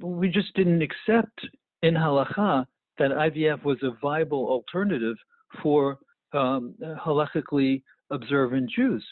we 0.00 0.28
just 0.28 0.54
didn't 0.54 0.82
accept 0.82 1.46
in 1.82 1.94
halacha 1.94 2.64
that 2.98 3.10
IVF 3.10 3.64
was 3.64 3.78
a 3.82 3.96
viable 4.00 4.48
alternative 4.48 5.16
for 5.62 5.98
um, 6.32 6.74
halachically 7.04 7.82
observant 8.10 8.70
Jews. 8.70 9.04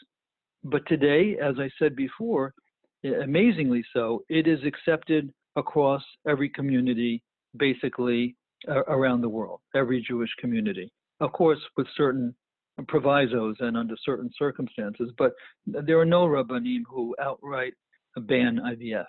But 0.65 0.87
today, 0.87 1.37
as 1.43 1.57
I 1.59 1.69
said 1.79 1.97
before, 1.97 2.55
amazingly 3.05 3.85
so, 3.93 4.23
it 4.29 4.47
is 4.47 4.61
accepted 4.65 5.33
across 5.57 6.03
every 6.27 6.49
community, 6.49 7.23
basically 7.57 8.37
around 8.69 9.21
the 9.21 9.29
world, 9.29 9.61
every 9.75 10.03
Jewish 10.03 10.31
community. 10.39 10.93
Of 11.21 11.33
course, 11.33 11.59
with 11.77 11.87
certain 11.97 12.35
provisos 12.89 13.57
and 13.61 13.77
under 13.77 13.95
certain 14.05 14.31
circumstances, 14.39 15.13
but 15.19 15.33
there 15.67 15.99
are 15.99 16.07
no 16.07 16.27
rabbanim 16.27 16.83
who 16.89 17.15
outright 17.21 17.75
ban 18.17 18.61
IVF. 18.65 19.07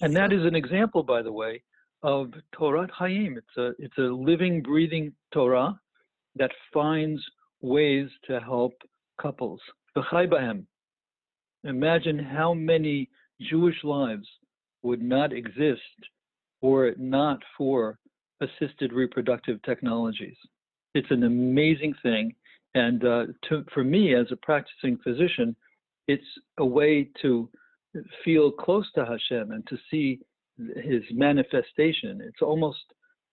And 0.00 0.14
that 0.16 0.32
is 0.32 0.44
an 0.44 0.54
example, 0.54 1.02
by 1.02 1.22
the 1.22 1.32
way, 1.32 1.62
of 2.02 2.32
Torah 2.52 2.88
Hayim. 2.98 3.36
It's 3.38 3.56
a, 3.56 3.72
it's 3.78 3.98
a 3.98 4.02
living, 4.02 4.62
breathing 4.62 5.12
Torah 5.32 5.78
that 6.36 6.50
finds 6.72 7.22
ways 7.60 8.08
to 8.26 8.40
help 8.40 8.72
couples. 9.20 9.60
Imagine 11.64 12.18
how 12.18 12.52
many 12.52 13.08
Jewish 13.40 13.82
lives 13.84 14.26
would 14.82 15.00
not 15.00 15.32
exist 15.32 15.80
were 16.60 16.88
it 16.88 16.98
not 16.98 17.38
for 17.56 17.98
assisted 18.40 18.92
reproductive 18.92 19.62
technologies. 19.62 20.36
It's 20.94 21.10
an 21.10 21.24
amazing 21.24 21.94
thing. 22.02 22.34
And 22.74 23.04
uh, 23.04 23.26
to, 23.48 23.64
for 23.72 23.84
me, 23.84 24.14
as 24.14 24.26
a 24.30 24.36
practicing 24.36 24.98
physician, 24.98 25.54
it's 26.08 26.24
a 26.58 26.64
way 26.64 27.08
to 27.22 27.48
feel 28.24 28.50
close 28.50 28.90
to 28.94 29.04
Hashem 29.04 29.52
and 29.52 29.66
to 29.68 29.78
see 29.90 30.20
his 30.82 31.02
manifestation. 31.12 32.20
It's 32.20 32.42
almost 32.42 32.78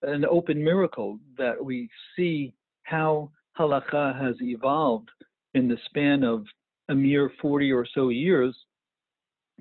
an 0.04 0.26
open 0.26 0.64
miracle 0.64 1.20
that 1.38 1.64
we 1.64 1.90
see 2.16 2.54
how 2.84 3.32
halakha 3.60 4.20
has 4.20 4.36
evolved 4.42 5.10
in 5.54 5.68
the 5.68 5.78
span 5.86 6.24
of 6.24 6.46
a 6.90 6.96
mere 6.96 7.32
40 7.42 7.72
or 7.72 7.86
so 7.94 8.10
years 8.10 8.56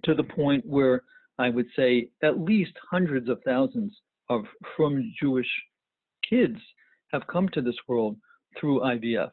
to 0.05 0.15
the 0.15 0.25
point 0.25 0.65
where 0.67 1.03
I 1.39 1.51
would 1.51 1.67
say 1.77 2.11
at 2.23 2.41
least 2.41 2.73
hundreds 2.91 3.29
of 3.29 3.41
thousands 3.45 3.97
of 4.31 4.45
frum 4.75 5.13
Jewish 5.21 5.51
kids 6.29 6.59
have 7.13 7.27
come 7.27 7.49
to 7.51 7.61
this 7.61 7.77
world 7.89 8.17
through 8.59 8.81
IVF, 8.81 9.31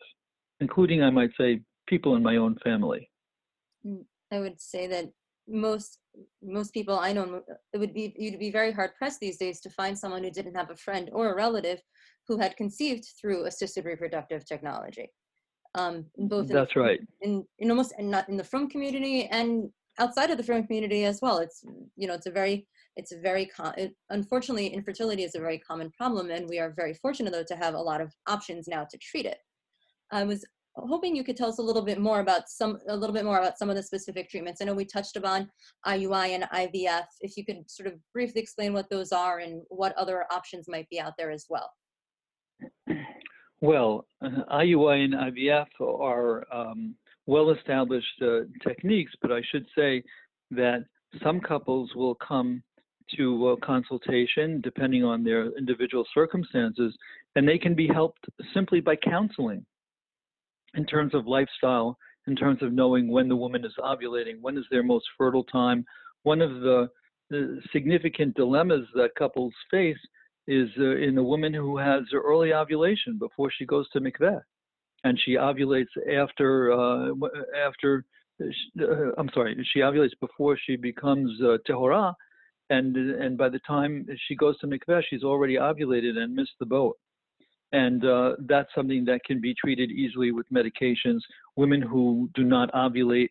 including, 0.60 1.04
I 1.04 1.12
might 1.12 1.30
say, 1.40 1.62
people 1.88 2.16
in 2.16 2.24
my 2.24 2.38
own 2.38 2.58
family. 2.64 3.10
Mm, 3.86 4.04
I 4.34 4.40
would 4.40 4.60
say 4.60 4.88
that 4.88 5.10
most 5.50 6.00
most 6.44 6.74
people 6.74 7.00
I 7.00 7.14
know 7.14 7.42
it 7.72 7.78
would 7.78 7.94
be 7.94 8.14
you'd 8.18 8.38
be 8.38 8.52
very 8.52 8.74
hard 8.74 8.92
pressed 8.98 9.22
these 9.22 9.38
days 9.38 9.62
to 9.62 9.70
find 9.70 9.98
someone 9.98 10.22
who 10.22 10.30
didn't 10.32 10.56
have 10.56 10.72
a 10.72 10.76
friend 10.76 11.10
or 11.14 11.32
a 11.32 11.36
relative 11.36 11.80
who 12.28 12.38
had 12.38 12.58
conceived 12.58 13.06
through 13.22 13.46
assisted 13.46 13.86
reproductive 13.86 14.46
technology. 14.46 15.10
Um, 15.76 16.06
both 16.18 16.50
that's 16.50 16.76
in, 16.76 16.82
right 16.82 17.00
in 17.22 17.46
in 17.60 17.70
almost 17.70 17.94
and 17.98 18.12
not 18.12 18.28
in 18.28 18.36
the 18.36 18.44
frum 18.44 18.68
community 18.68 19.28
and 19.28 19.70
outside 20.00 20.32
of 20.32 20.38
the 20.38 20.44
frum 20.44 20.66
community 20.66 21.06
as 21.06 21.22
well. 21.22 21.38
It's 21.38 21.64
you 21.96 22.08
know 22.08 22.16
it's 22.16 22.26
a 22.28 22.32
very 22.32 22.68
it's 22.98 23.14
very 23.22 23.46
com- 23.46 23.74
unfortunately 24.10 24.68
infertility 24.68 25.24
is 25.24 25.36
a 25.36 25.40
very 25.40 25.60
common 25.60 25.92
problem 25.92 26.32
and 26.32 26.50
we 26.50 26.60
are 26.60 26.74
very 26.76 26.94
fortunate 26.96 27.32
though 27.32 27.44
to 27.48 27.56
have 27.56 27.76
a 27.76 27.80
lot 27.80 28.02
of 28.02 28.12
options 28.28 28.68
now 28.68 28.84
to 28.84 28.98
treat 28.98 29.26
it. 29.26 29.38
I 30.12 30.24
was 30.24 30.44
hoping 30.76 31.16
you 31.16 31.24
could 31.24 31.38
tell 31.38 31.50
us 31.50 31.60
a 31.60 31.64
little 31.64 31.82
bit 31.82 32.00
more 32.00 32.20
about 32.20 32.50
some 32.50 32.80
a 32.88 32.96
little 32.96 33.14
bit 33.14 33.26
more 33.26 33.40
about 33.40 33.58
some 33.58 33.70
of 33.70 33.76
the 33.76 33.84
specific 33.84 34.30
treatments. 34.30 34.62
I 34.62 34.66
know 34.66 34.74
we 34.74 34.86
touched 34.86 35.16
upon 35.16 35.50
IUI 35.86 36.30
and 36.30 36.44
IVF. 36.54 37.06
If 37.22 37.38
you 37.38 37.46
could 37.46 37.70
sort 37.70 37.88
of 37.88 37.94
briefly 38.14 38.42
explain 38.42 38.74
what 38.74 38.90
those 38.90 39.12
are 39.12 39.40
and 39.40 39.62
what 39.70 39.96
other 39.98 40.26
options 40.32 40.68
might 40.68 40.90
be 40.90 41.00
out 41.00 41.14
there 41.18 41.32
as 41.32 41.46
well. 41.50 41.72
Well, 43.60 44.06
IUI 44.24 45.06
and 45.06 45.14
IVF 45.14 45.68
are 45.82 46.46
um, 46.54 46.96
well-established 47.26 48.22
uh, 48.22 48.42
techniques, 48.68 49.12
but 49.22 49.32
I 49.32 49.42
should 49.52 49.66
say 49.76 50.04
that 50.52 50.86
some 51.24 51.40
couples 51.40 51.90
will 51.96 52.16
come 52.16 52.62
to 53.16 53.50
a 53.50 53.58
consultation 53.58 54.62
depending 54.62 55.04
on 55.04 55.24
their 55.24 55.58
individual 55.58 56.06
circumstances, 56.14 56.96
and 57.36 57.48
they 57.48 57.58
can 57.58 57.76
be 57.76 57.88
helped 57.88 58.26
simply 58.54 58.80
by 58.80 58.96
counseling 58.96 59.66
in 60.76 60.86
terms 60.86 61.14
of 61.14 61.28
lifestyle, 61.28 61.98
in 62.28 62.36
terms 62.36 62.62
of 62.62 62.74
knowing 62.74 63.10
when 63.10 63.28
the 63.28 63.36
woman 63.36 63.64
is 63.66 63.74
ovulating, 63.80 64.42
when 64.42 64.58
is 64.58 64.66
their 64.70 64.84
most 64.84 65.06
fertile 65.18 65.44
time. 65.46 65.86
One 66.24 66.42
of 66.42 66.62
the, 66.62 66.90
the 67.30 67.60
significant 67.72 68.36
dilemmas 68.36 68.86
that 68.96 69.16
couples 69.18 69.54
face 69.72 69.98
is 70.48 70.70
uh, 70.80 70.98
in 70.98 71.18
a 71.18 71.24
woman 71.24 71.54
who 71.54 71.78
has 71.78 72.04
early 72.14 72.54
ovulation 72.54 73.18
before 73.18 73.52
she 73.52 73.66
goes 73.66 73.90
to 73.90 74.00
mikveh, 74.00 74.42
and 75.04 75.20
she 75.24 75.34
ovulates 75.34 75.86
after 76.12 76.72
uh, 76.72 77.12
after. 77.66 78.06
Uh, 78.40 79.12
I'm 79.18 79.30
sorry, 79.34 79.58
she 79.74 79.80
ovulates 79.80 80.12
before 80.22 80.58
she 80.64 80.76
becomes 80.76 81.32
uh, 81.42 81.58
tehorah, 81.68 82.14
and 82.70 82.96
and 82.96 83.38
by 83.38 83.50
the 83.50 83.60
time 83.60 84.08
she 84.28 84.36
goes 84.36 84.58
to 84.60 84.68
mikveh, 84.68 85.02
she's 85.10 85.24
already 85.24 85.56
ovulated 85.56 86.18
and 86.18 86.36
missed 86.36 86.56
the 86.60 86.66
boat 86.66 86.98
and 87.72 88.06
uh, 88.06 88.34
that's 88.48 88.70
something 88.74 89.04
that 89.06 89.24
can 89.26 89.42
be 89.42 89.54
treated 89.54 89.92
easily 89.92 90.32
with 90.32 90.46
medications. 90.50 91.20
Women 91.56 91.82
who 91.82 92.30
do 92.34 92.44
not 92.44 92.72
ovulate 92.72 93.30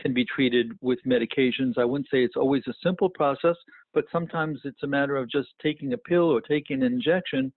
can 0.00 0.12
be 0.12 0.24
treated 0.24 0.72
with 0.80 0.98
medications. 1.06 1.78
I 1.78 1.84
wouldn't 1.84 2.08
say 2.10 2.24
it's 2.24 2.36
always 2.36 2.64
a 2.66 2.74
simple 2.82 3.08
process, 3.08 3.56
but 3.94 4.04
sometimes 4.10 4.60
it's 4.64 4.82
a 4.82 4.86
matter 4.86 5.16
of 5.16 5.30
just 5.30 5.48
taking 5.62 5.92
a 5.92 5.98
pill 5.98 6.30
or 6.30 6.40
taking 6.40 6.82
an 6.82 6.92
injection, 6.92 7.52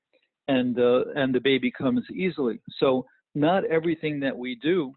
and 0.48 0.80
uh, 0.80 1.06
and 1.16 1.34
the 1.34 1.42
baby 1.42 1.72
comes 1.72 2.04
easily. 2.14 2.62
So 2.80 3.06
not 3.36 3.66
everything 3.66 4.20
that 4.22 4.38
we 4.38 4.56
do 4.56 4.94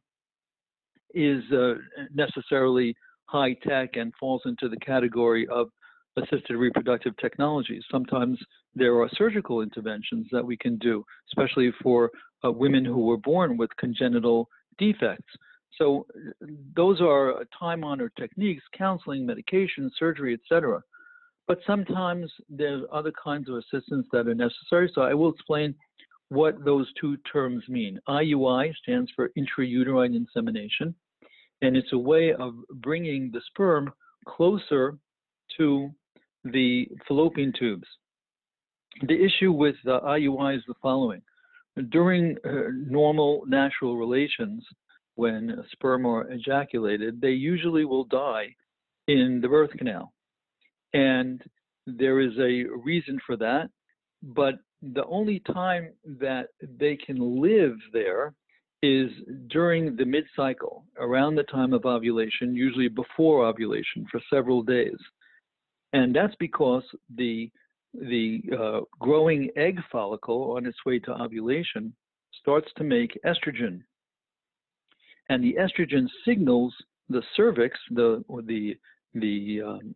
is 1.15 1.43
uh, 1.53 1.75
necessarily 2.15 2.95
high 3.27 3.55
tech 3.67 3.97
and 3.97 4.13
falls 4.21 4.43
into 4.45 4.69
the 4.69 4.79
category 4.79 5.47
of 5.49 5.69
assisted 6.17 6.57
reproductive 6.57 7.17
technologies. 7.17 7.83
Sometimes 7.91 8.39
there 8.75 8.99
are 9.01 9.09
surgical 9.17 9.63
interventions 9.63 10.27
that 10.33 10.45
we 10.45 10.57
can 10.57 10.77
do, 10.79 11.05
especially 11.29 11.73
for 11.83 12.11
uh, 12.45 12.51
women 12.51 12.85
who 12.85 13.07
were 13.07 13.17
born 13.17 13.57
with 13.57 13.71
congenital 13.77 14.49
defects. 14.79 15.33
So 15.79 16.07
those 16.77 17.01
are 17.01 17.45
time-honored 17.59 18.13
techniques, 18.19 18.63
counseling, 18.77 19.25
medication, 19.25 19.91
surgery, 19.99 20.35
etc. 20.35 20.83
But 21.49 21.59
sometimes 21.67 22.31
there's 22.49 22.85
other 22.93 23.13
kinds 23.13 23.49
of 23.49 23.57
assistance 23.57 24.07
that 24.13 24.29
are 24.29 24.35
necessary. 24.35 24.91
So 24.95 25.03
I 25.03 25.15
will 25.15 25.33
explain 25.33 25.75
what 26.29 26.65
those 26.65 26.91
two 27.01 27.17
terms 27.31 27.63
mean. 27.69 27.99
IUI 28.09 28.75
stands 28.83 29.11
for 29.15 29.31
intrauterine 29.37 30.15
insemination, 30.15 30.95
and 31.61 31.77
it's 31.77 31.93
a 31.93 31.99
way 31.99 32.33
of 32.33 32.55
bringing 32.77 33.31
the 33.31 33.41
sperm 33.49 33.93
closer 34.27 34.99
to 35.59 35.91
the 36.45 36.89
fallopian 37.07 37.53
tubes. 37.59 37.87
The 39.07 39.25
issue 39.25 39.53
with 39.53 39.77
the 39.85 40.01
IUI 40.01 40.57
is 40.57 40.63
the 40.67 40.75
following. 40.83 41.23
During 41.91 42.37
uh, 42.45 42.69
normal 42.75 43.45
natural 43.47 43.97
relations, 43.97 44.65
when 45.15 45.65
sperm 45.73 46.07
are 46.07 46.31
ejaculated, 46.31 47.21
they 47.21 47.31
usually 47.31 47.85
will 47.85 48.05
die 48.05 48.55
in 49.09 49.41
the 49.41 49.49
birth 49.49 49.71
canal. 49.79 50.13
And 50.93 51.43
there 51.87 52.21
is 52.21 52.33
a 52.39 52.65
reason 52.85 53.19
for 53.27 53.37
that, 53.37 53.71
but 54.23 54.57
the 54.83 55.05
only 55.07 55.41
time 55.41 55.93
that 56.21 56.49
they 56.79 56.97
can 56.97 57.41
live 57.41 57.77
there 57.93 58.35
is 58.83 59.11
during 59.49 59.97
the 59.97 60.05
mid 60.05 60.25
cycle, 60.35 60.85
around 60.99 61.37
the 61.37 61.45
time 61.45 61.73
of 61.73 61.87
ovulation, 61.87 62.55
usually 62.55 62.89
before 62.89 63.47
ovulation 63.47 64.07
for 64.11 64.21
several 64.29 64.63
days. 64.63 64.97
And 65.93 66.15
that's 66.15 66.35
because 66.39 66.85
the, 67.15 67.51
the 67.95 68.43
uh, 68.59 68.81
growing 68.99 69.51
egg 69.57 69.79
follicle 69.91 70.53
on 70.57 70.67
its 70.67 70.79
way 70.87 70.99
to 71.01 71.13
ovulation 71.13 71.93
starts 72.41 72.69
to 72.77 72.85
make 72.85 73.19
estrogen. 73.27 73.83
And 75.29 75.43
the 75.43 75.57
estrogen 75.61 76.09
signals 76.25 76.75
the 77.09 77.23
cervix, 77.37 77.79
the, 77.91 78.25
the, 78.47 78.77
the 79.15 79.61
um, 79.63 79.95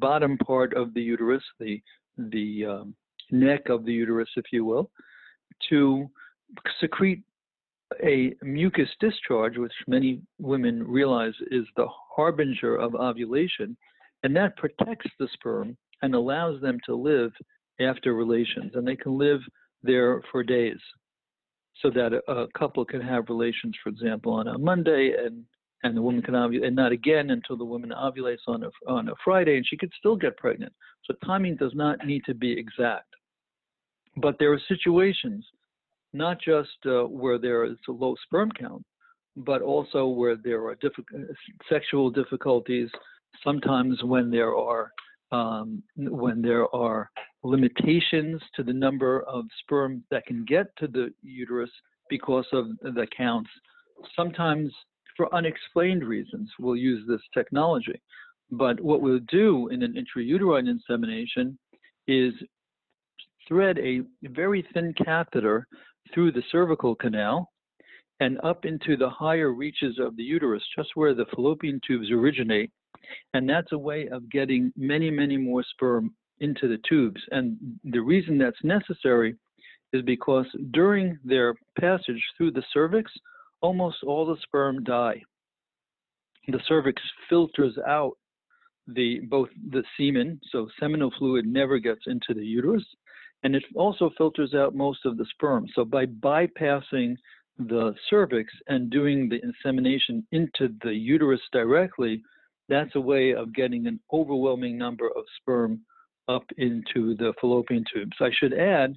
bottom 0.00 0.38
part 0.38 0.74
of 0.74 0.94
the 0.94 1.02
uterus, 1.02 1.42
the, 1.60 1.80
the 2.16 2.64
um, 2.64 2.94
neck 3.30 3.68
of 3.68 3.84
the 3.84 3.92
uterus, 3.92 4.28
if 4.36 4.46
you 4.52 4.64
will, 4.64 4.90
to 5.68 6.08
secrete 6.80 7.22
a 8.02 8.34
mucus 8.42 8.88
discharge, 9.00 9.56
which 9.56 9.72
many 9.86 10.20
women 10.38 10.86
realize 10.86 11.34
is 11.50 11.64
the 11.76 11.86
harbinger 12.14 12.76
of 12.76 12.94
ovulation, 12.94 13.76
and 14.22 14.34
that 14.36 14.56
protects 14.56 15.10
the 15.18 15.28
sperm 15.34 15.76
and 16.02 16.14
allows 16.14 16.60
them 16.60 16.78
to 16.86 16.94
live 16.94 17.32
after 17.80 18.14
relations. 18.14 18.72
And 18.74 18.86
they 18.86 18.96
can 18.96 19.16
live 19.18 19.40
there 19.82 20.22
for 20.30 20.42
days 20.42 20.78
so 21.82 21.90
that 21.90 22.12
a, 22.12 22.30
a 22.32 22.48
couple 22.58 22.84
can 22.84 23.00
have 23.00 23.28
relations, 23.28 23.76
for 23.82 23.90
example, 23.90 24.32
on 24.32 24.48
a 24.48 24.58
Monday 24.58 25.14
and 25.24 25.44
and 25.84 25.96
the 25.96 26.02
woman 26.02 26.22
can 26.22 26.34
ovulate, 26.34 26.66
and 26.66 26.76
not 26.76 26.92
again 26.92 27.30
until 27.30 27.56
the 27.56 27.64
woman 27.64 27.92
ovulates 27.96 28.46
on 28.46 28.64
a, 28.64 28.70
on 28.90 29.08
a 29.08 29.12
Friday, 29.24 29.56
and 29.56 29.66
she 29.66 29.76
could 29.76 29.92
still 29.98 30.16
get 30.16 30.36
pregnant. 30.36 30.72
So 31.04 31.14
timing 31.24 31.56
does 31.56 31.72
not 31.74 32.04
need 32.04 32.24
to 32.24 32.34
be 32.34 32.50
exact. 32.50 33.06
But 34.16 34.36
there 34.38 34.52
are 34.52 34.60
situations, 34.66 35.46
not 36.12 36.40
just 36.40 36.76
uh, 36.84 37.04
where 37.04 37.38
there 37.38 37.64
is 37.64 37.76
a 37.88 37.92
low 37.92 38.16
sperm 38.24 38.50
count, 38.58 38.82
but 39.36 39.62
also 39.62 40.08
where 40.08 40.36
there 40.36 40.64
are 40.64 40.76
sexual 41.68 42.10
difficulties. 42.10 42.90
Sometimes 43.44 44.02
when 44.02 44.30
there 44.30 44.54
are 44.54 44.92
um, 45.30 45.82
when 45.96 46.40
there 46.40 46.74
are 46.74 47.10
limitations 47.42 48.40
to 48.56 48.62
the 48.62 48.72
number 48.72 49.22
of 49.22 49.44
sperm 49.60 50.02
that 50.10 50.24
can 50.26 50.44
get 50.44 50.74
to 50.78 50.86
the 50.86 51.12
uterus 51.22 51.70
because 52.08 52.46
of 52.52 52.66
the 52.82 53.06
counts. 53.16 53.50
Sometimes 54.16 54.72
for 55.16 55.32
unexplained 55.34 56.04
reasons, 56.04 56.50
we'll 56.58 56.76
use 56.76 57.06
this 57.06 57.20
technology. 57.34 58.00
But 58.50 58.80
what 58.80 59.02
we'll 59.02 59.20
do 59.30 59.68
in 59.68 59.82
an 59.82 59.94
intrauterine 59.94 60.68
insemination 60.68 61.58
is 62.06 62.32
thread 63.46 63.78
a 63.78 64.02
very 64.22 64.66
thin 64.72 64.94
catheter 64.94 65.66
through 66.14 66.32
the 66.32 66.42
cervical 66.50 66.94
canal 66.94 67.50
and 68.20 68.38
up 68.42 68.64
into 68.64 68.96
the 68.96 69.10
higher 69.10 69.52
reaches 69.52 69.98
of 69.98 70.16
the 70.16 70.22
uterus, 70.22 70.62
just 70.76 70.90
where 70.94 71.14
the 71.14 71.26
fallopian 71.34 71.80
tubes 71.86 72.10
originate. 72.10 72.70
And 73.34 73.48
that's 73.48 73.72
a 73.72 73.78
way 73.78 74.08
of 74.08 74.30
getting 74.30 74.72
many, 74.76 75.10
many 75.10 75.36
more 75.36 75.64
sperm 75.70 76.14
into 76.40 76.68
the 76.68 76.78
tubes. 76.88 77.20
And 77.30 77.56
the 77.84 78.00
reason 78.00 78.38
that's 78.38 78.62
necessary 78.62 79.34
is 79.92 80.02
because 80.02 80.46
during 80.70 81.18
their 81.24 81.54
passage 81.78 82.22
through 82.36 82.52
the 82.52 82.64
cervix, 82.72 83.10
almost 83.60 83.98
all 84.04 84.26
the 84.26 84.36
sperm 84.42 84.84
die. 84.84 85.22
The 86.48 86.60
cervix 86.66 87.02
filters 87.28 87.76
out 87.86 88.12
the 88.86 89.20
both 89.20 89.48
the 89.70 89.82
semen, 89.96 90.40
so 90.50 90.68
seminal 90.80 91.12
fluid 91.18 91.46
never 91.46 91.78
gets 91.78 92.00
into 92.06 92.32
the 92.32 92.44
uterus, 92.44 92.84
and 93.42 93.54
it 93.54 93.64
also 93.74 94.10
filters 94.16 94.54
out 94.54 94.74
most 94.74 95.04
of 95.04 95.18
the 95.18 95.26
sperm. 95.26 95.66
So 95.74 95.84
by 95.84 96.06
bypassing 96.06 97.16
the 97.58 97.94
cervix 98.08 98.52
and 98.68 98.88
doing 98.88 99.28
the 99.28 99.40
insemination 99.42 100.26
into 100.32 100.74
the 100.82 100.94
uterus 100.94 101.40
directly, 101.52 102.22
that's 102.68 102.94
a 102.94 103.00
way 103.00 103.34
of 103.34 103.54
getting 103.54 103.86
an 103.86 104.00
overwhelming 104.12 104.76
number 104.76 105.08
of 105.08 105.24
sperm 105.40 105.80
up 106.28 106.44
into 106.58 107.16
the 107.16 107.32
fallopian 107.40 107.84
tubes. 107.92 108.16
I 108.20 108.30
should 108.38 108.52
add 108.52 108.96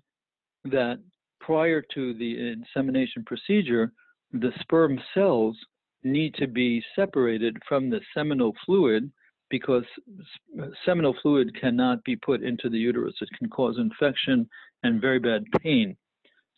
that 0.65 0.99
prior 1.39 1.81
to 1.93 2.13
the 2.13 2.51
insemination 2.51 3.23
procedure, 3.25 3.91
the 4.33 4.51
sperm 4.59 4.99
cells 5.13 5.57
need 6.03 6.33
to 6.35 6.47
be 6.47 6.83
separated 6.95 7.57
from 7.67 7.89
the 7.89 8.01
seminal 8.13 8.53
fluid 8.65 9.11
because 9.49 9.83
seminal 10.85 11.15
fluid 11.21 11.53
cannot 11.59 12.03
be 12.03 12.15
put 12.15 12.41
into 12.41 12.69
the 12.69 12.77
uterus. 12.77 13.15
It 13.21 13.29
can 13.37 13.49
cause 13.49 13.77
infection 13.77 14.49
and 14.83 15.01
very 15.01 15.19
bad 15.19 15.43
pain. 15.61 15.95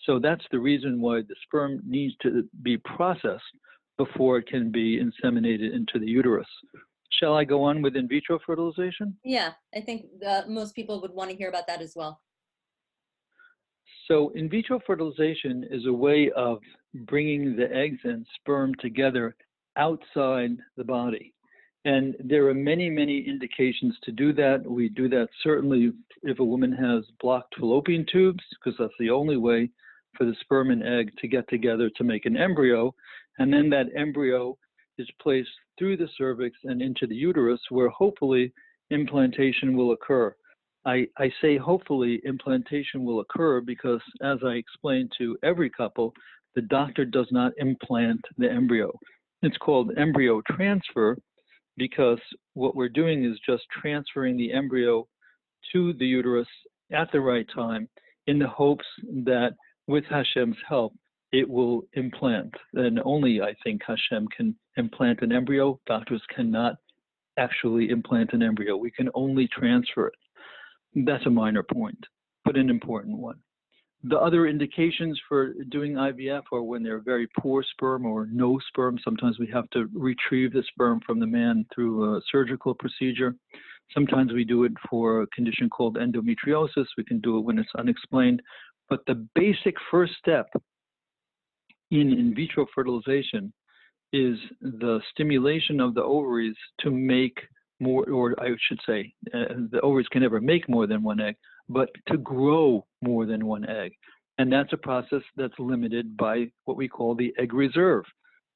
So 0.05 0.19
that's 0.19 0.45
the 0.51 0.59
reason 0.59 1.01
why 1.01 1.21
the 1.21 1.35
sperm 1.43 1.81
needs 1.85 2.13
to 2.21 2.47
be 2.61 2.77
processed 2.77 3.43
before 3.97 4.37
it 4.37 4.47
can 4.47 4.71
be 4.71 4.99
inseminated 4.99 5.73
into 5.73 5.99
the 5.99 6.07
uterus. 6.07 6.47
Shall 7.19 7.35
I 7.35 7.43
go 7.43 7.63
on 7.63 7.81
with 7.81 7.95
in 7.95 8.07
vitro 8.07 8.39
fertilization? 8.45 9.15
Yeah, 9.23 9.51
I 9.75 9.81
think 9.81 10.05
uh, 10.25 10.43
most 10.47 10.75
people 10.75 11.01
would 11.01 11.13
want 11.13 11.29
to 11.29 11.35
hear 11.35 11.49
about 11.49 11.67
that 11.67 11.81
as 11.81 11.93
well. 11.95 12.21
So, 14.07 14.29
in 14.35 14.49
vitro 14.49 14.79
fertilization 14.85 15.65
is 15.69 15.85
a 15.85 15.93
way 15.93 16.31
of 16.35 16.59
bringing 16.93 17.55
the 17.55 17.73
eggs 17.73 17.99
and 18.03 18.25
sperm 18.35 18.73
together 18.75 19.35
outside 19.77 20.57
the 20.75 20.83
body. 20.83 21.33
And 21.85 22.15
there 22.23 22.47
are 22.47 22.53
many, 22.53 22.89
many 22.89 23.19
indications 23.27 23.95
to 24.03 24.11
do 24.11 24.33
that. 24.33 24.63
We 24.65 24.89
do 24.89 25.09
that 25.09 25.27
certainly 25.41 25.91
if 26.23 26.39
a 26.39 26.43
woman 26.43 26.71
has 26.71 27.03
blocked 27.19 27.55
fallopian 27.59 28.05
tubes, 28.11 28.43
because 28.51 28.77
that's 28.79 28.93
the 28.99 29.09
only 29.09 29.37
way 29.37 29.69
for 30.17 30.25
the 30.25 30.35
sperm 30.41 30.71
and 30.71 30.83
egg 30.83 31.11
to 31.19 31.27
get 31.27 31.47
together 31.49 31.89
to 31.97 32.03
make 32.03 32.25
an 32.25 32.37
embryo. 32.37 32.93
And 33.39 33.51
then 33.51 33.69
that 33.71 33.87
embryo 33.95 34.57
is 34.97 35.09
placed 35.21 35.49
through 35.77 35.97
the 35.97 36.09
cervix 36.17 36.57
and 36.63 36.81
into 36.81 37.07
the 37.07 37.15
uterus, 37.15 37.59
where 37.69 37.89
hopefully 37.89 38.53
implantation 38.89 39.75
will 39.75 39.91
occur. 39.91 40.35
I, 40.85 41.07
I 41.17 41.31
say 41.41 41.57
hopefully 41.57 42.21
implantation 42.25 43.05
will 43.05 43.21
occur 43.21 43.61
because, 43.61 44.01
as 44.21 44.39
I 44.45 44.53
explained 44.53 45.11
to 45.17 45.37
every 45.43 45.69
couple, 45.69 46.13
the 46.55 46.61
doctor 46.61 47.05
does 47.05 47.27
not 47.31 47.53
implant 47.57 48.21
the 48.37 48.51
embryo. 48.51 48.91
It's 49.41 49.57
called 49.57 49.97
embryo 49.97 50.41
transfer 50.51 51.17
because 51.77 52.19
what 52.53 52.75
we're 52.75 52.89
doing 52.89 53.25
is 53.25 53.39
just 53.45 53.63
transferring 53.81 54.37
the 54.37 54.53
embryo 54.53 55.07
to 55.71 55.93
the 55.93 56.05
uterus 56.05 56.47
at 56.91 57.11
the 57.11 57.21
right 57.21 57.47
time 57.53 57.89
in 58.27 58.37
the 58.37 58.47
hopes 58.47 58.85
that 59.25 59.53
with 59.87 60.03
Hashem's 60.05 60.57
help, 60.67 60.93
it 61.33 61.49
will 61.49 61.81
implant. 61.93 62.53
And 62.73 63.01
only 63.03 63.41
I 63.41 63.53
think 63.63 63.81
Hashem 63.85 64.27
can 64.37 64.55
implant 64.77 65.21
an 65.23 65.33
embryo. 65.33 65.79
Doctors 65.87 66.21
cannot 66.33 66.75
actually 67.37 67.89
implant 67.89 68.31
an 68.33 68.43
embryo. 68.43 68.77
We 68.77 68.91
can 68.91 69.09
only 69.15 69.47
transfer 69.47 70.07
it. 70.07 70.13
That's 70.95 71.25
a 71.25 71.31
minor 71.31 71.63
point, 71.63 71.97
but 72.45 72.55
an 72.55 72.69
important 72.69 73.17
one. 73.17 73.39
The 74.03 74.19
other 74.19 74.45
indications 74.45 75.19
for 75.27 75.53
doing 75.69 75.93
IVF 75.93 76.43
are 76.51 76.61
when 76.61 76.83
they're 76.83 77.01
very 77.01 77.27
poor 77.39 77.63
sperm 77.63 78.05
or 78.05 78.27
no 78.31 78.59
sperm. 78.67 78.99
Sometimes 79.03 79.39
we 79.39 79.47
have 79.47 79.67
to 79.71 79.89
retrieve 79.93 80.53
the 80.53 80.63
sperm 80.67 80.99
from 81.05 81.19
the 81.19 81.25
man 81.25 81.65
through 81.73 82.15
a 82.15 82.21
surgical 82.31 82.75
procedure. 82.75 83.33
Sometimes 83.93 84.33
we 84.33 84.43
do 84.43 84.65
it 84.65 84.73
for 84.89 85.21
a 85.21 85.27
condition 85.27 85.69
called 85.69 85.97
endometriosis. 85.97 86.85
We 86.97 87.05
can 87.05 87.21
do 87.21 87.37
it 87.37 87.45
when 87.45 87.57
it's 87.57 87.69
unexplained. 87.77 88.41
But 88.89 88.99
the 89.07 89.25
basic 89.33 89.75
first 89.89 90.13
step 90.19 90.47
in 91.91 92.11
in 92.11 92.33
vitro 92.35 92.65
fertilization 92.73 93.53
is 94.11 94.37
the 94.61 94.99
stimulation 95.11 95.79
of 95.79 95.95
the 95.95 96.03
ovaries 96.03 96.55
to 96.81 96.91
make 96.91 97.37
more, 97.79 98.09
or 98.09 98.39
I 98.39 98.49
should 98.67 98.79
say, 98.85 99.13
uh, 99.33 99.55
the 99.71 99.81
ovaries 99.81 100.07
can 100.11 100.21
never 100.21 100.39
make 100.39 100.69
more 100.69 100.87
than 100.87 101.03
one 101.03 101.19
egg, 101.19 101.35
but 101.67 101.89
to 102.07 102.17
grow 102.17 102.85
more 103.01 103.25
than 103.25 103.45
one 103.45 103.67
egg. 103.67 103.91
And 104.37 104.51
that's 104.51 104.73
a 104.73 104.77
process 104.77 105.21
that's 105.35 105.53
limited 105.59 106.15
by 106.15 106.47
what 106.65 106.77
we 106.77 106.87
call 106.87 107.15
the 107.15 107.33
egg 107.37 107.53
reserve. 107.53 108.05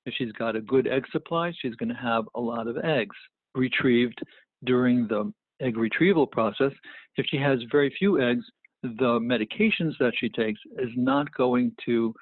If 0.05 0.13
she's 0.17 0.31
got 0.33 0.55
a 0.55 0.61
good 0.61 0.87
egg 0.87 1.03
supply, 1.11 1.51
she's 1.59 1.75
going 1.75 1.89
to 1.89 1.95
have 1.95 2.25
a 2.35 2.39
lot 2.39 2.67
of 2.67 2.77
eggs 2.77 3.15
retrieved 3.55 4.19
during 4.63 5.07
the 5.07 5.31
egg 5.61 5.77
retrieval 5.77 6.27
process. 6.27 6.71
If 7.17 7.25
she 7.29 7.37
has 7.37 7.59
very 7.71 7.93
few 7.97 8.21
eggs, 8.21 8.45
the 8.83 9.19
medications 9.19 9.93
that 9.99 10.13
she 10.17 10.29
takes 10.29 10.59
is 10.77 10.89
not 10.95 11.31
going 11.33 11.73
to 11.85 12.13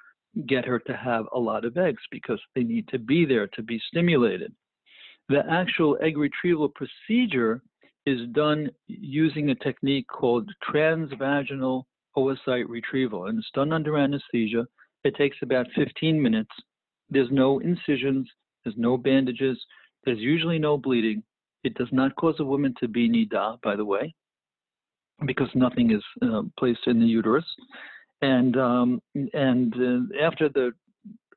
get 0.47 0.65
her 0.65 0.79
to 0.79 0.95
have 0.95 1.25
a 1.33 1.39
lot 1.39 1.65
of 1.65 1.77
eggs 1.77 2.01
because 2.11 2.41
they 2.55 2.63
need 2.63 2.87
to 2.89 2.99
be 2.99 3.25
there 3.25 3.47
to 3.47 3.63
be 3.63 3.81
stimulated. 3.87 4.53
The 5.29 5.43
actual 5.49 5.97
egg 6.01 6.17
retrieval 6.17 6.69
procedure 6.69 7.61
is 8.05 8.27
done 8.33 8.69
using 8.87 9.49
a 9.49 9.55
technique 9.55 10.07
called 10.07 10.51
transvaginal 10.71 11.83
oocyte 12.17 12.69
retrieval, 12.69 13.27
and 13.27 13.39
it's 13.39 13.49
done 13.53 13.73
under 13.73 13.97
anesthesia. 13.97 14.67
It 15.03 15.15
takes 15.15 15.37
about 15.41 15.67
15 15.75 16.21
minutes. 16.21 16.51
There's 17.09 17.31
no 17.31 17.59
incisions, 17.59 18.29
there's 18.63 18.77
no 18.77 18.97
bandages, 18.97 19.57
there's 20.05 20.19
usually 20.19 20.59
no 20.59 20.77
bleeding. 20.77 21.23
It 21.63 21.73
does 21.75 21.89
not 21.91 22.15
cause 22.15 22.35
a 22.39 22.45
woman 22.45 22.75
to 22.79 22.87
be 22.87 23.09
nida, 23.09 23.59
by 23.61 23.75
the 23.75 23.85
way. 23.85 24.13
because 25.25 25.49
nothing 25.55 25.91
is 25.91 26.03
uh, 26.21 26.43
placed 26.59 26.87
in 26.87 26.99
the 26.99 27.05
uterus. 27.05 27.45
And 28.21 28.57
um, 28.57 29.01
and 29.33 29.73
uh, 29.75 30.23
after 30.23 30.49
the 30.49 30.71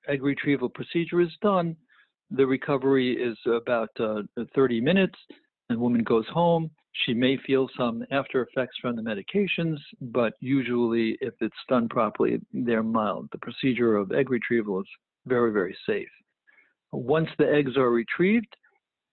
egg 0.09 0.23
retrieval 0.23 0.69
procedure 0.69 1.21
is 1.21 1.33
done, 1.43 1.77
the 2.31 2.47
recovery 2.47 3.15
is 3.15 3.37
about 3.47 3.91
uh, 4.01 4.23
30 4.55 4.81
minutes. 4.81 5.19
The 5.69 5.79
woman 5.79 6.03
goes 6.03 6.27
home. 6.29 6.71
She 7.05 7.15
may 7.15 7.37
feel 7.47 7.69
some 7.77 8.05
after 8.11 8.43
effects 8.43 8.77
from 8.81 8.97
the 8.97 9.03
medications, 9.03 9.77
but 10.01 10.33
usually, 10.41 11.17
if 11.21 11.35
it's 11.41 11.55
done 11.69 11.89
properly, 11.89 12.41
they're 12.53 12.83
mild. 12.83 13.29
The 13.33 13.39
procedure 13.39 13.97
of 13.97 14.13
egg 14.13 14.31
retrieval 14.31 14.81
is 14.81 14.87
very, 15.27 15.53
very 15.53 15.77
safe. 15.87 16.09
Once 16.91 17.29
the 17.39 17.51
eggs 17.51 17.77
are 17.77 17.91
retrieved, 17.91 18.57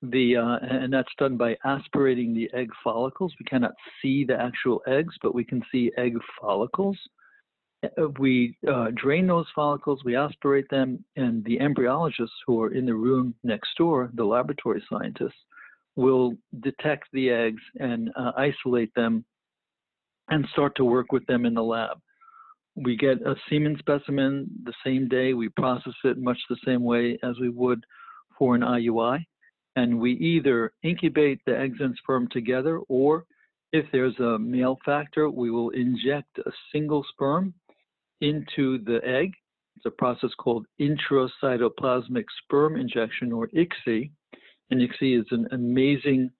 the 0.02 0.38
uh, 0.38 0.58
and 0.62 0.94
that's 0.94 1.14
done 1.18 1.38
by 1.38 1.58
aspirating 1.66 2.34
the 2.34 2.50
egg 2.54 2.70
follicles. 2.84 3.34
We 3.40 3.46
cannot 3.46 3.74
see 4.02 4.24
the 4.24 4.40
actual 4.40 4.82
eggs, 4.88 5.16
but 5.22 5.36
we 5.36 5.44
can 5.44 5.62
see 5.72 5.92
egg 5.98 6.18
follicles. 6.40 6.98
We 8.20 8.58
uh, 8.72 8.88
drain 8.96 9.28
those 9.28 9.48
follicles, 9.56 10.04
we 10.04 10.16
aspirate 10.16 10.70
them, 10.70 11.04
and 11.16 11.44
the 11.46 11.58
embryologists 11.58 12.38
who 12.46 12.62
are 12.62 12.74
in 12.74 12.86
the 12.86 12.94
room 12.94 13.36
next 13.44 13.70
door, 13.78 14.10
the 14.14 14.24
laboratory 14.24 14.84
scientists, 14.90 15.40
will 15.96 16.34
detect 16.62 17.06
the 17.14 17.30
eggs 17.30 17.62
and 17.80 18.12
uh, 18.16 18.32
isolate 18.38 18.94
them 18.96 19.26
and 20.30 20.46
start 20.52 20.76
to 20.76 20.86
work 20.86 21.12
with 21.12 21.26
them 21.28 21.46
in 21.46 21.54
the 21.54 21.64
lab. 21.64 21.98
We 22.76 22.98
get 22.98 23.22
a 23.22 23.36
semen 23.50 23.78
specimen 23.80 24.50
the 24.64 24.74
same 24.84 25.08
day. 25.08 25.34
We 25.34 25.50
process 25.50 25.94
it 26.04 26.18
much 26.18 26.38
the 26.50 26.58
same 26.66 26.84
way 26.84 27.18
as 27.24 27.40
we 27.40 27.50
would 27.50 27.86
for 28.38 28.56
an 28.56 28.62
IUI. 28.62 29.26
And 29.78 30.00
we 30.00 30.14
either 30.14 30.74
incubate 30.84 31.40
the 31.46 31.58
eggs 31.58 31.78
and 31.80 31.96
sperm 31.98 32.28
together, 32.32 32.80
or 32.90 33.26
if 33.72 33.86
there's 33.92 34.18
a 34.20 34.40
male 34.40 34.78
factor, 34.86 35.30
we 35.30 35.52
will 35.52 35.70
inject 35.72 36.38
a 36.40 36.52
single 36.72 37.06
sperm 37.12 37.54
into 38.22 38.80
the 38.84 39.00
egg. 39.04 39.34
It's 39.76 39.86
a 39.86 39.92
process 39.92 40.32
called 40.38 40.66
intracytoplasmic 40.80 42.26
sperm 42.44 42.78
injection, 42.78 43.32
or 43.32 43.48
ICSI. 43.48 44.12
And 44.72 44.82
ICSI 44.82 45.20
is 45.20 45.28
an 45.32 45.48
amazing 45.52 46.32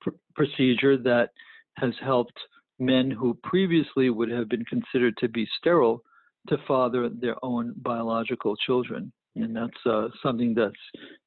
pr- 0.00 0.10
procedure 0.34 0.96
that 0.98 1.30
has 1.76 1.92
helped 2.02 2.38
men 2.78 3.10
who 3.10 3.38
previously 3.42 4.10
would 4.10 4.30
have 4.30 4.48
been 4.48 4.64
considered 4.64 5.16
to 5.18 5.28
be 5.28 5.46
sterile 5.58 6.02
to 6.48 6.56
father 6.66 7.08
their 7.08 7.36
own 7.44 7.74
biological 7.78 8.56
children. 8.56 9.12
And 9.36 9.54
that's 9.54 9.86
uh, 9.86 10.08
something 10.22 10.54
that's 10.54 10.74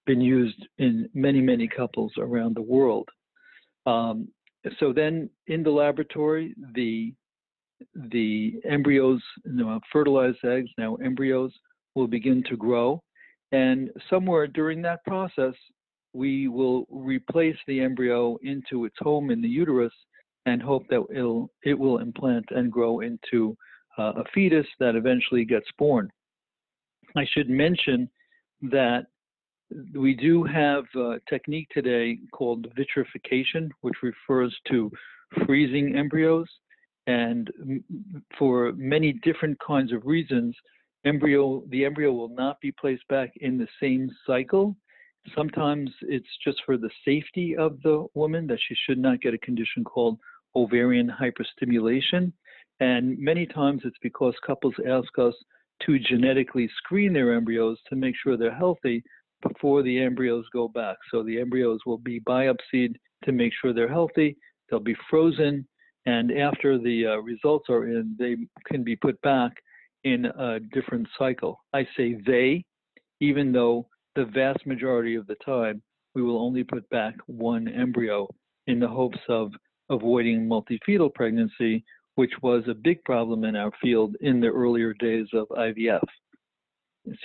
been 0.06 0.22
used 0.22 0.68
in 0.78 1.10
many, 1.14 1.39
many 1.41 1.68
couples 1.68 2.12
around 2.18 2.56
the 2.56 2.62
world. 2.62 3.08
Um, 3.86 4.28
so 4.80 4.93
then 4.93 5.30
in 5.47 5.64
the 5.64 5.72
laboratory, 5.72 6.54
the 6.76 7.14
the 8.11 8.61
embryos, 8.69 9.21
know, 9.45 9.79
fertilized 9.91 10.43
eggs, 10.43 10.69
now 10.77 10.95
embryos, 10.95 11.51
will 11.95 12.07
begin 12.07 12.43
to 12.49 12.57
grow. 12.57 13.01
And 13.51 13.89
somewhere 14.09 14.47
during 14.47 14.82
that 14.84 15.03
process, 15.05 15.53
we 16.13 16.47
will 16.47 16.86
replace 16.89 17.57
the 17.67 17.82
embryo 17.82 18.38
into 18.43 18.86
its 18.86 18.95
home 18.99 19.32
in 19.32 19.41
the 19.41 19.47
uterus 19.47 19.93
and 20.45 20.61
hope 20.61 20.88
that 20.89 21.05
it'll, 21.13 21.49
it 21.63 21.77
will 21.77 21.99
implant 21.99 22.45
and 22.51 22.71
grow 22.71 23.01
into 23.01 23.55
uh, 23.97 24.13
a 24.17 24.23
fetus 24.34 24.65
that 24.79 24.95
eventually 24.95 25.45
gets 25.45 25.67
born. 25.77 26.09
I 27.15 27.25
should 27.34 27.49
mention 27.49 28.09
that 28.63 29.05
we 29.93 30.13
do 30.13 30.43
have 30.43 30.84
a 30.95 31.19
technique 31.29 31.67
today 31.71 32.19
called 32.32 32.67
vitrification, 32.75 33.71
which 33.82 33.95
refers 34.01 34.55
to 34.69 34.91
freezing 35.45 35.95
embryos. 35.95 36.47
And 37.08 37.49
for 38.38 38.74
many 38.74 39.14
different 39.24 39.58
kinds 39.66 39.91
of 39.91 40.06
reasons, 40.06 40.56
embryo 41.06 41.64
the 41.70 41.84
embryo 41.86 42.12
will 42.12 42.30
not 42.30 42.60
be 42.62 42.72
placed 42.72 43.08
back 43.08 43.32
in 43.41 43.58
the 43.58 43.68
same 43.82 44.10
cycle. 44.28 44.76
Sometimes 45.36 45.89
it's 46.02 46.38
just 46.43 46.62
for 46.66 46.78
the 46.78 46.89
safety 47.06 47.56
of 47.56 47.82
the 47.84 48.06
woman 48.14 48.47
that 48.47 48.60
she 48.68 48.76
should 48.86 48.97
not 48.97 49.22
get 49.22 49.34
a 49.34 49.39
condition 49.39 49.84
called 49.84 50.20
ovarian 50.56 51.10
hyperstimulation. 51.10 52.32
And 52.80 53.18
many 53.20 53.45
times 53.45 53.82
it's 53.86 53.97
because 54.02 54.34
couples 54.45 54.74
ask 54.88 55.18
us 55.20 55.36
to 55.86 55.99
genetically 55.99 56.70
screen 56.78 57.14
their 57.14 57.34
embryos 57.34 57.78
to 57.89 57.95
make 57.95 58.16
sure 58.22 58.38
they're 58.38 58.56
healthy 58.56 59.04
before 59.47 59.82
the 59.84 59.99
embryos 59.99 60.45
go 60.54 60.68
back. 60.68 60.97
So 61.12 61.24
the 61.24 61.39
embryos 61.39 61.80
will 61.86 61.97
be 61.97 62.20
biopsied 62.22 62.95
to 63.24 63.32
make 63.32 63.54
sure 63.60 63.74
they're 63.74 63.88
healthy. 63.88 64.38
They'll 64.70 64.80
be 64.80 64.95
frozen 65.10 65.68
and 66.06 66.32
after 66.32 66.78
the 66.78 67.06
uh, 67.08 67.18
results 67.18 67.66
are 67.70 67.86
in, 67.86 68.16
they 68.18 68.36
can 68.66 68.84
be 68.84 68.95
put 68.95 69.22
back 69.22 69.52
in 70.04 70.26
a 70.26 70.60
different 70.74 71.08
cycle. 71.18 71.60
I 71.74 71.88
say 71.95 72.18
they, 72.26 72.66
even 73.20 73.52
though 73.52 73.88
the 74.16 74.26
vast 74.26 74.66
majority 74.66 75.16
of 75.16 75.28
the 75.28 75.36
time 75.45 75.82
we 76.16 76.24
will 76.24 76.41
only 76.41 76.64
put 76.64 76.89
back 76.89 77.16
one 77.28 77.68
embryo 77.68 78.28
in 78.68 78.80
the 78.80 78.88
hopes 78.88 79.20
of 79.30 79.52
avoiding 79.89 80.47
multifetal 80.47 81.14
pregnancy, 81.14 81.84
which 82.16 82.32
was 82.41 82.64
a 82.68 82.74
big 82.74 83.04
problem 83.04 83.43
in 83.43 83.56
our 83.56 83.72
field 83.82 84.16
in 84.22 84.39
the 84.39 84.47
earlier 84.47 84.93
days 84.95 85.28
of 85.34 85.47
IVF. 85.49 86.04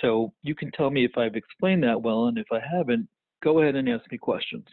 So 0.01 0.33
you 0.43 0.55
can 0.55 0.71
tell 0.71 0.89
me 0.89 1.03
if 1.03 1.17
I've 1.17 1.35
explained 1.35 1.83
that 1.83 2.01
well, 2.01 2.27
and 2.27 2.37
if 2.37 2.47
I 2.51 2.59
haven't, 2.59 3.07
go 3.43 3.59
ahead 3.61 3.75
and 3.75 3.89
ask 3.89 4.09
me 4.11 4.17
questions. 4.17 4.65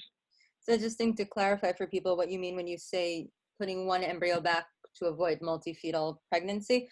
So 0.61 0.73
I 0.73 0.79
just 0.79 0.97
think 0.97 1.17
to 1.17 1.27
clarify 1.27 1.73
for 1.73 1.87
people 1.87 2.17
what 2.17 2.31
you 2.31 2.39
mean 2.39 2.57
when 2.57 2.67
you 2.67 2.79
say 2.79 3.29
putting 3.59 3.87
one 3.87 4.03
embryo 4.03 4.41
back 4.41 4.67
to 4.99 5.07
avoid 5.07 5.41
multifetal 5.41 6.19
pregnancy. 6.31 6.89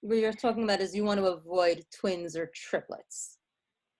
What 0.00 0.18
you're 0.18 0.32
talking 0.32 0.64
about 0.64 0.80
is 0.80 0.94
you 0.94 1.04
want 1.04 1.20
to 1.20 1.26
avoid 1.26 1.84
twins 1.98 2.36
or 2.36 2.50
triplets, 2.54 3.38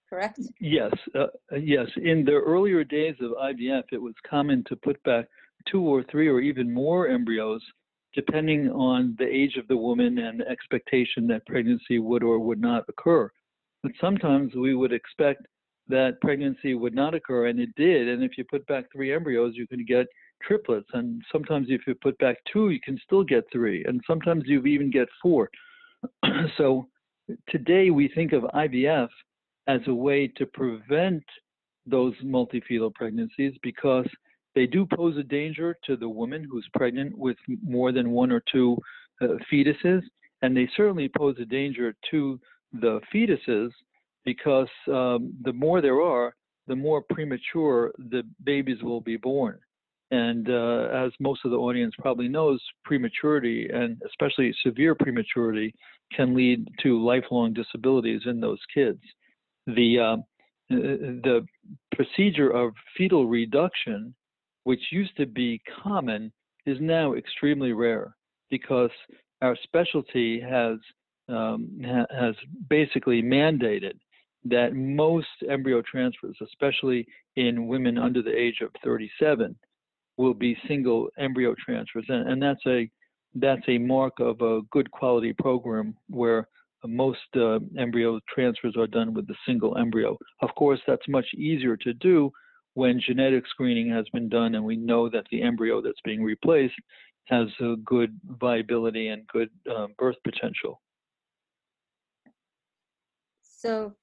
correct? 0.09 0.39
Yes, 0.61 0.93
uh, 1.15 1.27
yes. 1.57 1.87
In 1.97 2.25
the 2.25 2.33
earlier 2.33 2.85
days 2.85 3.17
of 3.21 3.33
IVF, 3.33 3.85
it 3.93 4.01
was 4.01 4.15
common 4.29 4.65
to 4.69 4.77
put 4.77 5.03
back 5.03 5.27
two 5.71 5.83
or 5.83 6.05
three 6.05 6.29
or 6.29 6.41
even 6.41 6.73
more 6.73 7.09
embryos, 7.09 7.63
depending 8.15 8.71
on 8.71 9.17
the 9.19 9.27
age 9.27 9.57
of 9.57 9.67
the 9.69 9.77
woman 9.77 10.19
and 10.19 10.41
the 10.41 10.49
expectation 10.49 11.27
that 11.29 11.47
pregnancy 11.47 11.99
would 11.99 12.23
or 12.23 12.39
would 12.39 12.61
not 12.61 12.85
occur. 12.89 13.31
But 13.83 13.93
sometimes 14.01 14.55
we 14.55 14.75
would 14.75 14.93
expect 14.93 15.47
that 15.89 16.21
pregnancy 16.21 16.75
would 16.75 16.95
not 16.95 17.15
occur, 17.15 17.47
and 17.47 17.59
it 17.59 17.71
did. 17.77 18.09
And 18.09 18.23
if 18.23 18.37
you 18.37 18.45
put 18.45 18.67
back 18.67 18.85
three 18.93 19.13
embryos, 19.13 19.55
you 19.57 19.67
can 19.67 19.85
get 19.85 20.07
triplets. 20.43 20.89
And 20.93 21.22
sometimes 21.32 21.68
if 21.70 21.82
you 21.86 21.95
put 21.95 22.18
back 22.18 22.36
two, 22.53 22.70
you 22.70 22.80
can 22.80 22.99
still 23.05 23.24
get 23.24 23.45
three. 23.53 23.84
And 23.86 24.01
sometimes 24.07 24.45
you 24.47 24.64
even 24.64 24.91
get 24.91 25.09
four. 25.22 25.51
so 26.57 26.89
today 27.49 27.91
we 27.91 28.09
think 28.09 28.32
of 28.32 28.43
IVF 28.55 29.09
as 29.66 29.80
a 29.86 29.95
way 29.95 30.28
to 30.36 30.47
prevent 30.47 31.22
those 31.86 32.14
multifetal 32.24 32.93
pregnancies 32.95 33.55
because 33.62 34.07
they 34.55 34.66
do 34.66 34.86
pose 34.86 35.16
a 35.16 35.22
danger 35.22 35.76
to 35.86 35.97
the 35.97 36.09
woman 36.09 36.47
who's 36.51 36.68
pregnant 36.74 37.16
with 37.16 37.36
more 37.62 37.93
than 37.93 38.11
one 38.11 38.32
or 38.32 38.43
two 38.51 38.76
uh, 39.20 39.28
fetuses. 39.53 40.03
And 40.43 40.57
they 40.57 40.68
certainly 40.76 41.11
pose 41.16 41.36
a 41.41 41.45
danger 41.45 41.95
to 42.11 42.41
the 42.72 43.01
fetuses 43.14 43.70
because 44.24 44.68
um, 44.89 45.32
the 45.43 45.53
more 45.53 45.80
there 45.80 46.01
are, 46.01 46.34
the 46.66 46.76
more 46.76 47.03
premature 47.11 47.93
the 48.11 48.22
babies 48.45 48.82
will 48.82 49.01
be 49.01 49.16
born. 49.16 49.59
And 50.11 50.49
uh, 50.49 50.89
as 50.93 51.13
most 51.21 51.45
of 51.45 51.51
the 51.51 51.59
audience 51.59 51.95
probably 51.99 52.29
knows, 52.29 52.63
prematurity 52.85 53.69
and 53.73 54.01
especially 54.07 54.55
severe 54.65 54.95
prematurity 54.95 55.75
can 56.15 56.35
lead 56.35 56.67
to 56.83 57.05
lifelong 57.05 57.53
disabilities 57.53 58.23
in 58.25 58.41
those 58.41 58.61
kids. 58.73 59.01
The 59.67 59.99
uh, 59.99 60.17
the 60.71 61.47
procedure 61.95 62.51
of 62.51 62.73
fetal 62.97 63.27
reduction, 63.27 64.15
which 64.65 64.81
used 64.91 65.17
to 65.17 65.27
be 65.27 65.61
common, 65.83 66.33
is 66.67 66.79
now 66.81 67.15
extremely 67.15 67.73
rare 67.73 68.15
because 68.51 68.91
our 69.43 69.57
specialty 69.63 70.41
has 70.41 70.79
um, 71.29 71.71
ha- 71.85 72.07
has 72.11 72.35
basically 72.69 73.23
mandated 73.23 73.95
that 74.45 74.75
most 74.75 75.27
embryo 75.49 75.83
transfers, 75.83 76.37
especially 76.43 77.07
in 77.37 77.67
women 77.67 77.99
under 77.99 78.23
the 78.23 78.35
age 78.35 78.61
of 78.63 78.71
37, 78.85 79.55
will 80.19 80.35
be 80.35 80.57
single 80.66 81.09
embryo 81.19 81.55
transfers, 81.64 82.05
and, 82.09 82.29
and 82.29 82.43
that's 82.43 82.64
a 82.66 82.91
that's 83.35 83.62
a 83.69 83.79
mark 83.79 84.14
of 84.21 84.41
a 84.41 84.61
good 84.71 84.91
quality 84.91 85.33
program 85.33 85.95
where 86.09 86.49
most 86.87 87.19
uh, 87.37 87.59
embryo 87.77 88.21
transfers 88.33 88.75
are 88.77 88.87
done 88.87 89.12
with 89.12 89.29
a 89.31 89.35
single 89.47 89.77
embryo. 89.77 90.16
Of 90.43 90.51
course, 90.57 90.81
that's 90.87 91.07
much 91.09 91.27
easier 91.35 91.77
to 91.79 91.93
do 91.95 92.31
when 92.75 93.01
genetic 93.01 93.45
screening 93.49 93.91
has 93.91 94.07
been 94.12 94.29
done 94.29 94.55
and 94.55 94.64
we 94.64 94.77
know 94.77 95.09
that 95.09 95.25
the 95.31 95.43
embryo 95.43 95.83
that's 95.83 96.01
being 96.05 96.23
replaced 96.23 96.75
has 97.25 97.49
a 97.61 97.75
good 97.85 98.19
viability 98.41 99.09
and 99.09 99.27
good 99.27 99.51
um, 99.75 99.89
birth 99.99 100.16
potential. 100.25 100.81
So 103.43 103.95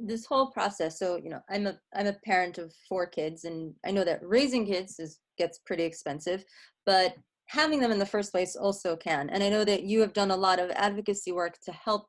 this 0.00 0.26
whole 0.26 0.50
process 0.52 0.98
so 0.98 1.16
you 1.16 1.28
know 1.28 1.40
i'm 1.50 1.66
a 1.66 1.76
i'm 1.96 2.06
a 2.06 2.16
parent 2.24 2.58
of 2.58 2.72
four 2.88 3.06
kids 3.06 3.44
and 3.44 3.74
i 3.84 3.90
know 3.90 4.04
that 4.04 4.20
raising 4.22 4.64
kids 4.64 4.98
is 4.98 5.18
gets 5.36 5.58
pretty 5.66 5.82
expensive 5.82 6.44
but 6.86 7.16
having 7.48 7.80
them 7.80 7.90
in 7.90 7.98
the 7.98 8.06
first 8.06 8.30
place 8.30 8.54
also 8.54 8.94
can. 8.94 9.28
And 9.30 9.42
I 9.42 9.48
know 9.48 9.64
that 9.64 9.82
you 9.82 10.00
have 10.00 10.12
done 10.12 10.30
a 10.30 10.36
lot 10.36 10.58
of 10.58 10.70
advocacy 10.70 11.32
work 11.32 11.58
to 11.64 11.72
help 11.72 12.06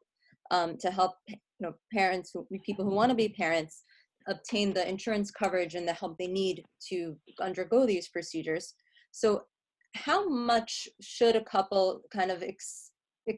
um, 0.52 0.78
to 0.78 0.92
help 0.92 1.14
you 1.28 1.38
know 1.60 1.74
parents, 1.94 2.32
who, 2.34 2.48
people 2.66 2.86
who 2.86 2.96
want 2.96 3.10
to 3.10 3.16
be 3.16 3.30
parents, 3.30 3.84
obtain 4.28 4.74
the 4.74 4.88
insurance 4.88 5.32
coverage 5.32 5.76
and 5.76 5.88
the 5.88 5.94
help 5.94 6.18
they 6.18 6.28
need 6.28 6.64
to 6.90 7.16
undergo 7.42 7.86
these 7.86 8.10
procedures. 8.10 8.74
So, 9.12 9.44
how 9.96 10.28
much 10.28 10.88
should 11.02 11.36
a 11.36 11.44
couple 11.44 12.02
kind 12.12 12.32
of 12.32 12.44
ex, 12.44 12.89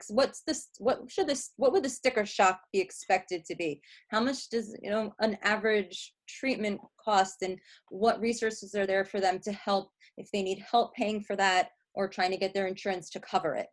what's 0.10 0.42
this? 0.44 0.70
What 0.78 1.02
should 1.10 1.28
this? 1.28 1.52
What 1.58 1.72
would 1.74 1.84
the 1.84 1.89
sticker 1.89 2.26
shock 2.26 2.62
be 2.72 2.80
expected 2.80 3.46
to 3.46 3.56
be? 3.56 3.82
How 4.10 4.20
much 4.20 4.50
does 4.50 4.76
you 4.82 4.89
know 4.89 5.14
an 5.20 5.38
average 5.44 6.14
treatment 6.28 6.80
cost, 7.04 7.42
and 7.42 7.58
what 7.89 8.20
resources 8.20 8.76
are 8.76 8.88
there 8.88 9.06
for 9.06 9.20
them 9.20 9.39
to 9.44 9.52
help 9.52 9.89
if 10.18 10.30
they 10.32 10.44
need 10.44 10.64
help 10.70 10.94
paying 10.94 11.22
for 11.22 11.36
that 11.36 11.70
or 11.94 12.08
trying 12.08 12.32
to 12.32 12.38
get 12.38 12.54
their 12.54 12.68
insurance 12.68 13.10
to 13.12 13.20
cover 13.20 13.56
it? 13.56 13.68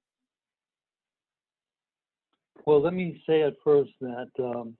Well, 2.66 2.82
let 2.82 2.92
me 2.92 3.22
say 3.26 3.42
at 3.42 3.54
first 3.64 3.92
that 4.00 4.28
um, 4.38 4.76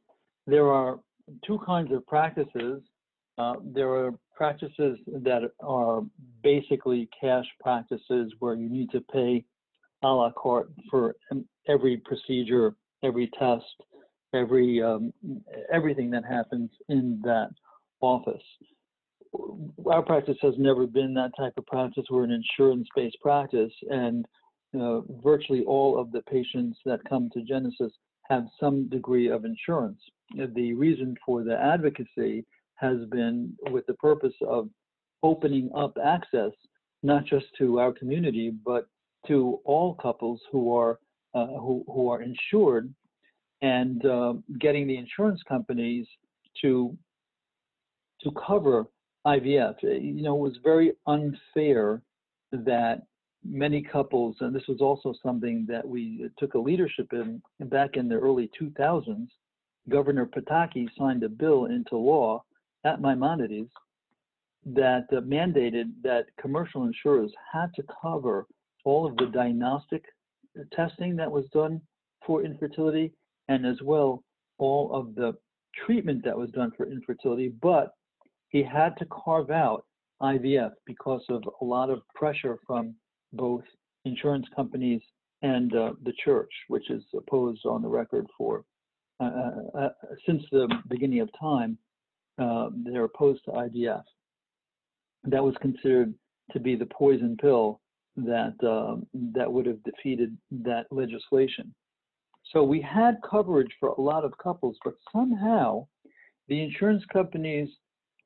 there 0.46 0.70
are 0.70 1.00
two 1.46 1.58
kinds 1.64 1.92
of 1.92 2.06
practices. 2.06 2.82
Uh, 3.38 3.54
there 3.62 3.90
are 3.90 4.12
practices 4.36 4.98
that 5.06 5.42
are 5.62 6.02
basically 6.42 7.08
cash 7.20 7.44
practices 7.60 8.32
where 8.40 8.54
you 8.54 8.68
need 8.68 8.90
to 8.90 9.00
pay 9.12 9.44
a 10.02 10.08
la 10.08 10.30
carte 10.32 10.70
for 10.90 11.16
every 11.68 11.96
procedure, 11.98 12.74
every 13.02 13.30
test, 13.38 13.64
every 14.34 14.82
um, 14.82 15.12
everything 15.72 16.10
that 16.10 16.24
happens 16.24 16.70
in 16.88 17.20
that 17.24 17.50
office. 18.00 18.42
Our 19.86 20.02
practice 20.02 20.38
has 20.40 20.54
never 20.58 20.86
been 20.86 21.12
that 21.14 21.32
type 21.38 21.52
of 21.56 21.66
practice. 21.66 22.04
We're 22.10 22.24
an 22.24 22.30
insurance-based 22.30 23.18
practice, 23.20 23.72
and 23.90 24.26
virtually 25.22 25.64
all 25.64 25.98
of 25.98 26.12
the 26.12 26.22
patients 26.22 26.78
that 26.84 27.00
come 27.08 27.28
to 27.34 27.42
Genesis 27.42 27.92
have 28.30 28.46
some 28.60 28.88
degree 28.88 29.28
of 29.28 29.44
insurance. 29.44 30.00
The 30.34 30.74
reason 30.74 31.14
for 31.24 31.42
the 31.42 31.58
advocacy 31.58 32.44
has 32.76 32.98
been 33.10 33.54
with 33.70 33.86
the 33.86 33.94
purpose 33.94 34.34
of 34.46 34.68
opening 35.22 35.70
up 35.76 35.96
access, 36.02 36.52
not 37.02 37.24
just 37.24 37.46
to 37.58 37.80
our 37.80 37.92
community, 37.92 38.52
but 38.64 38.86
to 39.26 39.60
all 39.64 39.94
couples 39.94 40.40
who 40.50 40.74
are 40.74 40.98
uh, 41.34 41.46
who, 41.46 41.84
who 41.86 42.08
are 42.08 42.22
insured 42.22 42.92
and 43.60 44.04
uh, 44.06 44.34
getting 44.60 44.86
the 44.86 44.96
insurance 44.96 45.40
companies 45.48 46.06
to 46.62 46.96
to 48.22 48.30
cover 48.46 48.86
IVF. 49.26 49.74
You 49.82 50.22
know, 50.22 50.36
it 50.36 50.40
was 50.40 50.58
very 50.64 50.92
unfair 51.06 52.02
that 52.52 53.02
many 53.44 53.82
couples, 53.82 54.36
and 54.40 54.54
this 54.54 54.66
was 54.68 54.80
also 54.80 55.14
something 55.22 55.66
that 55.68 55.86
we 55.86 56.28
took 56.38 56.54
a 56.54 56.58
leadership 56.58 57.08
in 57.12 57.42
back 57.66 57.96
in 57.96 58.08
the 58.08 58.16
early 58.16 58.50
2000s. 58.60 59.28
Governor 59.88 60.26
Pataki 60.26 60.86
signed 60.98 61.22
a 61.22 61.28
bill 61.28 61.66
into 61.66 61.96
law 61.96 62.42
at 62.84 63.00
Maimonides 63.00 63.70
that 64.66 65.06
uh, 65.12 65.20
mandated 65.20 65.92
that 66.02 66.26
commercial 66.40 66.84
insurers 66.84 67.32
had 67.52 67.72
to 67.74 67.82
cover 68.02 68.46
all 68.88 69.06
of 69.06 69.16
the 69.18 69.26
diagnostic 69.26 70.02
testing 70.72 71.14
that 71.14 71.30
was 71.30 71.44
done 71.52 71.78
for 72.26 72.42
infertility 72.42 73.12
and 73.48 73.66
as 73.66 73.76
well 73.82 74.24
all 74.58 74.90
of 74.94 75.14
the 75.14 75.34
treatment 75.84 76.24
that 76.24 76.36
was 76.36 76.50
done 76.50 76.72
for 76.74 76.90
infertility, 76.90 77.52
but 77.60 77.92
he 78.48 78.62
had 78.62 78.96
to 78.96 79.04
carve 79.06 79.50
out 79.50 79.84
IVF 80.22 80.70
because 80.86 81.22
of 81.28 81.42
a 81.60 81.64
lot 81.64 81.90
of 81.90 82.00
pressure 82.14 82.58
from 82.66 82.94
both 83.34 83.62
insurance 84.06 84.46
companies 84.56 85.02
and 85.42 85.76
uh, 85.76 85.92
the 86.04 86.14
church, 86.24 86.50
which 86.68 86.90
is 86.90 87.02
opposed 87.14 87.66
on 87.66 87.82
the 87.82 87.88
record 87.88 88.26
for 88.36 88.64
uh, 89.20 89.24
uh, 89.24 89.78
uh 89.78 89.88
since 90.26 90.42
the 90.50 90.66
beginning 90.88 91.20
of 91.20 91.28
time. 91.38 91.76
Uh, 92.38 92.70
they're 92.84 93.04
opposed 93.04 93.44
to 93.44 93.50
IVF. 93.50 94.02
That 95.24 95.44
was 95.44 95.54
considered 95.60 96.14
to 96.52 96.60
be 96.60 96.74
the 96.74 96.86
poison 96.86 97.36
pill 97.38 97.80
that 98.24 98.54
um, 98.66 99.06
that 99.34 99.50
would 99.50 99.66
have 99.66 99.82
defeated 99.84 100.36
that 100.50 100.86
legislation. 100.90 101.74
So 102.52 102.62
we 102.62 102.80
had 102.80 103.18
coverage 103.28 103.70
for 103.78 103.90
a 103.90 104.00
lot 104.00 104.24
of 104.24 104.36
couples, 104.38 104.76
but 104.84 104.94
somehow 105.12 105.86
the 106.48 106.62
insurance 106.62 107.04
companies 107.12 107.68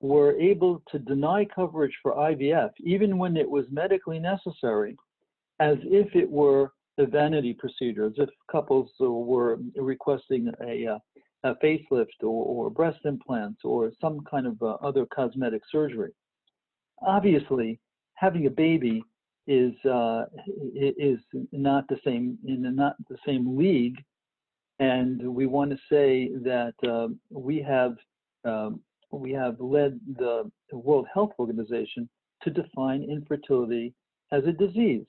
were 0.00 0.38
able 0.38 0.82
to 0.90 0.98
deny 0.98 1.44
coverage 1.44 1.94
for 2.02 2.14
IVF, 2.14 2.70
even 2.80 3.18
when 3.18 3.36
it 3.36 3.48
was 3.48 3.66
medically 3.70 4.18
necessary, 4.18 4.96
as 5.60 5.76
if 5.84 6.14
it 6.14 6.28
were 6.28 6.72
a 6.98 7.06
vanity 7.06 7.54
procedure, 7.54 8.06
as 8.06 8.12
if 8.16 8.28
couples 8.50 8.90
were 8.98 9.58
requesting 9.76 10.52
a, 10.66 10.86
uh, 10.86 10.98
a 11.44 11.54
facelift 11.56 12.22
or, 12.22 12.44
or, 12.44 12.70
breast 12.70 12.98
implants 13.04 13.60
or 13.64 13.92
some 14.00 14.20
kind 14.30 14.46
of 14.46 14.60
uh, 14.62 14.76
other 14.82 15.06
cosmetic 15.06 15.62
surgery. 15.70 16.12
Obviously, 17.00 17.80
having 18.14 18.46
a 18.46 18.50
baby 18.50 19.02
is 19.46 19.72
uh, 19.84 20.24
is 20.74 21.18
not 21.50 21.86
the 21.88 21.98
same 22.04 22.38
in 22.46 22.74
not 22.74 22.96
the 23.08 23.16
same 23.26 23.56
league, 23.56 23.96
and 24.78 25.22
we 25.22 25.46
want 25.46 25.70
to 25.70 25.78
say 25.90 26.30
that 26.42 26.74
uh, 26.88 27.08
we 27.30 27.60
have 27.60 27.96
um, 28.44 28.80
we 29.10 29.32
have 29.32 29.60
led 29.60 30.00
the 30.16 30.50
World 30.72 31.06
Health 31.12 31.32
Organization 31.38 32.08
to 32.42 32.50
define 32.50 33.02
infertility 33.02 33.94
as 34.32 34.44
a 34.44 34.52
disease. 34.52 35.06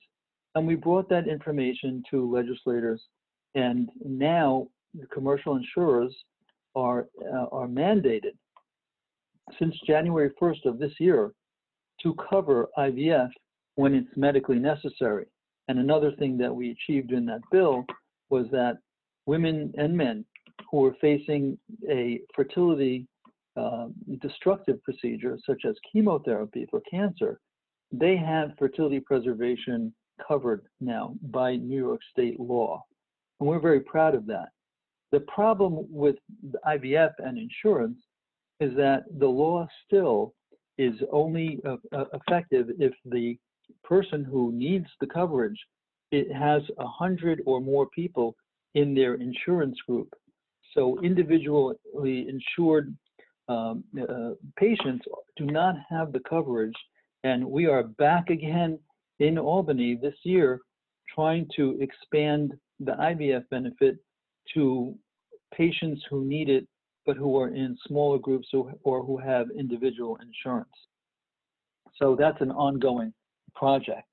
And 0.54 0.66
we 0.66 0.76
brought 0.76 1.08
that 1.08 1.26
information 1.26 2.02
to 2.10 2.32
legislators, 2.32 3.02
and 3.54 3.88
now 4.04 4.68
the 4.94 5.06
commercial 5.06 5.56
insurers 5.56 6.14
are, 6.76 7.08
uh, 7.32 7.46
are 7.50 7.66
mandated 7.66 8.34
since 9.58 9.74
January 9.86 10.30
1st 10.40 10.64
of 10.66 10.78
this 10.78 10.92
year 10.98 11.32
to 12.02 12.14
cover 12.30 12.68
IVF 12.78 13.30
when 13.76 13.94
it's 13.94 14.16
medically 14.16 14.58
necessary. 14.58 15.26
And 15.68 15.78
another 15.78 16.12
thing 16.12 16.36
that 16.38 16.54
we 16.54 16.70
achieved 16.70 17.12
in 17.12 17.24
that 17.26 17.40
bill 17.50 17.84
was 18.30 18.46
that 18.52 18.78
women 19.26 19.72
and 19.76 19.96
men 19.96 20.24
who 20.70 20.84
are 20.84 20.96
facing 21.00 21.58
a 21.90 22.20
fertility 22.34 23.06
uh, 23.56 23.86
destructive 24.20 24.82
procedure, 24.82 25.38
such 25.46 25.62
as 25.66 25.74
chemotherapy 25.90 26.66
for 26.70 26.80
cancer, 26.90 27.40
they 27.92 28.16
have 28.16 28.50
fertility 28.58 29.00
preservation 29.00 29.94
covered 30.26 30.62
now 30.80 31.14
by 31.22 31.56
New 31.56 31.78
York 31.78 32.00
state 32.10 32.38
law. 32.38 32.82
And 33.38 33.48
we're 33.48 33.60
very 33.60 33.80
proud 33.80 34.14
of 34.14 34.26
that. 34.26 34.48
The 35.12 35.20
problem 35.20 35.86
with 35.88 36.16
IVF 36.66 37.12
and 37.18 37.38
insurance 37.38 37.98
is 38.60 38.74
that 38.76 39.04
the 39.18 39.26
law 39.26 39.66
still 39.86 40.34
is 40.78 40.94
only 41.12 41.60
uh, 41.64 41.76
uh, 41.96 42.04
effective 42.14 42.68
if 42.78 42.92
the 43.04 43.38
person 43.82 44.24
who 44.24 44.52
needs 44.52 44.86
the 45.00 45.06
coverage 45.06 45.58
it 46.14 46.32
has 46.32 46.62
a 46.78 46.86
hundred 46.86 47.42
or 47.44 47.60
more 47.60 47.86
people 47.86 48.36
in 48.74 48.94
their 48.94 49.14
insurance 49.14 49.76
group. 49.86 50.12
So 50.72 51.00
individually 51.02 52.28
insured 52.28 52.96
um, 53.48 53.84
uh, 54.00 54.30
patients 54.56 55.04
do 55.36 55.46
not 55.46 55.74
have 55.90 56.12
the 56.12 56.20
coverage. 56.20 56.74
And 57.24 57.44
we 57.44 57.66
are 57.66 57.82
back 57.82 58.30
again 58.30 58.78
in 59.18 59.38
Albany 59.38 59.98
this 60.00 60.14
year 60.22 60.60
trying 61.14 61.48
to 61.56 61.78
expand 61.80 62.54
the 62.80 62.92
IVF 62.92 63.48
benefit 63.50 63.96
to 64.54 64.94
patients 65.52 66.02
who 66.10 66.24
need 66.24 66.48
it, 66.48 66.66
but 67.06 67.16
who 67.16 67.38
are 67.38 67.48
in 67.48 67.76
smaller 67.86 68.18
groups 68.18 68.48
or, 68.52 68.72
or 68.82 69.04
who 69.04 69.16
have 69.18 69.46
individual 69.56 70.18
insurance. 70.22 70.76
So 72.00 72.16
that's 72.18 72.40
an 72.40 72.50
ongoing 72.50 73.12
project. 73.54 74.08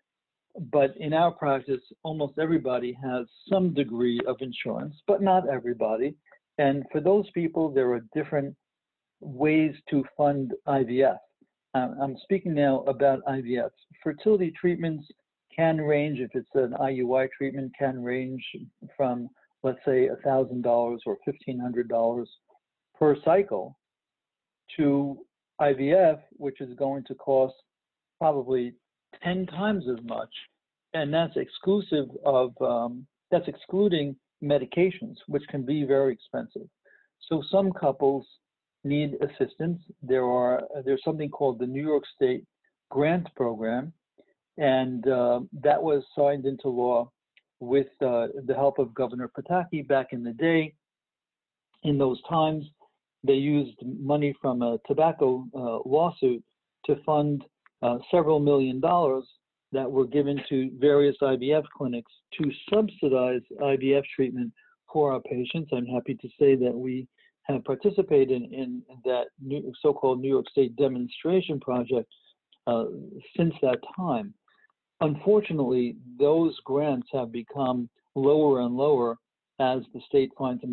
But 0.72 0.96
in 0.98 1.14
our 1.14 1.32
practice, 1.32 1.82
almost 2.04 2.38
everybody 2.38 2.98
has 3.02 3.26
some 3.48 3.74
degree 3.74 4.20
of 4.28 4.38
insurance, 4.42 4.96
but 5.08 5.22
not 5.22 5.48
everybody. 5.48 6.16
And 6.58 6.84
for 6.92 7.00
those 7.00 7.30
people, 7.32 7.72
there 7.72 7.92
are 7.94 8.02
different 8.14 8.56
ways 9.22 9.74
to 9.90 10.04
fund 10.18 10.52
IVF. 10.68 11.18
Uh, 11.74 11.88
I'm 12.02 12.18
speaking 12.24 12.54
now 12.54 12.82
about 12.82 13.24
IVF. 13.26 13.70
Fertility 14.04 14.52
treatments 14.60 15.06
can 15.56 15.80
range, 15.80 16.20
if 16.20 16.32
it's 16.34 16.50
an 16.56 16.74
IUI 16.80 17.30
treatment, 17.38 17.72
can 17.78 18.04
range 18.04 18.44
from, 18.96 19.30
let's 19.64 19.80
say, 19.86 20.10
$1,000 20.26 21.00
or 21.06 21.18
$1,500 21.28 22.26
per 22.98 23.16
cycle 23.24 23.78
to 24.78 25.18
IVF, 25.62 26.20
which 26.32 26.62
is 26.62 26.74
going 26.76 27.04
to 27.06 27.16
cost 27.16 27.56
probably 28.18 28.74
10 29.24 29.48
times 29.48 29.86
as 29.90 30.04
much. 30.06 30.30
And 30.94 31.14
that's 31.14 31.38
exclusive 31.38 32.08
of, 32.26 32.54
um, 32.62 33.06
that's 33.30 33.48
excluding 33.48 34.16
medications, 34.44 35.16
which 35.28 35.44
can 35.50 35.64
be 35.64 35.84
very 35.84 36.14
expensive. 36.14 36.68
So 37.30 37.42
some 37.50 37.72
couples 37.72 38.28
need 38.84 39.16
assistance, 39.22 39.80
there 40.02 40.26
are 40.26 40.64
there's 40.86 41.04
something 41.04 41.30
called 41.30 41.60
the 41.60 41.68
New 41.68 41.84
York 41.84 42.04
State 42.16 42.44
Grant 42.90 43.28
Program, 43.36 43.94
And 44.58 45.08
uh, 45.08 45.42
that 45.62 45.82
was 45.82 46.04
signed 46.18 46.46
into 46.46 46.70
law 46.70 47.12
with 47.60 47.88
uh, 48.02 48.28
the 48.46 48.56
help 48.56 48.80
of 48.80 48.94
Governor 48.94 49.30
Pataki 49.30 49.88
back 49.88 50.08
in 50.12 50.24
the 50.24 50.34
day. 50.34 50.74
In 51.84 51.98
those 51.98 52.22
times, 52.30 52.66
they 53.24 53.34
used 53.34 53.78
money 53.84 54.36
from 54.42 54.62
a 54.62 54.80
tobacco 54.88 55.46
uh, 55.56 55.88
lawsuit 55.88 56.44
to 56.86 56.96
fund 57.06 57.44
uh, 57.82 57.98
several 58.10 58.40
million 58.40 58.80
dollars 58.80 59.26
that 59.72 59.90
were 59.90 60.06
given 60.06 60.42
to 60.50 60.70
various 60.80 61.16
IVF 61.22 61.64
clinics 61.76 62.12
to 62.40 62.52
subsidize 62.70 63.42
IVF 63.62 64.04
treatment 64.16 64.52
for 64.92 65.14
our 65.14 65.22
patients. 65.22 65.72
I'm 65.74 65.86
happy 65.86 66.16
to 66.16 66.28
say 66.40 66.56
that 66.56 66.74
we 66.74 67.08
have 67.44 67.64
participated 67.64 68.44
in, 68.44 68.52
in 68.54 68.84
that 69.06 69.28
so-called 69.82 70.20
New 70.20 70.30
York 70.30 70.50
State 70.50 70.76
demonstration 70.76 71.60
project 71.60 72.12
uh, 72.68 72.86
since 73.36 73.54
that 73.62 73.80
time. 73.96 74.34
Unfortunately, 75.00 75.96
those 76.20 76.56
grants 76.64 77.08
have 77.12 77.32
become 77.32 77.90
lower 78.16 78.62
and 78.62 78.76
lower 78.76 79.18
as 79.60 79.82
the 79.94 80.02
state 80.06 80.32
finds, 80.38 80.64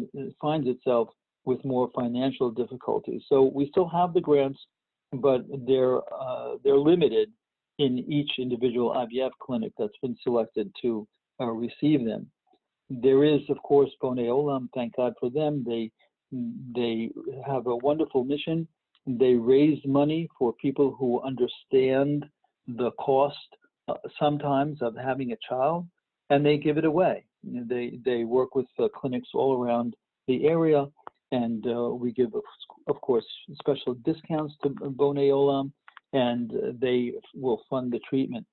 finds 0.40 0.68
itself 0.68 1.09
with 1.44 1.64
more 1.64 1.90
financial 1.94 2.50
difficulties. 2.50 3.22
So 3.28 3.50
we 3.54 3.68
still 3.70 3.88
have 3.88 4.12
the 4.12 4.20
grants, 4.20 4.59
but 5.12 5.42
they're 5.66 5.98
uh, 6.12 6.56
they're 6.64 6.78
limited 6.78 7.30
in 7.78 7.98
each 8.11 8.30
individual 8.38 8.90
IVF 8.92 9.30
clinic 9.40 9.72
that's 9.78 9.96
been 10.02 10.16
selected 10.22 10.70
to 10.82 11.06
uh, 11.40 11.46
receive 11.46 12.04
them. 12.04 12.26
There 12.90 13.24
is, 13.24 13.40
of 13.48 13.59
course, 13.62 13.90
Bonei 14.02 14.26
Olam. 14.26 14.68
Thank 14.74 14.96
God 14.96 15.14
for 15.20 15.30
them. 15.30 15.64
They 15.66 15.90
they 16.74 17.11
have 17.46 17.66
a 17.66 17.76
wonderful 17.76 18.24
mission. 18.24 18.66
They 19.06 19.34
raise 19.34 19.80
money 19.86 20.28
for 20.38 20.52
people 20.54 20.94
who 20.98 21.22
understand 21.22 22.26
the 22.66 22.90
cost 22.92 23.36
uh, 23.88 23.94
sometimes 24.18 24.82
of 24.82 24.94
having 24.96 25.32
a 25.32 25.36
child, 25.48 25.86
and 26.30 26.44
they 26.44 26.59
give 26.59 26.76
it 26.76 26.84
away. 26.84 27.24
They 27.44 27.98
they 28.04 28.24
work 28.24 28.54
with 28.54 28.66
clinics 28.94 29.28
all 29.34 29.62
around 29.62 29.94
the 30.26 30.46
area, 30.46 30.86
and 31.32 31.66
uh, 31.66 31.88
we 31.94 32.12
give, 32.12 32.34
of 32.34 32.42
course, 33.01 33.26
special 33.59 33.95
discounts 33.95 34.55
to 34.62 34.70
Bonei 34.70 35.30
Olam, 35.30 35.72
and 36.12 36.53
they 36.80 37.12
will 37.34 37.62
fund 37.68 37.93
the 37.93 38.01
treatment. 38.09 38.47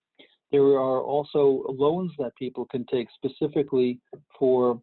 There 0.52 0.62
are 0.62 1.02
also 1.02 1.66
loans 1.70 2.12
that 2.20 2.36
people 2.38 2.66
can 2.66 2.86
take 2.86 3.08
specifically 3.16 4.00
for 4.38 4.82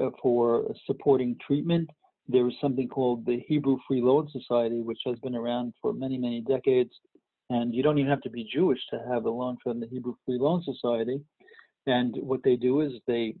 uh, 0.00 0.10
for 0.20 0.74
supporting 0.86 1.36
treatment. 1.46 1.88
There 2.26 2.48
is 2.48 2.54
something 2.60 2.88
called 2.88 3.24
the 3.26 3.40
Hebrew 3.46 3.78
Free 3.86 4.00
Loan 4.00 4.28
Society, 4.30 4.80
which 4.80 5.00
has 5.04 5.18
been 5.20 5.36
around 5.36 5.74
for 5.80 5.92
many, 5.92 6.18
many 6.18 6.40
decades. 6.40 6.90
And 7.50 7.74
you 7.74 7.82
don't 7.82 7.98
even 7.98 8.10
have 8.10 8.22
to 8.22 8.30
be 8.30 8.48
Jewish 8.52 8.80
to 8.90 9.00
have 9.08 9.26
a 9.26 9.30
loan 9.30 9.58
from 9.62 9.78
the 9.78 9.86
Hebrew 9.86 10.14
Free 10.24 10.38
Loan 10.38 10.64
Society. 10.64 11.20
And 11.86 12.16
what 12.20 12.40
they 12.42 12.56
do 12.56 12.80
is 12.80 12.92
they 13.06 13.34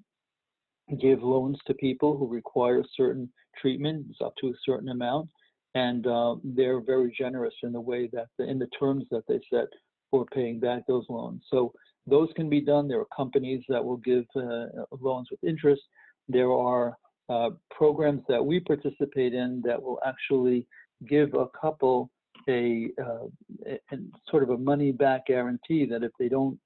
give 1.00 1.22
loans 1.22 1.58
to 1.66 1.74
people 1.74 2.16
who 2.16 2.28
require 2.28 2.84
certain 2.94 3.30
treatment, 3.60 4.06
it's 4.10 4.20
up 4.20 4.34
to 4.40 4.48
a 4.48 4.60
certain 4.64 4.90
amount, 4.90 5.28
and 5.74 6.06
uh, 6.06 6.36
they're 6.44 6.80
very 6.80 7.12
generous 7.16 7.54
in 7.62 7.72
the 7.72 7.80
way 7.80 8.08
that 8.12 8.26
the, 8.38 8.48
in 8.48 8.58
the 8.58 8.68
terms 8.78 9.04
that 9.10 9.24
they 9.28 9.40
set 9.52 9.66
for 10.10 10.24
paying 10.26 10.60
back 10.60 10.82
those 10.86 11.04
loans. 11.08 11.42
So 11.50 11.72
those 12.06 12.28
can 12.36 12.48
be 12.48 12.60
done. 12.60 12.86
There 12.86 13.00
are 13.00 13.06
companies 13.16 13.64
that 13.68 13.84
will 13.84 13.96
give 13.96 14.24
uh, 14.36 14.66
loans 15.00 15.28
with 15.30 15.42
interest. 15.42 15.82
There 16.28 16.52
are 16.52 16.96
uh, 17.28 17.50
programs 17.70 18.22
that 18.28 18.44
we 18.44 18.60
participate 18.60 19.34
in 19.34 19.62
that 19.64 19.82
will 19.82 19.98
actually 20.06 20.66
give 21.08 21.34
a 21.34 21.46
couple 21.58 22.10
a, 22.48 22.90
uh, 23.00 23.26
a, 23.66 23.80
a, 23.92 23.96
sort 24.30 24.42
of 24.42 24.50
a 24.50 24.58
money 24.58 24.92
back 24.92 25.26
guarantee 25.26 25.86
that 25.86 26.02
if 26.02 26.10
they 26.18 26.28
don't 26.28 26.58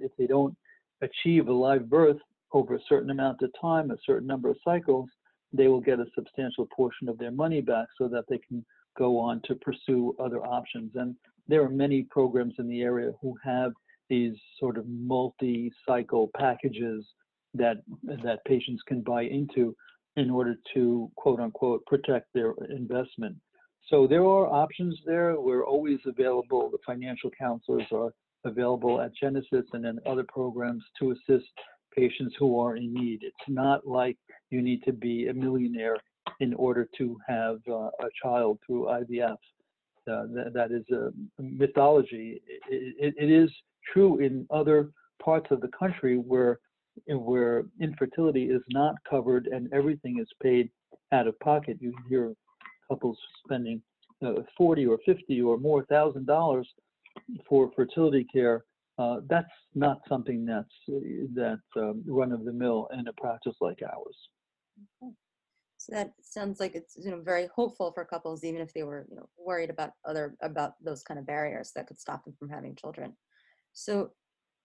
if 0.00 0.10
they 0.18 0.26
don't 0.26 0.56
achieve 1.00 1.48
a 1.48 1.52
live 1.52 1.88
birth 1.88 2.16
over 2.52 2.74
a 2.74 2.80
certain 2.88 3.10
amount 3.10 3.40
of 3.42 3.50
time, 3.60 3.90
a 3.90 3.96
certain 4.04 4.26
number 4.26 4.50
of 4.50 4.56
cycles, 4.64 5.08
they 5.52 5.68
will 5.68 5.80
get 5.80 6.00
a 6.00 6.06
substantial 6.14 6.66
portion 6.74 7.08
of 7.08 7.18
their 7.18 7.30
money 7.30 7.60
back 7.60 7.88
so 7.98 8.08
that 8.08 8.24
they 8.28 8.38
can 8.38 8.64
go 8.96 9.18
on 9.18 9.40
to 9.44 9.54
pursue 9.56 10.14
other 10.18 10.44
options. 10.44 10.92
And 10.94 11.14
there 11.48 11.62
are 11.62 11.70
many 11.70 12.02
programs 12.02 12.54
in 12.58 12.68
the 12.68 12.82
area 12.82 13.12
who 13.20 13.34
have 13.44 13.72
these 14.08 14.34
sort 14.58 14.76
of 14.76 14.86
multi-cycle 14.88 16.30
packages 16.36 17.04
that 17.54 17.78
that 18.02 18.44
patients 18.46 18.82
can 18.86 19.00
buy 19.00 19.22
into 19.22 19.74
in 20.16 20.30
order 20.30 20.56
to 20.74 21.10
quote 21.16 21.40
unquote 21.40 21.84
protect 21.86 22.26
their 22.34 22.54
investment. 22.70 23.36
So 23.88 24.06
there 24.06 24.24
are 24.24 24.46
options 24.46 24.98
there. 25.04 25.40
We're 25.40 25.66
always 25.66 25.98
available. 26.06 26.70
The 26.70 26.78
financial 26.86 27.30
counselors 27.30 27.86
are 27.90 28.12
available 28.44 29.00
at 29.00 29.14
Genesis 29.14 29.64
and 29.72 29.84
in 29.84 29.98
other 30.06 30.24
programs 30.28 30.82
to 30.98 31.12
assist 31.12 31.50
patients 31.94 32.34
who 32.38 32.58
are 32.58 32.76
in 32.76 32.92
need. 32.92 33.20
It's 33.22 33.48
not 33.48 33.86
like 33.86 34.16
you 34.50 34.62
need 34.62 34.82
to 34.84 34.92
be 34.92 35.28
a 35.28 35.34
millionaire 35.34 35.96
in 36.40 36.54
order 36.54 36.88
to 36.98 37.16
have 37.26 37.58
uh, 37.68 37.90
a 38.00 38.08
child 38.22 38.58
through 38.66 38.86
IVF. 38.86 39.36
Uh, 40.10 40.26
that, 40.34 40.50
that 40.52 40.72
is 40.72 40.84
a 40.90 41.10
mythology. 41.40 42.42
It, 42.68 42.94
it, 42.98 43.14
it 43.16 43.30
is 43.30 43.50
true 43.92 44.18
in 44.18 44.46
other 44.50 44.90
parts 45.22 45.46
of 45.50 45.60
the 45.60 45.70
country 45.78 46.16
where 46.16 46.58
where 47.06 47.64
infertility 47.80 48.44
is 48.44 48.60
not 48.68 48.94
covered 49.08 49.46
and 49.46 49.72
everything 49.72 50.18
is 50.20 50.28
paid 50.42 50.68
out 51.12 51.26
of 51.26 51.38
pocket. 51.40 51.78
You 51.80 51.94
hear 52.08 52.34
couples 52.88 53.16
spending 53.44 53.80
uh, 54.24 54.42
40 54.58 54.86
or 54.86 54.98
50 55.06 55.40
or 55.40 55.58
more 55.58 55.84
thousand 55.86 56.26
dollars 56.26 56.68
for 57.48 57.70
fertility 57.74 58.26
care 58.32 58.64
uh, 59.02 59.20
that's 59.28 59.52
not 59.74 60.00
something 60.08 60.44
that's 60.44 60.78
that 61.34 61.60
um, 61.76 62.02
run 62.06 62.32
of 62.32 62.44
the 62.44 62.52
mill 62.52 62.88
in 62.98 63.06
a 63.08 63.12
practice 63.14 63.56
like 63.60 63.80
ours. 63.82 64.16
Okay. 65.02 65.12
So 65.78 65.92
that 65.92 66.12
sounds 66.20 66.60
like 66.60 66.74
it's 66.74 66.96
you 67.02 67.10
know 67.10 67.20
very 67.20 67.48
hopeful 67.54 67.90
for 67.92 68.04
couples, 68.04 68.44
even 68.44 68.60
if 68.60 68.72
they 68.72 68.84
were 68.84 69.06
you 69.10 69.16
know 69.16 69.28
worried 69.36 69.70
about 69.70 69.90
other 70.04 70.36
about 70.40 70.72
those 70.82 71.02
kind 71.02 71.18
of 71.18 71.26
barriers 71.26 71.72
that 71.74 71.86
could 71.86 71.98
stop 71.98 72.24
them 72.24 72.34
from 72.38 72.48
having 72.48 72.76
children. 72.76 73.14
So 73.72 74.12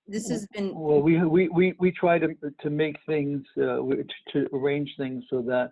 this 0.07 0.29
has 0.29 0.45
been 0.53 0.75
well. 0.75 1.01
We 1.01 1.23
we 1.23 1.47
we, 1.49 1.73
we 1.79 1.91
try 1.91 2.19
to 2.19 2.29
to 2.61 2.69
make 2.69 2.97
things 3.07 3.43
uh, 3.57 3.79
to 4.33 4.47
arrange 4.53 4.93
things 4.97 5.23
so 5.29 5.41
that 5.43 5.71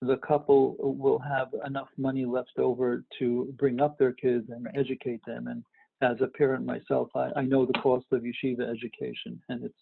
the 0.00 0.16
couple 0.18 0.76
will 0.78 1.18
have 1.18 1.48
enough 1.66 1.88
money 1.98 2.24
left 2.24 2.58
over 2.58 3.04
to 3.18 3.54
bring 3.58 3.80
up 3.80 3.98
their 3.98 4.12
kids 4.12 4.48
and 4.50 4.66
educate 4.74 5.20
them 5.26 5.46
and 5.48 5.62
as 6.02 6.16
a 6.20 6.28
parent 6.28 6.64
myself, 6.64 7.08
I, 7.14 7.30
I 7.36 7.42
know 7.42 7.64
the 7.64 7.78
cost 7.80 8.06
of 8.12 8.22
yeshiva 8.22 8.68
education, 8.68 9.40
and 9.48 9.64
it's 9.64 9.78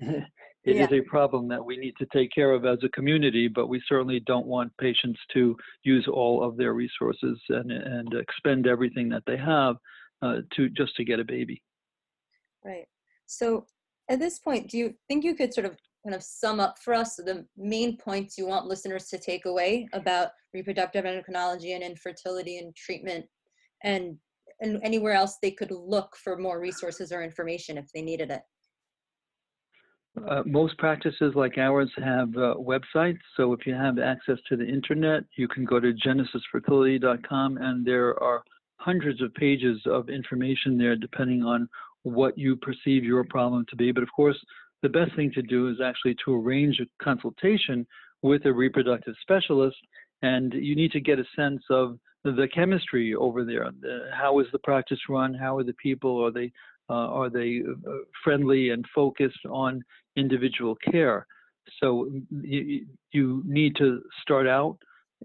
it 0.64 0.76
yeah. 0.76 0.84
is 0.84 0.92
a 0.92 1.00
problem 1.02 1.46
that 1.48 1.64
we 1.64 1.76
need 1.76 1.94
to 1.98 2.06
take 2.12 2.30
care 2.34 2.52
of 2.52 2.64
as 2.64 2.78
a 2.82 2.88
community. 2.88 3.48
But 3.48 3.68
we 3.68 3.82
certainly 3.86 4.20
don't 4.20 4.46
want 4.46 4.76
patients 4.78 5.20
to 5.34 5.56
use 5.82 6.08
all 6.10 6.42
of 6.42 6.56
their 6.56 6.74
resources 6.74 7.38
and 7.50 7.70
and 7.70 8.12
expend 8.14 8.66
everything 8.66 9.08
that 9.10 9.22
they 9.26 9.36
have 9.36 9.76
uh, 10.22 10.38
to 10.56 10.68
just 10.70 10.96
to 10.96 11.04
get 11.04 11.20
a 11.20 11.24
baby. 11.24 11.62
Right. 12.64 12.86
So 13.26 13.66
at 14.10 14.18
this 14.18 14.38
point, 14.38 14.70
do 14.70 14.78
you 14.78 14.94
think 15.08 15.24
you 15.24 15.34
could 15.34 15.54
sort 15.54 15.66
of 15.66 15.76
kind 16.04 16.14
of 16.14 16.22
sum 16.22 16.60
up 16.60 16.78
for 16.78 16.92
us 16.92 17.16
the 17.16 17.46
main 17.56 17.96
points 17.96 18.36
you 18.36 18.46
want 18.46 18.66
listeners 18.66 19.08
to 19.08 19.18
take 19.18 19.46
away 19.46 19.88
about 19.94 20.32
reproductive 20.52 21.04
endocrinology 21.04 21.74
and 21.74 21.82
infertility 21.82 22.58
and 22.58 22.76
treatment 22.76 23.24
and 23.82 24.16
and 24.60 24.80
anywhere 24.82 25.12
else 25.12 25.38
they 25.40 25.50
could 25.50 25.70
look 25.70 26.16
for 26.16 26.36
more 26.36 26.60
resources 26.60 27.12
or 27.12 27.22
information 27.22 27.78
if 27.78 27.90
they 27.92 28.02
needed 28.02 28.30
it? 28.30 28.42
Uh, 30.28 30.42
most 30.46 30.78
practices 30.78 31.32
like 31.34 31.58
ours 31.58 31.90
have 31.96 32.28
uh, 32.36 32.54
websites. 32.54 33.18
So 33.36 33.52
if 33.52 33.66
you 33.66 33.74
have 33.74 33.98
access 33.98 34.38
to 34.48 34.56
the 34.56 34.66
internet, 34.66 35.24
you 35.36 35.48
can 35.48 35.64
go 35.64 35.80
to 35.80 35.92
genesisfertility.com 35.92 37.58
and 37.58 37.84
there 37.84 38.22
are 38.22 38.44
hundreds 38.76 39.20
of 39.22 39.34
pages 39.34 39.80
of 39.86 40.08
information 40.08 40.78
there 40.78 40.94
depending 40.94 41.42
on 41.42 41.68
what 42.04 42.38
you 42.38 42.54
perceive 42.56 43.02
your 43.02 43.24
problem 43.24 43.64
to 43.70 43.76
be. 43.76 43.90
But 43.90 44.04
of 44.04 44.08
course, 44.14 44.38
the 44.82 44.88
best 44.88 45.16
thing 45.16 45.32
to 45.32 45.42
do 45.42 45.68
is 45.68 45.78
actually 45.84 46.14
to 46.24 46.34
arrange 46.34 46.78
a 46.78 47.04
consultation 47.04 47.86
with 48.22 48.44
a 48.44 48.52
reproductive 48.52 49.14
specialist 49.22 49.76
and 50.22 50.52
you 50.54 50.76
need 50.76 50.92
to 50.92 51.00
get 51.00 51.18
a 51.18 51.24
sense 51.36 51.62
of 51.70 51.98
the 52.24 52.48
chemistry 52.54 53.14
over 53.14 53.44
there. 53.44 53.70
How 54.12 54.40
is 54.40 54.46
the 54.52 54.58
practice 54.60 54.98
run? 55.08 55.34
How 55.34 55.58
are 55.58 55.64
the 55.64 55.74
people? 55.74 56.24
Are 56.24 56.30
they 56.30 56.52
uh, 56.90 56.92
are 56.92 57.30
they 57.30 57.62
uh, 57.66 57.92
friendly 58.22 58.70
and 58.70 58.84
focused 58.94 59.46
on 59.48 59.82
individual 60.16 60.76
care? 60.90 61.26
So 61.80 62.10
you, 62.30 62.86
you 63.12 63.42
need 63.46 63.76
to 63.76 64.02
start 64.22 64.46
out 64.46 64.76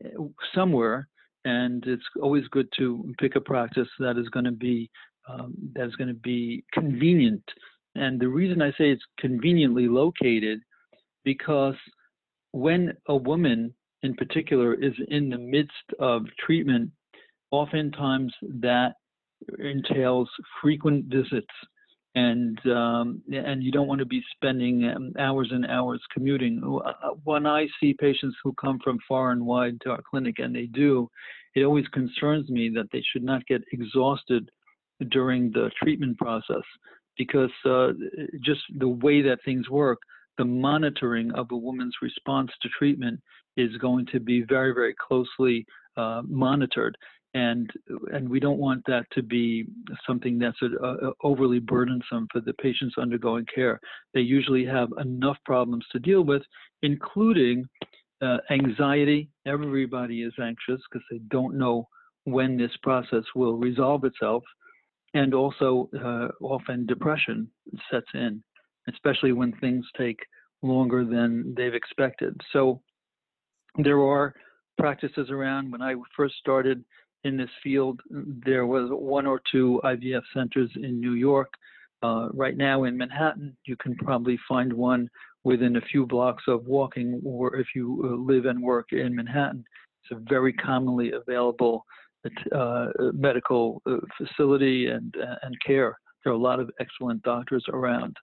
uh, 0.04 0.24
somewhere, 0.56 1.08
and 1.46 1.84
it's 1.86 2.04
always 2.22 2.48
good 2.48 2.68
to 2.78 3.14
pick 3.20 3.36
a 3.36 3.42
practice 3.42 3.90
that 4.00 4.18
is 4.18 4.30
going 4.30 4.46
to 4.46 4.52
be 4.52 4.90
um, 5.28 5.54
that 5.76 5.86
is 5.86 5.96
going 5.96 6.08
to 6.08 6.14
be 6.14 6.64
convenient. 6.74 7.44
And 7.96 8.20
the 8.20 8.28
reason 8.28 8.62
I 8.62 8.72
say 8.72 8.92
it's 8.92 9.04
conveniently 9.20 9.88
located 9.88 10.62
because 11.24 11.76
when 12.52 12.94
a 13.08 13.16
woman 13.16 13.74
in 14.04 14.14
particular 14.16 14.74
is 14.74 14.94
in 15.10 15.30
the 15.30 15.38
midst 15.38 15.74
of 16.00 16.24
treatment, 16.46 16.92
oftentimes 17.52 18.34
that 18.62 18.94
entails 19.60 20.30
frequent 20.62 21.06
visits 21.06 21.48
and 22.16 22.60
um, 22.68 23.22
and 23.32 23.64
you 23.64 23.72
don't 23.72 23.88
want 23.88 24.00
to 24.00 24.06
be 24.06 24.24
spending 24.36 24.92
um, 24.96 25.14
hours 25.20 25.50
and 25.52 25.66
hours 25.68 26.02
commuting. 26.12 26.62
Uh, 26.84 27.10
when 27.24 27.46
I 27.46 27.68
see 27.80 27.94
patients 27.94 28.36
who 28.44 28.54
come 28.54 28.80
from 28.84 28.98
far 29.08 29.32
and 29.32 29.46
wide 29.46 29.80
to 29.82 29.92
our 29.92 30.02
clinic, 30.10 30.40
and 30.40 30.56
they 30.56 30.66
do, 30.66 31.08
it 31.56 31.64
always 31.64 31.88
concerns 31.90 32.50
me 32.50 32.70
that 32.74 32.88
they 32.92 33.04
should 33.12 33.24
not 33.24 33.46
get 33.46 33.62
exhausted 33.72 34.50
during 35.12 35.52
the 35.52 35.70
treatment 35.82 36.18
process 36.18 36.64
because 37.18 37.52
uh, 37.66 37.90
just 38.44 38.62
the 38.78 38.88
way 38.88 39.22
that 39.22 39.40
things 39.46 39.70
work, 39.70 40.00
the 40.40 40.46
monitoring 40.46 41.32
of 41.34 41.48
a 41.52 41.56
woman's 41.56 41.94
response 42.02 42.50
to 42.64 42.70
treatment 42.70 43.20
is 43.58 43.78
going 43.78 44.08
to 44.08 44.20
be 44.20 44.42
very, 44.50 44.74
very 44.74 44.96
closely 45.08 45.66
uh, 45.98 46.24
monitored 46.28 46.98
and 47.34 47.70
and 48.12 48.28
we 48.28 48.40
don't 48.40 48.58
want 48.58 48.84
that 48.88 49.06
to 49.12 49.22
be 49.22 49.66
something 50.08 50.40
that's 50.40 50.58
a, 50.62 50.86
a 50.86 51.12
overly 51.24 51.60
burdensome 51.60 52.28
for 52.32 52.42
the 52.42 52.54
patients 52.54 52.96
undergoing 52.98 53.46
care. 53.54 53.80
They 54.14 54.22
usually 54.22 54.66
have 54.66 54.90
enough 55.00 55.38
problems 55.46 55.86
to 55.92 56.00
deal 56.00 56.24
with, 56.24 56.42
including 56.82 57.66
uh, 58.22 58.38
anxiety. 58.50 59.30
Everybody 59.46 60.24
is 60.24 60.34
anxious 60.42 60.82
because 60.90 61.06
they 61.12 61.20
don't 61.30 61.58
know 61.58 61.88
when 62.24 62.58
this 62.58 62.76
process 62.82 63.24
will 63.36 63.58
resolve 63.58 64.04
itself, 64.06 64.44
and 65.14 65.34
also 65.34 65.90
uh, 66.04 66.30
often 66.44 66.86
depression 66.88 67.50
sets 67.92 68.10
in, 68.16 68.44
especially 68.90 69.32
when 69.32 69.52
things 69.54 69.86
take 69.98 70.20
longer 70.62 71.06
than 71.06 71.54
they've 71.56 71.74
expected. 71.74 72.40
So 72.52 72.82
there 73.78 74.02
are 74.02 74.34
practices 74.78 75.30
around. 75.30 75.72
When 75.72 75.82
I 75.82 75.96
first 76.16 76.36
started 76.40 76.84
in 77.24 77.38
this 77.38 77.50
field. 77.64 78.00
There 78.10 78.66
was 78.66 78.90
one 78.92 79.26
or 79.26 79.42
two 79.52 79.82
IVF 79.84 80.22
centers 80.34 80.70
in 80.76 81.00
New 81.00 81.14
York. 81.14 81.54
Uh, 82.02 82.30
right 82.34 82.56
now 82.56 82.86
in 82.86 82.98
Manhattan, 82.98 83.56
you 83.66 83.76
can 83.76 83.96
probably 83.96 84.40
find 84.48 84.72
one 84.72 85.10
within 85.44 85.76
a 85.76 85.82
few 85.82 86.06
blocks 86.06 86.44
of 86.48 86.66
walking, 86.66 87.22
or 87.26 87.56
if 87.58 87.68
you 87.76 88.02
uh, 88.04 88.32
live 88.32 88.46
and 88.46 88.62
work 88.62 88.88
in 88.92 89.16
Manhattan, 89.16 89.64
it's 90.04 90.18
a 90.18 90.30
very 90.30 90.54
commonly 90.54 91.12
available 91.12 91.86
uh, 92.54 92.88
medical 93.14 93.82
uh, 93.86 93.98
facility 94.18 94.88
and 94.88 95.16
uh, 95.18 95.36
and 95.44 95.56
care. 95.66 95.98
There 96.24 96.34
are 96.34 96.36
a 96.36 96.40
lot 96.40 96.60
of 96.60 96.70
excellent 96.80 97.24
doctors 97.24 97.66
around. 97.70 98.16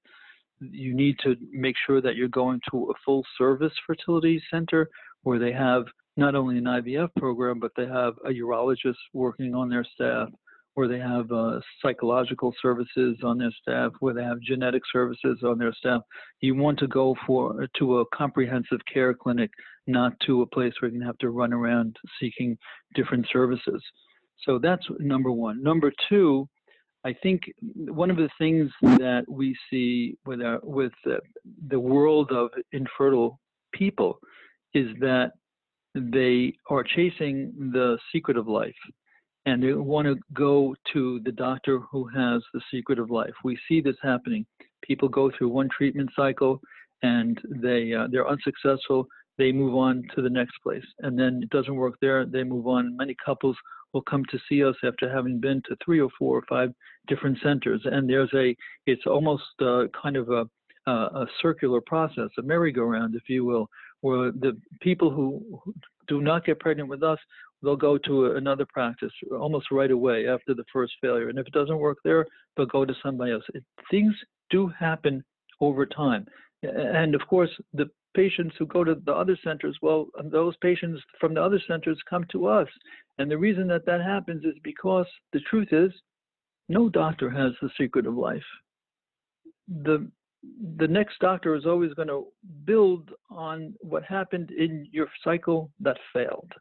You 0.60 0.94
need 0.94 1.16
to 1.24 1.36
make 1.52 1.76
sure 1.86 2.00
that 2.00 2.16
you're 2.16 2.28
going 2.28 2.60
to 2.70 2.90
a 2.90 2.94
full 3.04 3.24
service 3.36 3.72
fertility 3.86 4.42
center 4.50 4.88
where 5.22 5.38
they 5.38 5.52
have 5.52 5.84
not 6.16 6.34
only 6.34 6.58
an 6.58 6.64
IVF 6.64 7.08
program, 7.16 7.60
but 7.60 7.72
they 7.76 7.86
have 7.86 8.14
a 8.24 8.30
urologist 8.30 8.96
working 9.12 9.54
on 9.54 9.68
their 9.68 9.84
staff, 9.94 10.28
where 10.74 10.88
they 10.88 10.98
have 10.98 11.30
uh, 11.30 11.60
psychological 11.82 12.54
services 12.62 13.18
on 13.22 13.38
their 13.38 13.52
staff, 13.60 13.92
where 14.00 14.14
they 14.14 14.22
have 14.22 14.40
genetic 14.40 14.82
services 14.92 15.38
on 15.42 15.58
their 15.58 15.72
staff. 15.74 16.00
You 16.40 16.54
want 16.54 16.78
to 16.78 16.86
go 16.86 17.16
for 17.26 17.66
to 17.78 17.98
a 17.98 18.04
comprehensive 18.14 18.80
care 18.92 19.14
clinic, 19.14 19.50
not 19.86 20.12
to 20.26 20.42
a 20.42 20.46
place 20.46 20.72
where 20.80 20.90
you 20.90 21.02
have 21.02 21.18
to 21.18 21.30
run 21.30 21.52
around 21.52 21.96
seeking 22.20 22.56
different 22.94 23.26
services. 23.32 23.82
So 24.44 24.58
that's 24.58 24.86
number 24.98 25.30
one. 25.30 25.62
Number 25.62 25.92
two, 26.08 26.48
I 27.06 27.14
think 27.22 27.42
one 27.76 28.10
of 28.10 28.16
the 28.16 28.28
things 28.36 28.68
that 28.82 29.26
we 29.28 29.56
see 29.70 30.18
with 30.26 30.42
our, 30.42 30.58
with 30.64 30.90
the, 31.04 31.18
the 31.68 31.78
world 31.78 32.32
of 32.32 32.50
infertile 32.72 33.38
people 33.72 34.18
is 34.74 34.88
that 34.98 35.30
they 35.94 36.52
are 36.68 36.82
chasing 36.82 37.52
the 37.72 37.96
secret 38.12 38.36
of 38.36 38.48
life 38.48 38.74
and 39.46 39.62
they 39.62 39.72
want 39.72 40.06
to 40.08 40.16
go 40.32 40.74
to 40.94 41.20
the 41.24 41.30
doctor 41.30 41.78
who 41.92 42.08
has 42.08 42.42
the 42.52 42.60
secret 42.72 42.98
of 42.98 43.08
life. 43.08 43.34
We 43.44 43.56
see 43.68 43.80
this 43.80 43.96
happening. 44.02 44.44
People 44.82 45.08
go 45.08 45.30
through 45.30 45.50
one 45.50 45.68
treatment 45.68 46.10
cycle 46.16 46.60
and 47.04 47.40
they 47.62 47.94
uh, 47.94 48.08
they're 48.10 48.28
unsuccessful. 48.28 49.06
They 49.38 49.52
move 49.52 49.74
on 49.74 50.02
to 50.14 50.22
the 50.22 50.30
next 50.30 50.56
place, 50.62 50.84
and 51.00 51.18
then 51.18 51.40
it 51.42 51.50
doesn't 51.50 51.76
work 51.76 51.94
there. 52.00 52.24
They 52.24 52.44
move 52.44 52.66
on. 52.66 52.96
Many 52.96 53.14
couples 53.24 53.56
will 53.92 54.02
come 54.02 54.24
to 54.30 54.38
see 54.48 54.64
us 54.64 54.76
after 54.84 55.10
having 55.10 55.40
been 55.40 55.62
to 55.68 55.76
three 55.84 56.00
or 56.00 56.10
four 56.18 56.38
or 56.38 56.44
five 56.48 56.72
different 57.06 57.38
centers, 57.42 57.82
and 57.84 58.08
there's 58.08 58.32
a 58.34 58.56
it's 58.86 59.06
almost 59.06 59.44
uh, 59.60 59.84
kind 60.02 60.16
of 60.16 60.30
a 60.30 60.46
a 60.88 61.26
circular 61.42 61.80
process, 61.80 62.28
a 62.38 62.42
merry-go-round, 62.42 63.16
if 63.16 63.28
you 63.28 63.44
will, 63.44 63.68
where 64.02 64.30
the 64.30 64.56
people 64.80 65.10
who 65.10 65.60
do 66.06 66.20
not 66.20 66.44
get 66.46 66.60
pregnant 66.60 66.88
with 66.88 67.02
us, 67.02 67.18
they'll 67.60 67.74
go 67.74 67.98
to 67.98 68.36
another 68.36 68.64
practice 68.72 69.10
almost 69.32 69.72
right 69.72 69.90
away 69.90 70.28
after 70.28 70.54
the 70.54 70.64
first 70.72 70.92
failure. 71.00 71.28
And 71.28 71.40
if 71.40 71.46
it 71.48 71.52
doesn't 71.52 71.78
work 71.78 71.98
there, 72.04 72.24
they'll 72.56 72.66
go 72.66 72.84
to 72.84 72.94
somebody 73.02 73.32
else. 73.32 73.42
It, 73.52 73.64
things 73.90 74.14
do 74.48 74.68
happen 74.68 75.24
over 75.60 75.86
time. 75.86 76.24
And 76.62 77.16
of 77.16 77.22
course, 77.26 77.50
the 77.74 77.86
patients 78.16 78.56
who 78.58 78.66
go 78.66 78.82
to 78.82 78.94
the 78.94 79.12
other 79.12 79.38
centers, 79.44 79.76
well, 79.82 80.06
those 80.24 80.56
patients 80.56 81.00
from 81.20 81.34
the 81.34 81.42
other 81.42 81.60
centers 81.68 81.98
come 82.08 82.24
to 82.32 82.46
us. 82.46 82.66
And 83.18 83.30
the 83.30 83.38
reason 83.38 83.68
that 83.68 83.86
that 83.86 84.00
happens 84.00 84.44
is 84.44 84.54
because 84.64 85.06
the 85.32 85.40
truth 85.40 85.68
is, 85.70 85.92
no 86.68 86.88
doctor 86.88 87.30
has 87.30 87.52
the 87.62 87.70
secret 87.78 88.06
of 88.06 88.14
life. 88.14 88.42
The 89.68 90.10
the 90.78 90.86
next 90.86 91.18
doctor 91.18 91.56
is 91.56 91.66
always 91.66 91.92
going 91.94 92.08
to 92.08 92.26
build 92.64 93.10
on 93.30 93.74
what 93.80 94.04
happened 94.04 94.50
in 94.52 94.86
your 94.92 95.08
cycle 95.24 95.70
that 95.80 95.96
failed. 96.12 96.52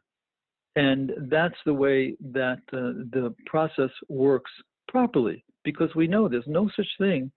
And 0.74 1.12
that's 1.30 1.58
the 1.64 1.74
way 1.74 2.16
that 2.32 2.58
uh, 2.72 3.06
the 3.12 3.34
process 3.46 3.90
works 4.08 4.50
properly 4.88 5.44
because 5.64 5.94
we 5.94 6.08
know 6.08 6.28
there's 6.28 6.44
no 6.46 6.68
such 6.74 6.88
thing 6.98 7.30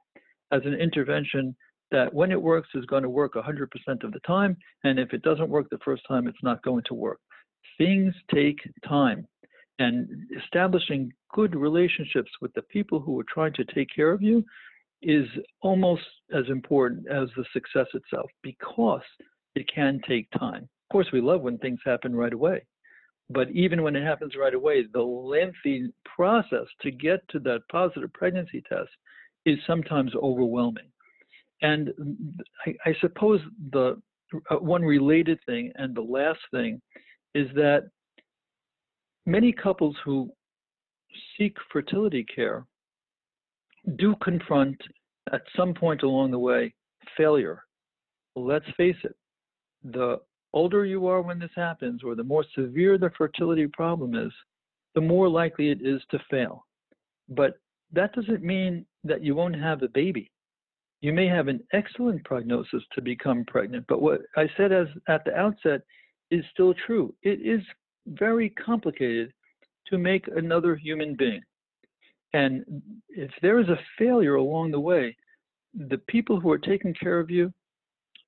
as 0.51 0.61
an 0.65 0.73
intervention 0.73 1.55
that 1.91 2.13
when 2.13 2.31
it 2.31 2.41
works 2.41 2.69
is 2.75 2.85
going 2.85 3.03
to 3.03 3.09
work 3.09 3.33
100% 3.33 3.67
of 4.03 4.11
the 4.11 4.19
time. 4.25 4.55
And 4.83 4.99
if 4.99 5.13
it 5.13 5.21
doesn't 5.21 5.49
work 5.49 5.67
the 5.69 5.79
first 5.83 6.03
time, 6.07 6.27
it's 6.27 6.43
not 6.43 6.63
going 6.63 6.83
to 6.87 6.93
work. 6.93 7.19
Things 7.77 8.13
take 8.33 8.57
time. 8.87 9.25
And 9.79 10.09
establishing 10.37 11.11
good 11.33 11.55
relationships 11.55 12.31
with 12.41 12.53
the 12.53 12.61
people 12.63 12.99
who 12.99 13.19
are 13.19 13.25
trying 13.33 13.53
to 13.53 13.65
take 13.65 13.87
care 13.95 14.11
of 14.11 14.21
you 14.21 14.43
is 15.01 15.25
almost 15.61 16.03
as 16.33 16.43
important 16.49 17.07
as 17.09 17.29
the 17.37 17.45
success 17.53 17.87
itself 17.93 18.29
because 18.43 19.01
it 19.55 19.65
can 19.73 20.01
take 20.07 20.29
time. 20.37 20.63
Of 20.63 20.91
course, 20.91 21.07
we 21.13 21.21
love 21.21 21.41
when 21.41 21.57
things 21.57 21.79
happen 21.85 22.15
right 22.15 22.33
away. 22.33 22.65
But 23.29 23.51
even 23.51 23.83
when 23.83 23.95
it 23.95 24.03
happens 24.03 24.33
right 24.35 24.53
away, 24.53 24.85
the 24.91 25.01
lengthy 25.01 25.93
process 26.03 26.65
to 26.81 26.91
get 26.91 27.21
to 27.29 27.39
that 27.39 27.61
positive 27.71 28.11
pregnancy 28.11 28.63
test 28.67 28.89
is 29.45 29.59
sometimes 29.67 30.11
overwhelming. 30.15 30.91
And 31.61 31.91
I, 32.65 32.75
I 32.85 32.95
suppose 33.01 33.41
the 33.71 34.01
uh, 34.49 34.55
one 34.55 34.83
related 34.83 35.39
thing 35.45 35.71
and 35.75 35.95
the 35.95 36.01
last 36.01 36.39
thing 36.51 36.81
is 37.35 37.47
that 37.55 37.89
many 39.25 39.51
couples 39.51 39.95
who 40.03 40.31
seek 41.37 41.55
fertility 41.71 42.23
care 42.23 42.65
do 43.97 44.15
confront 44.23 44.77
at 45.33 45.41
some 45.55 45.73
point 45.73 46.03
along 46.03 46.31
the 46.31 46.39
way 46.39 46.73
failure. 47.17 47.63
Let's 48.35 48.65
face 48.77 48.95
it, 49.03 49.15
the 49.83 50.19
older 50.53 50.85
you 50.85 51.07
are 51.07 51.21
when 51.21 51.39
this 51.39 51.51
happens, 51.55 52.03
or 52.03 52.15
the 52.15 52.23
more 52.23 52.45
severe 52.55 52.97
the 52.97 53.11
fertility 53.17 53.67
problem 53.67 54.15
is, 54.15 54.31
the 54.95 55.01
more 55.01 55.29
likely 55.29 55.69
it 55.69 55.79
is 55.81 56.01
to 56.11 56.19
fail. 56.29 56.65
But 57.29 57.59
that 57.91 58.13
doesn't 58.13 58.43
mean 58.43 58.85
that 59.03 59.23
you 59.23 59.35
won't 59.35 59.55
have 59.55 59.83
a 59.83 59.87
baby. 59.87 60.31
You 61.01 61.13
may 61.13 61.27
have 61.27 61.47
an 61.47 61.61
excellent 61.71 62.23
prognosis 62.25 62.83
to 62.93 63.01
become 63.01 63.45
pregnant, 63.45 63.85
but 63.87 64.01
what 64.01 64.21
I 64.35 64.49
said 64.57 64.73
as 64.73 64.87
at 65.07 65.23
the 65.23 65.33
outset 65.35 65.81
is 66.29 66.43
still 66.51 66.73
true. 66.85 67.13
It 67.23 67.39
is 67.41 67.61
very 68.07 68.49
complicated 68.49 69.31
to 69.87 69.97
make 69.97 70.27
another 70.27 70.75
human 70.75 71.15
being. 71.15 71.41
And 72.33 72.63
if 73.09 73.31
there 73.41 73.59
is 73.59 73.69
a 73.69 73.79
failure 73.97 74.35
along 74.35 74.71
the 74.71 74.79
way, 74.79 75.15
the 75.73 75.97
people 76.09 76.39
who 76.39 76.51
are 76.51 76.59
taking 76.59 76.93
care 76.93 77.19
of 77.19 77.29
you 77.29 77.53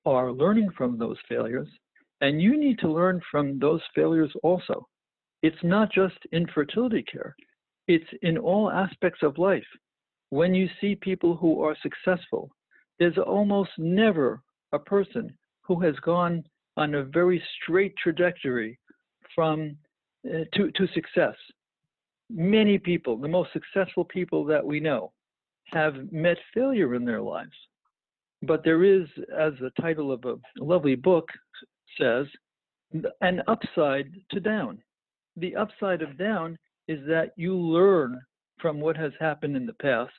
are 0.06 0.32
learning 0.32 0.70
from 0.78 0.98
those 0.98 1.18
failures, 1.28 1.68
and 2.22 2.42
you 2.42 2.58
need 2.58 2.80
to 2.80 2.92
learn 2.92 3.22
from 3.30 3.60
those 3.60 3.82
failures 3.94 4.32
also. 4.44 4.88
It's 5.44 5.64
not 5.64 5.92
just 5.92 6.16
infertility 6.32 7.04
care, 7.04 7.36
it's 7.88 8.08
in 8.22 8.38
all 8.38 8.72
aspects 8.72 9.24
of 9.24 9.38
life. 9.38 9.66
When 10.30 10.54
you 10.54 10.70
see 10.80 10.96
people 10.96 11.36
who 11.36 11.62
are 11.62 11.76
successful, 11.84 12.50
there's 13.02 13.18
almost 13.18 13.72
never 13.80 14.44
a 14.74 14.78
person 14.78 15.36
who 15.62 15.82
has 15.82 15.96
gone 16.06 16.44
on 16.78 16.94
a 16.94 17.04
very 17.04 17.42
straight 17.56 17.96
trajectory 17.98 18.78
from 19.34 19.76
uh, 20.28 20.44
to, 20.54 20.70
to 20.74 20.86
success 20.94 21.34
many 22.30 22.78
people, 22.78 23.18
the 23.18 23.28
most 23.28 23.50
successful 23.54 24.06
people 24.06 24.46
that 24.46 24.64
we 24.64 24.80
know, 24.80 25.12
have 25.66 26.12
met 26.12 26.38
failure 26.54 26.94
in 26.94 27.04
their 27.04 27.24
lives. 27.24 27.56
But 28.44 28.64
there 28.64 28.84
is, 28.84 29.08
as 29.36 29.54
the 29.60 29.72
title 29.82 30.12
of 30.12 30.24
a 30.26 30.36
lovely 30.60 30.94
book 30.94 31.28
says, 32.00 32.28
an 33.22 33.42
upside 33.48 34.12
to 34.30 34.40
down. 34.40 34.78
The 35.38 35.56
upside 35.56 36.04
of 36.04 36.20
down 36.20 36.56
is 36.88 37.00
that 37.08 37.32
you 37.36 37.56
learn 37.56 38.22
from 38.60 38.80
what 38.80 38.96
has 38.96 39.12
happened 39.20 39.58
in 39.58 39.66
the 39.66 39.74
past 39.74 40.14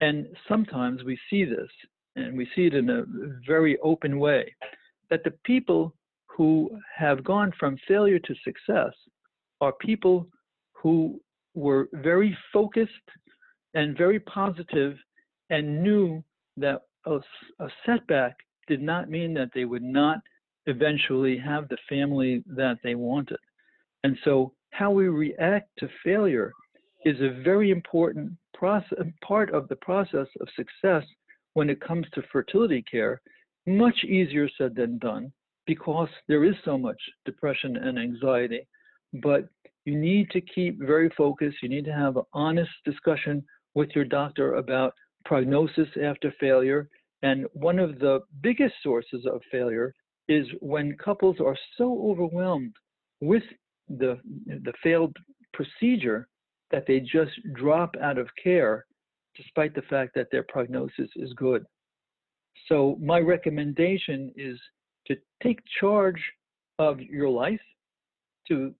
And 0.00 0.26
sometimes 0.48 1.04
we 1.04 1.16
see 1.30 1.44
this, 1.44 1.70
and 2.16 2.36
we 2.36 2.48
see 2.54 2.66
it 2.66 2.74
in 2.74 2.90
a 2.90 3.04
very 3.46 3.78
open 3.78 4.18
way, 4.18 4.54
that 5.10 5.24
the 5.24 5.32
people 5.44 5.94
who 6.26 6.70
have 6.96 7.24
gone 7.24 7.52
from 7.58 7.76
failure 7.86 8.18
to 8.18 8.34
success 8.44 8.92
are 9.60 9.72
people 9.80 10.26
who 10.72 11.20
were 11.54 11.88
very 11.92 12.36
focused 12.52 12.92
and 13.74 13.98
very 13.98 14.20
positive 14.20 14.96
and 15.50 15.82
knew 15.82 16.22
that 16.56 16.82
a, 17.06 17.18
a, 17.60 17.68
setback 17.84 18.36
did 18.66 18.82
not 18.82 19.10
mean 19.10 19.34
that 19.34 19.50
they 19.54 19.64
would 19.64 19.82
not 19.82 20.18
eventually 20.66 21.36
have 21.38 21.68
the 21.68 21.78
family 21.88 22.42
that 22.46 22.78
they 22.82 22.94
wanted. 22.94 23.38
And 24.04 24.16
so, 24.24 24.52
how 24.70 24.90
we 24.90 25.08
react 25.08 25.70
to 25.78 25.88
failure 26.04 26.52
is 27.04 27.16
a 27.20 27.42
very 27.42 27.70
important 27.70 28.32
process, 28.54 28.98
part 29.22 29.50
of 29.52 29.66
the 29.68 29.76
process 29.76 30.26
of 30.40 30.48
success 30.54 31.04
when 31.58 31.68
it 31.68 31.80
comes 31.80 32.06
to 32.14 32.22
fertility 32.30 32.84
care. 32.88 33.20
Much 33.66 34.04
easier 34.04 34.48
said 34.56 34.76
than 34.76 34.96
done 34.98 35.32
because 35.66 36.08
there 36.28 36.44
is 36.44 36.54
so 36.64 36.78
much 36.78 37.00
depression 37.24 37.76
and 37.76 37.98
anxiety. 37.98 38.60
But 39.14 39.48
you 39.84 39.98
need 39.98 40.30
to 40.30 40.40
keep 40.40 40.78
very 40.78 41.10
focused. 41.18 41.56
You 41.60 41.68
need 41.68 41.84
to 41.86 41.92
have 41.92 42.16
an 42.16 42.22
honest 42.32 42.70
discussion 42.84 43.44
with 43.74 43.88
your 43.96 44.04
doctor 44.04 44.54
about 44.54 44.92
prognosis 45.24 45.88
after 46.00 46.32
failure. 46.38 46.88
And 47.22 47.46
one 47.54 47.80
of 47.80 47.98
the 47.98 48.20
biggest 48.40 48.74
sources 48.84 49.26
of 49.26 49.42
failure 49.50 49.92
is 50.28 50.46
when 50.60 50.96
couples 51.04 51.38
are 51.44 51.58
so 51.76 51.86
overwhelmed 52.08 52.76
with 53.20 53.42
the, 53.88 54.20
the 54.46 54.74
failed 54.80 55.16
procedure 55.52 56.28
that 56.70 56.84
they 56.86 57.00
just 57.00 57.32
drop 57.54 57.96
out 58.00 58.16
of 58.16 58.28
care 58.40 58.86
despite 59.38 59.74
the 59.74 59.82
fact 59.82 60.12
that 60.14 60.28
their 60.30 60.42
prognosis 60.42 61.08
is 61.16 61.32
good. 61.34 61.64
So, 62.66 62.98
my 63.00 63.20
recommendation 63.20 64.32
is 64.36 64.58
to 65.06 65.16
take 65.42 65.60
charge 65.80 66.20
of 66.78 67.00
your 67.00 67.28
life, 67.28 67.60
to 68.48 68.74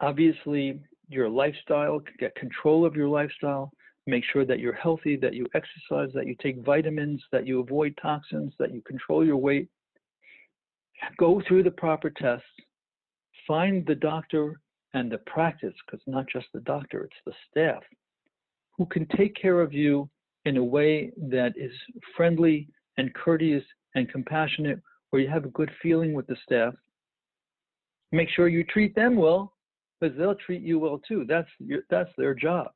obviously 0.00 0.80
your 1.08 1.28
lifestyle, 1.28 2.02
get 2.18 2.34
control 2.34 2.84
of 2.84 2.96
your 2.96 3.08
lifestyle, 3.08 3.70
make 4.06 4.24
sure 4.32 4.44
that 4.44 4.58
you're 4.58 4.72
healthy, 4.72 5.16
that 5.16 5.34
you 5.34 5.46
exercise, 5.54 6.12
that 6.14 6.26
you 6.26 6.34
take 6.42 6.64
vitamins, 6.64 7.22
that 7.30 7.46
you 7.46 7.60
avoid 7.60 7.96
toxins, 8.02 8.52
that 8.58 8.74
you 8.74 8.82
control 8.82 9.24
your 9.24 9.36
weight. 9.36 9.68
Go 11.18 11.40
through 11.46 11.62
the 11.62 11.70
proper 11.70 12.10
tests, 12.10 12.46
find 13.46 13.86
the 13.86 13.94
doctor 13.94 14.60
and 14.94 15.10
the 15.10 15.18
practice, 15.18 15.74
because 15.86 16.02
not 16.06 16.26
just 16.32 16.46
the 16.52 16.60
doctor, 16.60 17.04
it's 17.04 17.16
the 17.24 17.32
staff, 17.50 17.82
who 18.76 18.86
can 18.86 19.06
take 19.16 19.34
care 19.34 19.60
of 19.60 19.72
you 19.72 20.08
in 20.44 20.56
a 20.56 20.64
way 20.64 21.12
that 21.16 21.52
is 21.56 21.72
friendly 22.16 22.68
and 22.98 23.14
courteous 23.14 23.64
and 23.94 24.10
compassionate, 24.10 24.80
where 25.10 25.22
you 25.22 25.28
have 25.28 25.44
a 25.44 25.48
good 25.48 25.70
feeling 25.82 26.14
with 26.14 26.26
the 26.26 26.36
staff. 26.44 26.74
Make 28.10 28.28
sure 28.30 28.48
you 28.48 28.64
treat 28.64 28.94
them 28.94 29.16
well, 29.16 29.54
because 30.00 30.16
they'll 30.18 30.34
treat 30.34 30.62
you 30.62 30.78
well 30.78 31.00
too. 31.06 31.24
That's 31.28 31.48
your, 31.58 31.82
that's 31.90 32.10
their 32.16 32.34
job. 32.34 32.68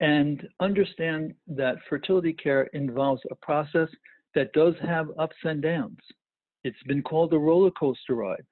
And 0.00 0.46
understand 0.60 1.34
that 1.48 1.76
fertility 1.88 2.32
care 2.32 2.64
involves 2.72 3.22
a 3.30 3.34
process 3.34 3.88
that 4.34 4.52
does 4.52 4.74
have 4.82 5.08
ups 5.18 5.36
and 5.44 5.60
downs. 5.60 5.98
It's 6.64 6.82
been 6.86 7.02
called 7.02 7.32
a 7.32 7.38
roller 7.38 7.70
coaster 7.72 8.14
ride. 8.14 8.44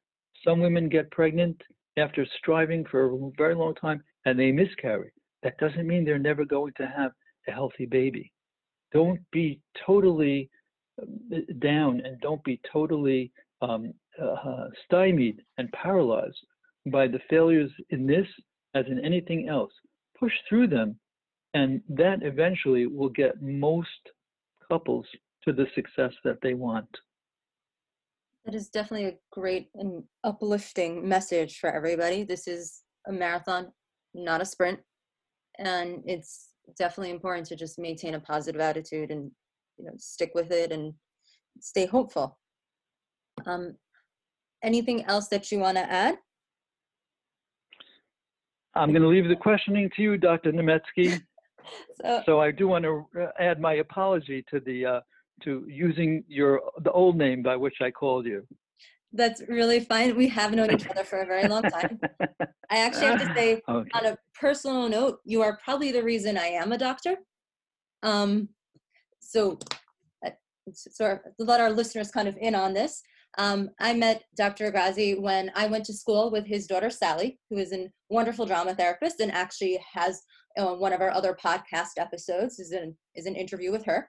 Some 0.44 0.60
women 0.60 0.88
get 0.88 1.10
pregnant 1.10 1.60
after 1.96 2.26
striving 2.38 2.84
for 2.90 3.06
a 3.06 3.30
very 3.38 3.54
long 3.54 3.74
time 3.74 4.02
and 4.24 4.38
they 4.38 4.52
miscarry. 4.52 5.12
That 5.46 5.58
doesn't 5.58 5.86
mean 5.86 6.04
they're 6.04 6.18
never 6.18 6.44
going 6.44 6.72
to 6.76 6.88
have 6.88 7.12
a 7.46 7.52
healthy 7.52 7.86
baby. 7.86 8.32
Don't 8.92 9.20
be 9.30 9.60
totally 9.86 10.50
uh, 11.00 11.38
down 11.60 12.02
and 12.04 12.20
don't 12.20 12.42
be 12.42 12.60
totally 12.72 13.30
um, 13.62 13.94
uh, 14.20 14.64
stymied 14.84 15.40
and 15.56 15.70
paralyzed 15.70 16.44
by 16.86 17.06
the 17.06 17.20
failures 17.30 17.70
in 17.90 18.08
this 18.08 18.26
as 18.74 18.86
in 18.88 18.98
anything 19.04 19.48
else. 19.48 19.70
Push 20.18 20.32
through 20.48 20.66
them, 20.66 20.98
and 21.54 21.80
that 21.90 22.24
eventually 22.24 22.88
will 22.88 23.10
get 23.10 23.40
most 23.40 24.02
couples 24.68 25.06
to 25.44 25.52
the 25.52 25.66
success 25.76 26.12
that 26.24 26.38
they 26.42 26.54
want. 26.54 26.88
That 28.44 28.56
is 28.56 28.68
definitely 28.68 29.10
a 29.10 29.18
great 29.30 29.68
and 29.76 30.02
uplifting 30.24 31.08
message 31.08 31.60
for 31.60 31.70
everybody. 31.70 32.24
This 32.24 32.48
is 32.48 32.82
a 33.06 33.12
marathon, 33.12 33.70
not 34.12 34.40
a 34.40 34.44
sprint. 34.44 34.80
And 35.58 36.02
it's 36.06 36.50
definitely 36.78 37.10
important 37.10 37.46
to 37.48 37.56
just 37.56 37.78
maintain 37.78 38.14
a 38.14 38.20
positive 38.20 38.60
attitude 38.60 39.10
and 39.10 39.30
you 39.78 39.84
know 39.84 39.92
stick 39.98 40.32
with 40.34 40.50
it 40.50 40.72
and 40.72 40.92
stay 41.60 41.86
hopeful. 41.86 42.38
Um, 43.46 43.76
anything 44.62 45.04
else 45.04 45.28
that 45.28 45.52
you 45.52 45.58
want 45.58 45.76
to 45.76 45.90
add? 45.90 46.18
I'm 48.74 48.90
going 48.90 49.02
to 49.02 49.08
leave 49.08 49.28
the 49.28 49.36
questioning 49.36 49.90
to 49.96 50.02
you, 50.02 50.18
Dr. 50.18 50.52
Nemetsky. 50.52 51.20
so, 52.02 52.22
so, 52.26 52.40
I 52.40 52.50
do 52.50 52.68
want 52.68 52.84
to 52.84 53.06
uh, 53.18 53.28
add 53.40 53.58
my 53.58 53.74
apology 53.74 54.44
to 54.50 54.60
the 54.60 54.86
uh, 54.86 55.00
to 55.44 55.64
using 55.68 56.24
your 56.28 56.60
the 56.82 56.92
old 56.92 57.16
name 57.16 57.42
by 57.42 57.56
which 57.56 57.76
I 57.80 57.90
called 57.90 58.26
you. 58.26 58.46
That's 59.12 59.42
really 59.48 59.80
fine. 59.80 60.16
We 60.16 60.28
have 60.28 60.52
known 60.52 60.72
each 60.72 60.88
other 60.88 61.04
for 61.04 61.20
a 61.20 61.26
very 61.26 61.48
long 61.48 61.62
time. 61.62 61.98
I 62.70 62.78
actually 62.78 63.06
have 63.06 63.20
to 63.20 63.34
say, 63.34 63.62
okay. 63.68 63.90
on 63.94 64.06
a 64.06 64.18
personal 64.38 64.88
note, 64.88 65.20
you 65.24 65.42
are 65.42 65.58
probably 65.62 65.92
the 65.92 66.02
reason 66.02 66.36
I 66.36 66.46
am 66.46 66.72
a 66.72 66.78
doctor. 66.78 67.16
Um, 68.02 68.48
so, 69.20 69.58
uh, 70.24 70.30
so 70.72 71.18
let 71.38 71.60
our 71.60 71.70
listeners 71.70 72.10
kind 72.10 72.28
of 72.28 72.36
in 72.38 72.54
on 72.54 72.74
this. 72.74 73.02
Um, 73.38 73.70
I 73.80 73.92
met 73.92 74.24
Dr. 74.36 74.70
Agrazi 74.70 75.20
when 75.20 75.50
I 75.54 75.66
went 75.66 75.84
to 75.86 75.92
school 75.92 76.30
with 76.30 76.46
his 76.46 76.66
daughter 76.66 76.90
Sally, 76.90 77.38
who 77.50 77.58
is 77.58 77.72
a 77.72 77.90
wonderful 78.08 78.46
drama 78.46 78.74
therapist 78.74 79.20
and 79.20 79.30
actually 79.30 79.78
has 79.92 80.22
uh, 80.58 80.74
one 80.74 80.92
of 80.92 81.02
our 81.02 81.10
other 81.10 81.36
podcast 81.42 81.98
episodes 81.98 82.58
is 82.58 82.72
an 82.72 82.96
is 83.14 83.26
an 83.26 83.34
interview 83.34 83.70
with 83.70 83.84
her. 83.84 84.08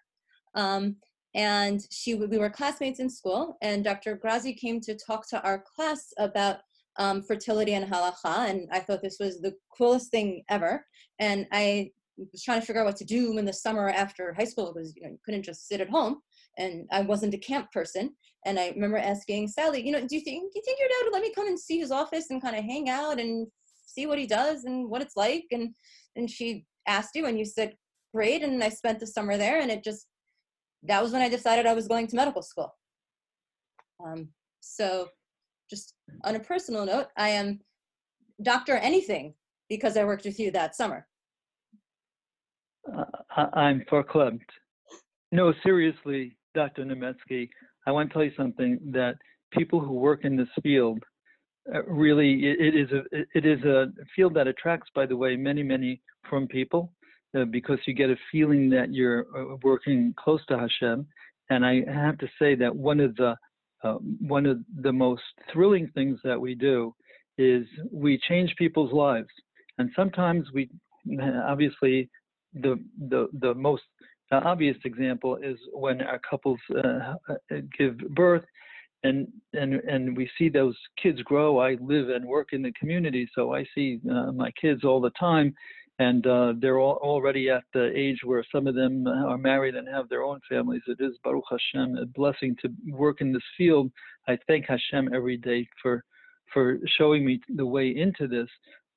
Um, 0.55 0.95
and 1.37 1.85
she 1.91 2.15
we 2.15 2.39
were 2.39 2.49
classmates 2.49 2.99
in 2.99 3.09
school, 3.09 3.57
and 3.61 3.83
Dr. 3.83 4.17
Grazi 4.17 4.57
came 4.57 4.81
to 4.81 4.95
talk 4.95 5.29
to 5.29 5.41
our 5.43 5.63
class 5.75 6.11
about 6.17 6.57
um, 6.97 7.21
fertility 7.21 7.75
and 7.75 7.89
halacha, 7.89 8.49
and 8.49 8.67
I 8.71 8.79
thought 8.79 9.03
this 9.03 9.17
was 9.19 9.39
the 9.39 9.53
coolest 9.77 10.09
thing 10.09 10.43
ever. 10.49 10.83
And 11.19 11.47
I 11.51 11.91
was 12.17 12.43
trying 12.43 12.59
to 12.59 12.65
figure 12.65 12.81
out 12.81 12.87
what 12.87 12.97
to 12.97 13.05
do 13.05 13.37
in 13.37 13.45
the 13.45 13.53
summer 13.53 13.87
after 13.87 14.33
high 14.33 14.45
school 14.45 14.73
because 14.73 14.95
you 14.95 15.03
know 15.03 15.09
you 15.09 15.19
couldn't 15.23 15.43
just 15.43 15.67
sit 15.67 15.79
at 15.79 15.89
home 15.89 16.17
and 16.57 16.87
I 16.91 17.01
wasn't 17.01 17.35
a 17.35 17.37
camp 17.37 17.71
person. 17.71 18.15
And 18.45 18.59
I 18.59 18.69
remember 18.69 18.97
asking 18.97 19.49
Sally, 19.49 19.85
you 19.85 19.91
know, 19.91 19.99
do 19.99 20.15
you 20.15 20.21
think 20.21 20.51
do 20.51 20.59
you 20.59 20.63
think 20.65 20.79
your 20.79 20.89
dad 20.89 21.03
would 21.03 21.13
let 21.13 21.21
me 21.21 21.33
come 21.33 21.47
and 21.47 21.59
see 21.59 21.77
his 21.79 21.91
office 21.91 22.31
and 22.31 22.41
kind 22.41 22.55
of 22.55 22.63
hang 22.63 22.89
out 22.89 23.19
and 23.19 23.47
see 23.85 24.07
what 24.07 24.17
he 24.17 24.25
does 24.25 24.63
and 24.63 24.89
what 24.89 25.03
it's 25.03 25.15
like? 25.15 25.45
And 25.51 25.75
and 26.15 26.29
she 26.29 26.65
asked 26.87 27.15
you, 27.15 27.27
and 27.27 27.37
you 27.37 27.45
said 27.45 27.75
great. 28.11 28.41
And 28.41 28.63
I 28.63 28.69
spent 28.69 28.99
the 28.99 29.05
summer 29.05 29.37
there, 29.37 29.61
and 29.61 29.69
it 29.69 29.83
just 29.83 30.07
that 30.87 31.01
was 31.01 31.11
when 31.11 31.21
I 31.21 31.29
decided 31.29 31.65
I 31.65 31.73
was 31.73 31.87
going 31.87 32.07
to 32.07 32.15
medical 32.15 32.41
school. 32.41 32.75
Um, 34.03 34.29
so, 34.59 35.09
just 35.69 35.95
on 36.23 36.35
a 36.35 36.39
personal 36.39 36.85
note, 36.85 37.07
I 37.17 37.29
am 37.29 37.59
doctor 38.41 38.75
anything 38.75 39.33
because 39.69 39.97
I 39.97 40.05
worked 40.05 40.25
with 40.25 40.39
you 40.39 40.51
that 40.51 40.75
summer. 40.75 41.07
Uh, 42.95 43.03
I'm 43.53 43.83
verklempt. 43.91 44.39
No, 45.31 45.53
seriously, 45.63 46.37
Dr. 46.55 46.85
Nemetsky, 46.85 47.49
I 47.85 47.91
want 47.91 48.09
to 48.09 48.13
tell 48.13 48.23
you 48.23 48.31
something 48.37 48.79
that 48.91 49.15
people 49.51 49.79
who 49.79 49.93
work 49.93 50.23
in 50.23 50.37
this 50.37 50.47
field 50.63 51.03
uh, 51.73 51.83
really 51.83 52.45
it, 52.45 52.59
it 52.61 52.75
is 52.75 52.89
a 52.91 53.03
it 53.37 53.45
is 53.45 53.61
a 53.63 53.87
field 54.15 54.33
that 54.35 54.47
attracts, 54.47 54.89
by 54.95 55.05
the 55.05 55.17
way, 55.17 55.35
many 55.35 55.63
many 55.63 56.01
from 56.29 56.47
people 56.47 56.93
uh, 57.37 57.45
because 57.45 57.79
you 57.85 57.93
get 57.93 58.09
a 58.09 58.15
feeling 58.31 58.69
that 58.69 58.93
you're 58.93 59.25
uh, 59.35 59.55
working 59.63 60.13
close 60.17 60.45
to 60.47 60.57
Hashem. 60.57 61.05
And 61.49 61.65
I 61.65 61.83
have 61.87 62.17
to 62.19 62.27
say 62.39 62.55
that 62.55 62.75
one 62.75 62.99
of 62.99 63.15
the 63.15 63.35
uh, 63.83 63.93
one 63.93 64.47
of 64.47 64.59
the 64.81 64.91
most 64.91 65.21
thrilling 65.53 65.87
things 65.93 66.19
that 66.23 66.39
we 66.39 66.55
do 66.55 66.95
is 67.37 67.65
we 67.91 68.19
change 68.27 68.55
people's 68.57 68.91
lives. 68.91 69.29
And 69.77 69.91
sometimes 69.95 70.47
we 70.53 70.69
obviously 71.45 72.09
the 72.53 72.83
the 73.09 73.27
the 73.39 73.53
most 73.53 73.83
obvious 74.31 74.77
example 74.83 75.37
is 75.37 75.57
when 75.73 76.01
our 76.01 76.19
couples 76.19 76.59
uh, 76.83 77.13
give 77.77 77.97
birth 78.09 78.43
and 79.03 79.27
and 79.53 79.75
and 79.75 80.17
we 80.17 80.29
see 80.37 80.49
those 80.49 80.75
kids 81.01 81.21
grow 81.21 81.59
i 81.59 81.77
live 81.79 82.09
and 82.09 82.25
work 82.25 82.49
in 82.51 82.61
the 82.61 82.73
community 82.73 83.29
so 83.35 83.53
i 83.53 83.63
see 83.75 83.99
uh, 84.11 84.31
my 84.31 84.51
kids 84.59 84.83
all 84.83 84.99
the 84.99 85.11
time 85.11 85.53
and 85.99 86.25
uh, 86.27 86.53
they're 86.59 86.79
all 86.79 86.99
already 87.01 87.49
at 87.49 87.63
the 87.73 87.91
age 87.95 88.19
where 88.23 88.43
some 88.51 88.67
of 88.67 88.75
them 88.75 89.07
are 89.07 89.37
married 89.37 89.75
and 89.75 89.87
have 89.87 90.09
their 90.09 90.23
own 90.23 90.39
families. 90.47 90.81
It 90.87 90.99
is 90.99 91.17
baruch 91.23 91.45
hashem 91.49 91.97
a 91.97 92.05
blessing 92.05 92.55
to 92.61 92.69
work 92.91 93.21
in 93.21 93.33
this 93.33 93.43
field. 93.57 93.91
I 94.27 94.37
thank 94.47 94.65
hashem 94.67 95.13
every 95.13 95.37
day 95.37 95.67
for 95.81 96.03
for 96.53 96.79
showing 96.97 97.25
me 97.25 97.39
the 97.55 97.65
way 97.65 97.95
into 97.95 98.27
this. 98.27 98.47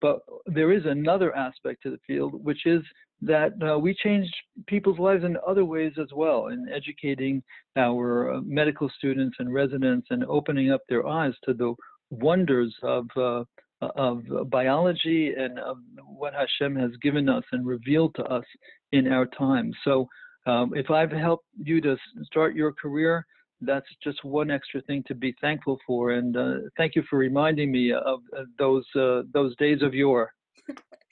But 0.00 0.20
there 0.46 0.72
is 0.72 0.84
another 0.86 1.34
aspect 1.34 1.82
to 1.82 1.90
the 1.90 2.00
field 2.06 2.44
which 2.44 2.66
is 2.66 2.82
that 3.22 3.52
uh, 3.62 3.78
we 3.78 3.94
change 3.94 4.30
people's 4.66 4.98
lives 4.98 5.24
in 5.24 5.36
other 5.46 5.64
ways 5.64 5.92
as 6.00 6.08
well, 6.14 6.48
in 6.48 6.68
educating 6.72 7.42
our 7.76 8.34
uh, 8.34 8.40
medical 8.42 8.90
students 8.96 9.36
and 9.38 9.52
residents 9.52 10.06
and 10.10 10.24
opening 10.24 10.70
up 10.70 10.80
their 10.88 11.06
eyes 11.06 11.34
to 11.44 11.52
the 11.52 11.74
wonders 12.10 12.74
of 12.82 13.06
uh, 13.16 13.44
of 13.80 14.22
biology 14.50 15.32
and 15.36 15.58
of 15.58 15.78
what 16.06 16.34
Hashem 16.34 16.76
has 16.76 16.90
given 17.02 17.28
us 17.28 17.44
and 17.52 17.66
revealed 17.66 18.14
to 18.16 18.24
us 18.24 18.44
in 18.92 19.10
our 19.12 19.26
time. 19.26 19.72
So, 19.84 20.06
um, 20.46 20.72
if 20.74 20.90
I've 20.90 21.12
helped 21.12 21.46
you 21.62 21.80
to 21.82 21.96
start 22.24 22.54
your 22.54 22.72
career, 22.72 23.26
that's 23.60 23.86
just 24.02 24.24
one 24.24 24.50
extra 24.50 24.80
thing 24.82 25.02
to 25.06 25.14
be 25.14 25.34
thankful 25.40 25.78
for. 25.86 26.12
And 26.12 26.36
uh, 26.36 26.54
thank 26.76 26.94
you 26.94 27.02
for 27.08 27.18
reminding 27.18 27.70
me 27.70 27.92
of, 27.92 28.20
of 28.32 28.46
those 28.58 28.84
uh, 28.96 29.22
those 29.32 29.54
days 29.56 29.82
of 29.82 29.94
yore. 29.94 30.32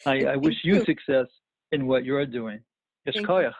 I, 0.07 0.25
I 0.25 0.37
wish 0.47 0.57
you, 0.65 0.77
you 0.77 0.85
success 0.85 1.27
in 1.73 1.87
what 1.87 2.05
you're 2.05 2.25
doing. 2.27 2.61
Thank 3.05 3.27
you. 3.29 3.51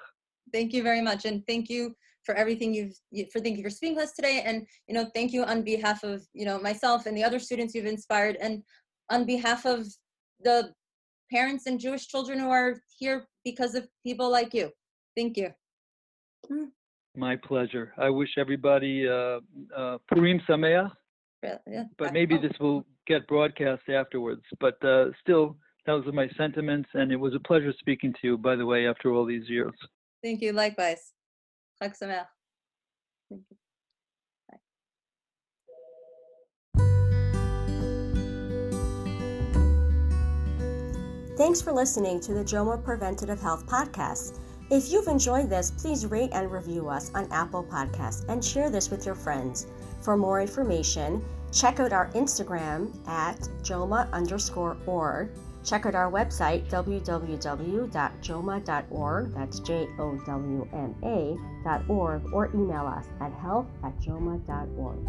thank 0.53 0.73
you 0.73 0.83
very 0.83 1.01
much, 1.01 1.25
and 1.25 1.47
thank 1.47 1.69
you 1.69 1.95
for 2.25 2.35
everything 2.35 2.75
you've 2.75 3.31
for 3.31 3.41
thank 3.41 3.57
you 3.57 3.63
for 3.63 3.71
speaking 3.71 3.97
with 3.97 4.05
us 4.05 4.13
today. 4.13 4.43
And 4.45 4.67
you 4.87 4.95
know, 4.95 5.11
thank 5.15 5.33
you 5.33 5.45
on 5.45 5.63
behalf 5.63 6.03
of 6.03 6.27
you 6.33 6.45
know 6.45 6.59
myself 6.59 7.07
and 7.07 7.17
the 7.17 7.25
other 7.25 7.39
students 7.39 7.75
you've 7.75 7.87
inspired, 7.87 8.37
and 8.37 8.63
on 9.11 9.25
behalf 9.25 9.65
of 9.67 9.87
the 10.43 10.73
parents 11.31 11.67
and 11.67 11.79
Jewish 11.79 12.09
children 12.09 12.39
who 12.39 12.51
are 12.51 12.81
here 12.99 13.27
because 13.45 13.75
of 13.75 13.87
people 14.05 14.31
like 14.31 14.55
you. 14.55 14.71
Thank 15.17 15.37
you. 15.37 15.51
My 17.17 17.37
pleasure. 17.37 17.93
I 17.99 18.11
wish 18.11 18.31
everybody 18.39 19.09
uh, 19.09 19.41
uh, 19.77 19.99
Purim 20.09 20.41
Sameach. 20.49 20.91
Yeah, 21.43 21.85
but 21.99 22.13
maybe 22.13 22.37
this 22.37 22.53
will 22.59 22.85
get 23.07 23.27
broadcast 23.29 23.83
afterwards. 23.89 24.43
But 24.61 24.83
uh, 24.85 25.07
still, 25.21 25.57
those 25.87 26.07
are 26.07 26.13
my 26.13 26.29
sentiments, 26.37 26.89
and 26.95 27.13
it 27.13 27.17
was 27.17 27.35
a 27.35 27.41
pleasure 27.41 27.73
speaking 27.79 28.13
to 28.13 28.19
you, 28.23 28.39
by 28.39 28.57
the 28.57 28.67
way, 28.67 28.89
after 28.89 29.13
all 29.13 29.25
these 29.25 29.49
years. 29.49 29.73
Thank 30.23 30.43
you. 30.43 30.53
Likewise. 30.53 31.13
Chag 31.81 31.95
Sameach. 32.01 32.27
Thank 33.29 33.43
you. 33.51 33.57
Thanks 41.39 41.63
for 41.63 41.73
listening 41.73 42.19
to 42.23 42.35
the 42.35 42.43
JOWMA 42.43 42.83
Preventative 42.83 43.41
Health 43.41 43.65
Podcast. 43.65 44.41
If 44.73 44.91
you've 44.91 45.07
enjoyed 45.07 45.49
this, 45.49 45.71
please 45.71 46.05
rate 46.05 46.31
and 46.33 46.51
review 46.51 46.89
us 46.89 47.15
on 47.15 47.31
Apple 47.31 47.63
Podcasts 47.63 48.29
and 48.29 48.45
share 48.45 48.71
this 48.71 48.91
with 48.91 49.07
your 49.07 49.15
friends. 49.15 49.69
For 50.01 50.17
more 50.17 50.41
information, 50.41 51.25
check 51.53 51.79
out 51.79 51.93
our 51.93 52.09
Instagram 52.09 52.91
at 53.07 53.39
JOWMA 53.63 54.09
underscore 54.13 54.77
org. 54.85 55.31
Check 55.65 55.87
out 55.87 55.95
our 55.95 56.11
website, 56.11 56.69
www.jowma.org, 56.71 59.33
that's 59.33 59.61
J-O-W-M-A 59.61 61.37
dot 61.63 61.89
org, 61.89 62.33
or 62.33 62.51
email 62.53 62.85
us 62.85 63.07
at 63.21 63.33
health 63.35 63.69
at 63.85 63.97
jowma.org. 64.01 65.07